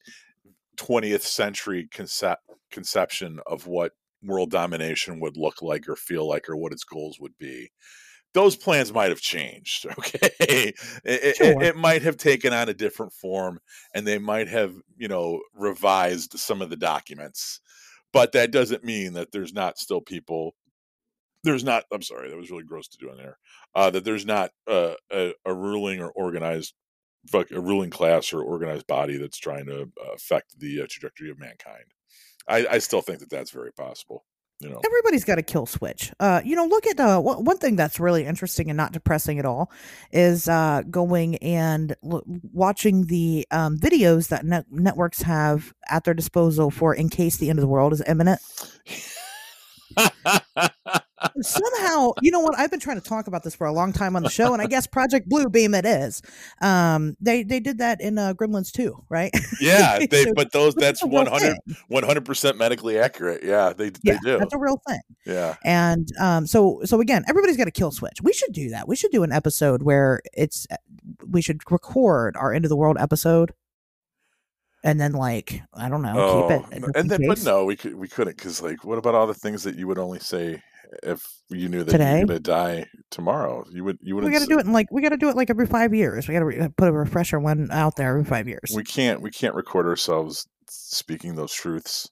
[0.76, 3.92] 20th century concept conception of what
[4.22, 7.70] world domination would look like or feel like or what its goals would be
[8.34, 10.30] those plans might have changed okay?
[10.40, 10.74] It,
[11.04, 11.62] it- Sure.
[11.62, 13.60] it might have taken on a different form
[13.94, 17.60] and they might have you know revised some of the documents
[18.12, 20.54] but that doesn't mean that there's not still people
[21.44, 23.38] there's not i'm sorry that was really gross to do on there
[23.74, 26.74] uh that there's not uh, a, a ruling or organized
[27.28, 31.28] fuck a ruling class or organized body that's trying to uh, affect the uh, trajectory
[31.30, 31.84] of mankind.
[32.48, 34.24] I, I still think that that's very possible
[34.60, 36.12] you know everybody's got a kill switch.
[36.18, 39.38] Uh, you know, look at uh, one one thing that's really interesting and not depressing
[39.38, 39.70] at all
[40.12, 46.14] is uh, going and lo- watching the um, videos that net- networks have at their
[46.14, 48.40] disposal for in case the end of the world is imminent.
[51.40, 52.58] Somehow, you know what?
[52.58, 54.62] I've been trying to talk about this for a long time on the show, and
[54.62, 56.22] I guess Project Blue Beam it is.
[56.60, 59.30] Um, they they did that in uh, Gremlins 2, right?
[59.60, 61.56] yeah they So but those that's is 100
[61.90, 65.00] 100% medically accurate yeah they, yeah, they do that's a real thing.
[65.26, 68.20] yeah And um, so so again, everybody's got a kill switch.
[68.22, 68.88] We should do that.
[68.88, 70.66] We should do an episode where it's
[71.26, 73.52] we should record our end of the world episode,
[74.84, 76.96] and then like I don't know, oh, keep it.
[76.96, 79.62] and then but no we could we couldn't because like what about all the things
[79.64, 80.62] that you would only say
[81.02, 82.18] if you knew that Today?
[82.18, 84.90] you're gonna die tomorrow you would you we wouldn't got to do it in like
[84.90, 86.28] we got to do it like every five years.
[86.28, 88.72] We got to re- put a refresher one out there every five years.
[88.74, 92.10] we can't we can't record ourselves speaking those truths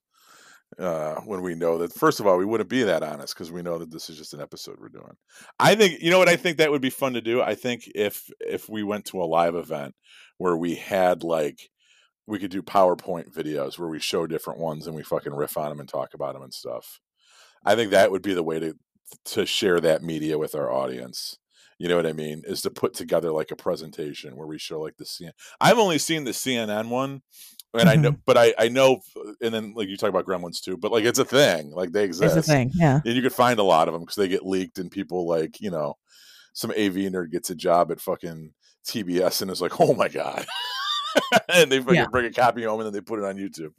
[0.79, 3.63] uh when we know that first of all we wouldn't be that honest because we
[3.63, 5.15] know that this is just an episode we're doing
[5.61, 7.85] i think you know what i think that would be fun to do i think
[7.95, 9.95] if if we went to a live event
[10.39, 11.71] where we had like
[12.27, 15.69] we could do powerpoint videos where we show different ones and we fucking riff on
[15.69, 16.99] them and talk about them and stuff
[17.67, 18.75] i think that would be the way to
[19.25, 21.39] to share that media with our audience
[21.79, 24.81] you know what i mean is to put together like a presentation where we show
[24.81, 25.31] like the cn
[25.61, 27.21] i've only seen the cnn one
[27.75, 28.21] and i know Mm-hmm.
[28.25, 29.01] but i i know
[29.43, 32.05] and then like you talk about gremlins too but like it's a thing like they
[32.05, 33.01] exist It's a thing, yeah.
[33.05, 35.61] and you could find a lot of them because they get leaked and people like
[35.61, 35.95] you know
[36.55, 38.53] some av nerd gets a job at fucking
[38.89, 40.47] tbs and is like oh my god
[41.51, 42.07] and they fucking Yeah.
[42.11, 43.73] bring a copy home and then they put it on youtube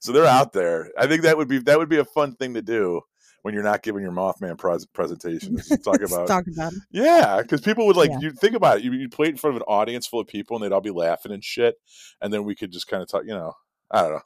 [0.00, 2.54] so they're out there i think that would be that would be a fun thing
[2.54, 3.00] to do
[3.42, 5.56] when you're not giving your Mothman pres- presentation.
[5.84, 6.78] talk about talk about it.
[6.90, 8.18] yeah, because people would like Yeah.
[8.20, 8.84] you think about it.
[8.84, 10.80] You you play it in front of an audience full of people, and they'd all
[10.80, 11.76] be laughing and shit,
[12.20, 13.22] and then we could just kind of talk.
[13.24, 13.52] You know,
[13.90, 14.20] I don't know.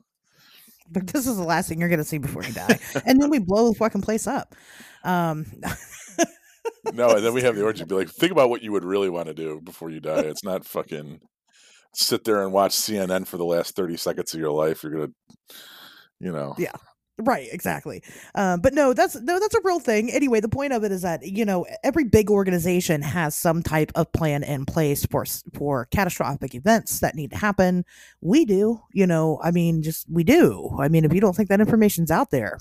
[0.89, 3.39] But this is the last thing you're gonna see before you die, and then we
[3.41, 4.55] blow the fucking place up.
[5.05, 5.47] Um,
[6.93, 7.85] No, and then we have the orgy.
[7.85, 10.21] Be like, think about what you would really want to do before you die.
[10.21, 11.21] It's not fucking
[11.95, 14.83] sit there and watch CNN for the last thirty seconds of your life.
[14.83, 15.13] You're gonna,
[16.21, 16.73] you know, yeah
[17.19, 18.03] right exactly.
[18.35, 20.11] Um, but no that's no that's a real thing.
[20.11, 23.93] Anyway the point of it is that you know every big organization has some type
[23.95, 25.25] of plan in place for
[25.55, 27.85] for catastrophic events that need to happen.
[28.21, 30.77] We do you know i mean just we do.
[30.79, 32.59] I mean if you don't think that information's out there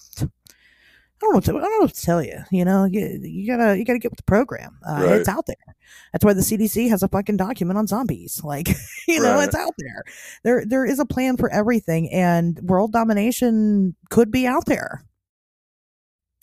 [1.17, 1.35] I don't know.
[1.37, 2.39] What to, I don't know what to tell you.
[2.51, 4.77] You know, you, you gotta you gotta get with the program.
[4.87, 5.19] Uh, Right.
[5.19, 5.55] It's out there.
[6.11, 8.41] That's why the CDC has a fucking document on zombies.
[8.43, 8.69] Like,
[9.07, 9.45] you know, Right.
[9.47, 10.03] it's out there.
[10.43, 15.03] There there is a plan for everything, and world domination could be out there.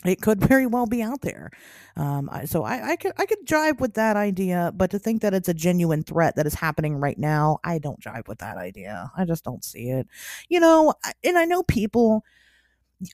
[0.05, 1.51] It could very well be out there.
[1.97, 5.20] Um, I, so I, I could I could jive with that idea, but to think
[5.23, 8.57] that it's a genuine threat that is happening right now, I don't drive with that
[8.57, 9.11] idea.
[9.16, 10.07] I just don't see it.
[10.49, 12.24] You know, and I know people.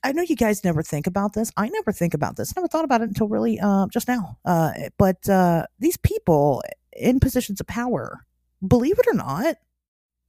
[0.03, 1.51] I know you guys never think about this.
[1.57, 2.55] I never think about this.
[2.55, 4.37] Never thought about it until really uh, just now.
[4.45, 6.63] Uh, but uh, these people
[6.93, 8.25] in positions of power,
[8.65, 9.55] believe it or not,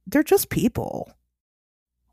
[0.07, 1.11] they're just people.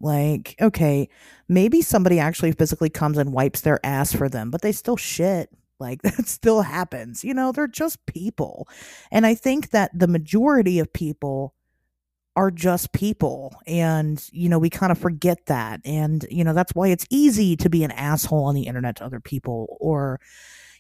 [0.01, 1.09] Like, okay,
[1.49, 5.51] maybe somebody actually physically comes and wipes their ass for them, but they still shit.
[5.81, 7.25] Like, that still happens.
[7.25, 8.69] You know, they're just people.
[9.11, 11.55] And I think that the majority of people
[12.39, 13.53] are just people.
[13.67, 15.81] And, you know, we kind of forget that.
[15.85, 19.05] And, you know, that's why it's easy to be an asshole on the internet to
[19.05, 20.21] other people or,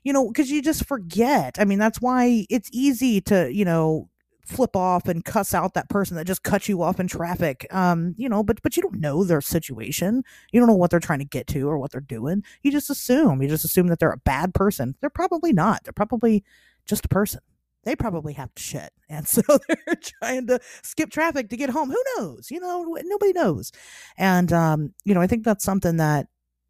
[0.04, 1.56] you know, because you just forget.
[1.58, 4.08] I mean, that's why it's easy to, you know,
[4.46, 7.66] flip off and cuss out that person that just cut you off in traffic.
[7.74, 10.22] Um, you know, but but you don't know their situation.
[10.52, 12.44] You don't know what they're trying to get to or what they're doing.
[12.62, 13.42] You just assume.
[13.42, 14.94] You just assume that they're a bad person.
[15.00, 15.82] They're probably not.
[15.82, 16.44] They're probably
[16.86, 17.40] just a person.
[17.84, 18.90] They probably have to shit.
[19.10, 21.90] And so they're trying to skip traffic to get home.
[21.90, 22.50] Who knows?
[22.50, 23.72] You know, nobody knows.
[24.18, 26.26] And um, you know, I think that's something that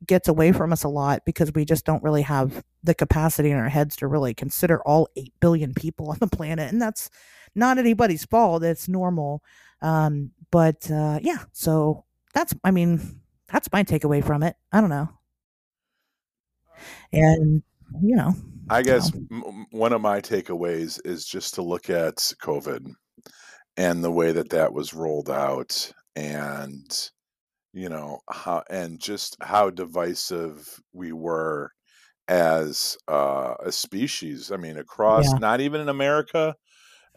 [0.07, 3.57] gets away from us a lot because we just don't really have the capacity in
[3.57, 7.11] our heads to really consider all 8 billion people on the planet and that's
[7.57, 9.43] not anybody's fault it's normal
[9.83, 12.05] um but uh yeah so
[12.35, 13.21] that's i mean
[13.53, 15.09] that's my takeaway from it i don't know
[17.13, 17.63] and
[18.03, 18.35] you know
[18.71, 22.93] I guess m- one of my takeaways is just to look at COVID
[23.77, 27.11] and the way that that was rolled out, and
[27.73, 31.73] you know how and just how divisive we were
[32.29, 34.53] as uh, a species.
[34.53, 35.39] I mean, across Yeah.
[35.39, 36.57] not even in America,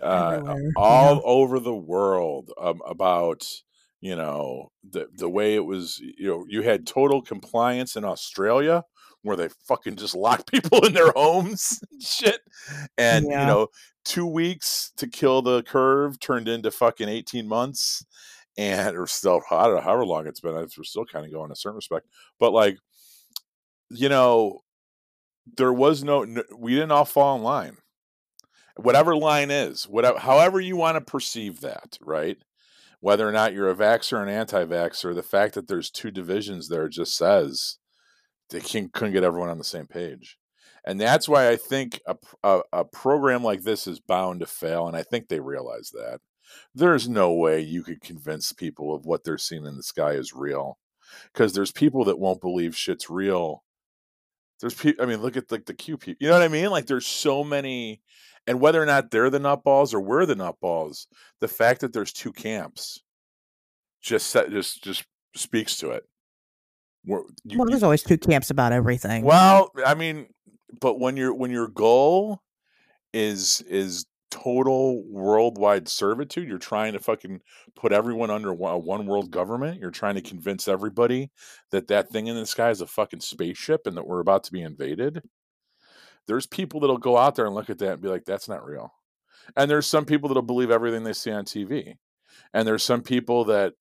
[0.01, 0.39] uh,
[0.75, 1.21] all yeah.
[1.25, 3.47] over the world um, about
[4.01, 5.99] you know the the way it was.
[5.99, 8.83] You know, you had total compliance in Australia
[9.23, 12.41] where they fucking just lock people in their homes and shit.
[12.97, 13.41] And Yeah.
[13.41, 13.67] you know,
[14.05, 18.03] two weeks to kill the curve turned into fucking eighteen months,
[18.57, 20.53] and or still I don't know however long it's been.
[20.53, 22.07] We're still kind of going in a certain respect,
[22.39, 22.77] but like,
[23.89, 24.59] you know,
[25.57, 27.77] there was no n- we didn't all fall in line.
[28.77, 32.37] Whatever line is, whatever, however you want to perceive that, right?
[33.01, 36.69] Whether or not you're a vaxxer or an anti-vaxxer, the fact that there's two divisions
[36.69, 37.77] there just says
[38.51, 40.37] they couldn't get everyone on the same page.
[40.85, 42.01] And that's why i think
[42.43, 46.21] a a program like this is bound to fail and i think they realize that.
[46.75, 50.33] There's no way you could convince people of what they're seeing in the sky is
[50.33, 50.77] real
[51.33, 53.63] because there's people that won't believe shit's real.
[54.59, 56.69] There's people i mean look at like the q people you know what i mean?
[56.69, 58.01] Like there's so many
[58.47, 61.07] and whether or not they're the nutballs or we're the nutballs
[61.39, 63.01] the fact that there's two camps
[64.01, 65.05] just set, just just
[65.35, 66.03] speaks to it
[67.05, 67.25] well
[67.67, 70.27] there's always two camps about everything well, I mean,
[70.79, 72.41] but when your when your goal
[73.13, 77.41] is is total worldwide servitude, you're trying to fucking
[77.75, 79.79] put everyone under a one world government.
[79.79, 81.31] You're trying to convince everybody
[81.71, 84.51] that that thing in the sky is a fucking spaceship and that we're about to
[84.51, 85.21] be invaded.
[86.27, 88.65] There's people that'll go out there and look at that and be like, "That's not
[88.65, 88.93] real,"
[89.55, 91.97] and there's some people that'll believe everything they see on TV,
[92.53, 93.73] and there's some people that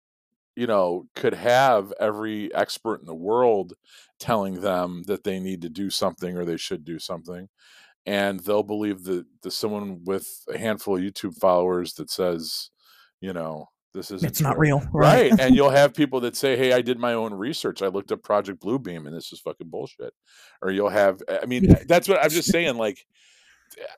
[0.60, 3.72] you know, could have every expert in the world
[4.18, 7.48] telling them that they need to do something or they should do something.
[8.04, 12.68] And they'll believe that the someone with a handful of YouTube followers that says,
[13.22, 15.30] you know, this isn't it's not real Right.
[15.30, 17.80] right, and you'll have people that say, Hey, I did my own research.
[17.80, 20.12] I looked up Project Blue Beam and this is fucking bullshit.
[20.60, 23.06] Or you'll have I mean, that's what I'm just saying, like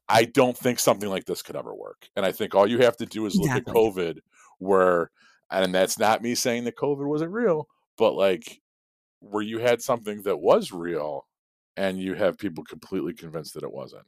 [0.09, 2.09] I don't think something like this could ever work.
[2.15, 3.73] And I think all you have to do is look Exactly.
[3.73, 4.19] at COVID
[4.61, 5.11] where
[5.53, 7.69] and that's not me saying that COVID wasn't real,
[7.99, 8.61] but like
[9.20, 11.27] where you had something that was real
[11.77, 14.05] and you have people completely convinced that it wasn't.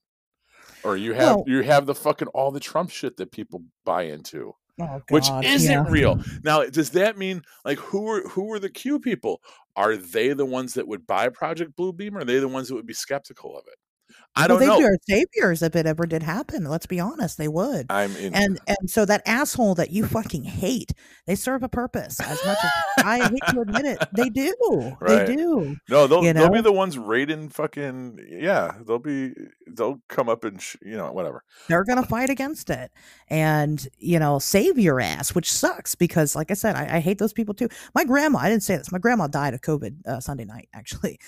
[0.83, 4.05] Or you have Well- you have the fucking all the Trump shit that people buy
[4.05, 4.55] into.
[4.81, 5.85] Oh, which isn't yeah.
[5.89, 6.21] real.
[6.43, 9.41] Now, does that mean like who are who are the Q people?
[9.77, 12.69] Are they the ones that would buy Project Blue Beam, or are they the ones
[12.69, 13.79] that would be skeptical of it?
[14.36, 14.78] I don't they'd know.
[14.78, 16.65] be our saviors if it ever did happen.
[16.65, 17.86] Let's be honest, they would.
[17.90, 18.35] I'm in.
[18.35, 20.93] and and so that asshole that you fucking hate,
[21.27, 22.19] they serve a purpose.
[22.20, 22.70] As much as
[23.05, 24.55] I hate to admit it, they do.
[25.01, 25.27] Right.
[25.27, 25.77] They do.
[25.89, 28.74] no, they'll you they'll be the ones raiding fucking yeah.
[28.86, 29.32] They'll be
[29.66, 31.44] they'll come up and sh- you know whatever.
[31.69, 32.90] They're gonna fight against it,
[33.28, 37.19] and you know, save your ass, which sucks because, like I said, I, I hate
[37.19, 37.69] those people too.
[37.94, 38.90] My grandma, I didn't say this.
[38.93, 41.19] My grandma died of COVID uh, Sunday night, actually,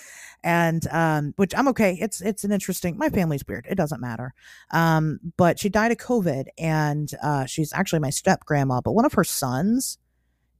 [0.47, 1.97] and um, which I'm okay.
[1.99, 2.97] It's it's an interesting.
[2.97, 3.67] My family's weird.
[3.69, 4.33] It doesn't matter.
[4.71, 8.79] Um, but she died of COVID, and uh, she's actually my step grandma.
[8.79, 9.97] But one of her sons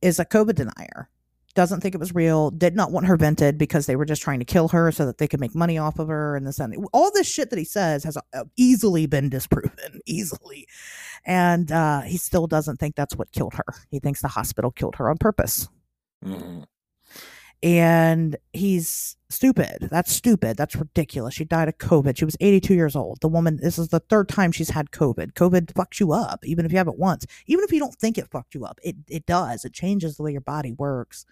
[0.01, 1.09] is a COVID denier.
[1.55, 2.51] Doesn't think it was real.
[2.51, 5.19] Did not want her vented because they were just trying to kill her so that
[5.19, 7.65] they could make money off of her and this and all this shit that he
[7.65, 10.67] says has uh, easily been disproven, easily.
[11.25, 13.65] And uh, he still doesn't think that's what killed her.
[13.89, 15.69] He thinks the hospital killed her on purpose
[16.25, 16.65] Mhm.
[17.63, 19.89] And he's stupid.
[19.89, 20.57] That's stupid.
[20.57, 21.33] That's ridiculous.
[21.33, 22.17] She died of COVID.
[22.17, 23.19] She was 82 years old.
[23.21, 25.33] The woman, this is the third time she's had COVID.
[25.33, 27.25] COVID fucks you up, even if you have it once.
[27.47, 29.65] Even if you don't think it fucked you up, it, it does.
[29.65, 31.25] It changes the way your body works.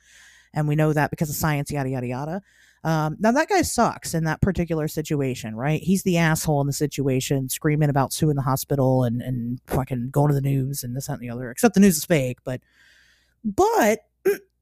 [0.54, 2.42] And we know that because of science, yada, yada, yada.
[2.84, 5.82] Um, now, that guy sucks in that particular situation, right?
[5.82, 10.30] He's the asshole in the situation, screaming about suing the hospital and, and fucking going
[10.30, 11.50] to the news and this, that, and the other.
[11.50, 12.62] Except the news is fake, but,
[13.44, 14.02] but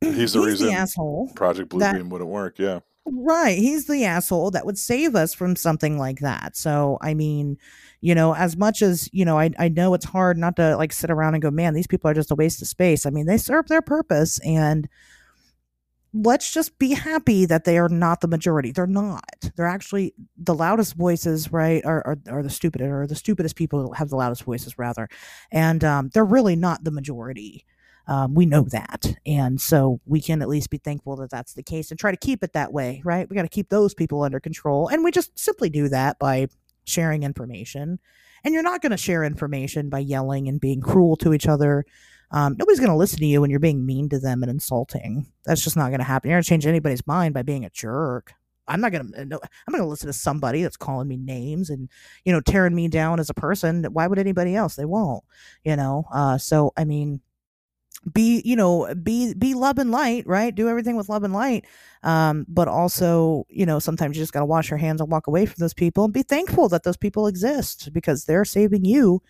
[0.03, 2.59] He's the reason asshole Project Blue Beam wouldn't work.
[2.59, 2.80] Yeah.
[3.05, 3.57] Right.
[3.57, 6.55] He's the asshole that would save us from something like that.
[6.55, 7.57] So, I mean,
[7.99, 10.93] you know, as much as, you know, I, I know it's hard not to like
[10.93, 13.05] sit around and go, man, these people are just a waste of space.
[13.05, 14.88] I mean, they serve their purpose and
[16.13, 18.71] let's just be happy that they are not the majority.
[18.71, 19.49] They're not.
[19.55, 21.84] They're actually the loudest voices, right?
[21.84, 25.09] Are, are, are the stupidest or the stupidest people have the loudest voices rather.
[25.51, 27.65] And um, they're really not the majority.
[28.07, 29.15] Um, we know that.
[29.25, 32.17] And so we can at least be thankful that that's the case and try to
[32.17, 33.30] keep it that way, right?
[33.30, 34.89] We got to keep those people under control.
[34.89, 36.47] And we just simply do that by
[36.85, 37.99] sharing information.
[38.43, 41.85] And you're not going to share information by yelling and being cruel to each other.
[42.31, 45.27] Um, nobody's going to listen to you when you're being mean to them and insulting.
[45.45, 46.30] That's just not going to happen.
[46.30, 48.34] You're going to change anybody's mind by being a jerk.
[48.67, 49.25] I'm not gonna.
[49.25, 51.89] No, I'm gonna listen to somebody that's calling me names and
[52.23, 53.84] you know tearing me down as a person.
[53.91, 54.75] Why would anybody else?
[54.75, 55.23] They won't.
[55.63, 56.05] You know.
[56.13, 56.38] Uh.
[56.38, 57.21] So I mean,
[58.11, 60.53] be you know be be love and light right?
[60.53, 61.65] Do everything with love and light.
[62.03, 65.27] Um but also you know sometimes you just got to wash your hands and walk
[65.27, 69.21] away from those people and be thankful that those people exist because they're saving you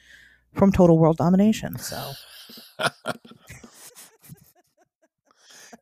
[0.54, 2.14] from total world domination so.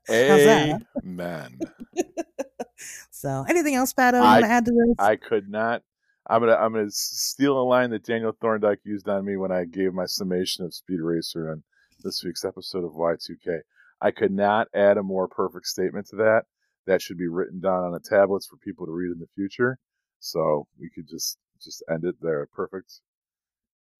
[0.10, 1.60] Amen.
[3.12, 4.96] so anything else you I- want to add to this?
[5.00, 5.84] I could not.
[6.28, 9.66] I'm gonna I'm gonna steal a line that Daniel Thorndike used on me when I
[9.66, 11.64] gave my summation of Speed Racer on
[12.04, 13.60] this week's episode of Y2K.
[14.02, 16.44] I could not add a more perfect statement to that.
[16.88, 19.78] That should be written down on the tablets for people to read in the future.
[20.20, 22.48] So we could just just end it there.
[22.54, 23.02] Perfect,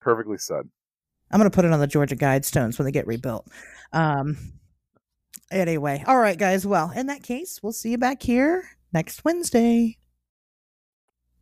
[0.00, 0.68] perfectly said.
[1.30, 3.46] i'm gonna put it on the georgia guidestones when they get rebuilt
[3.92, 4.36] um
[5.52, 9.96] anyway all right guys well in that case we'll see you back here next wednesday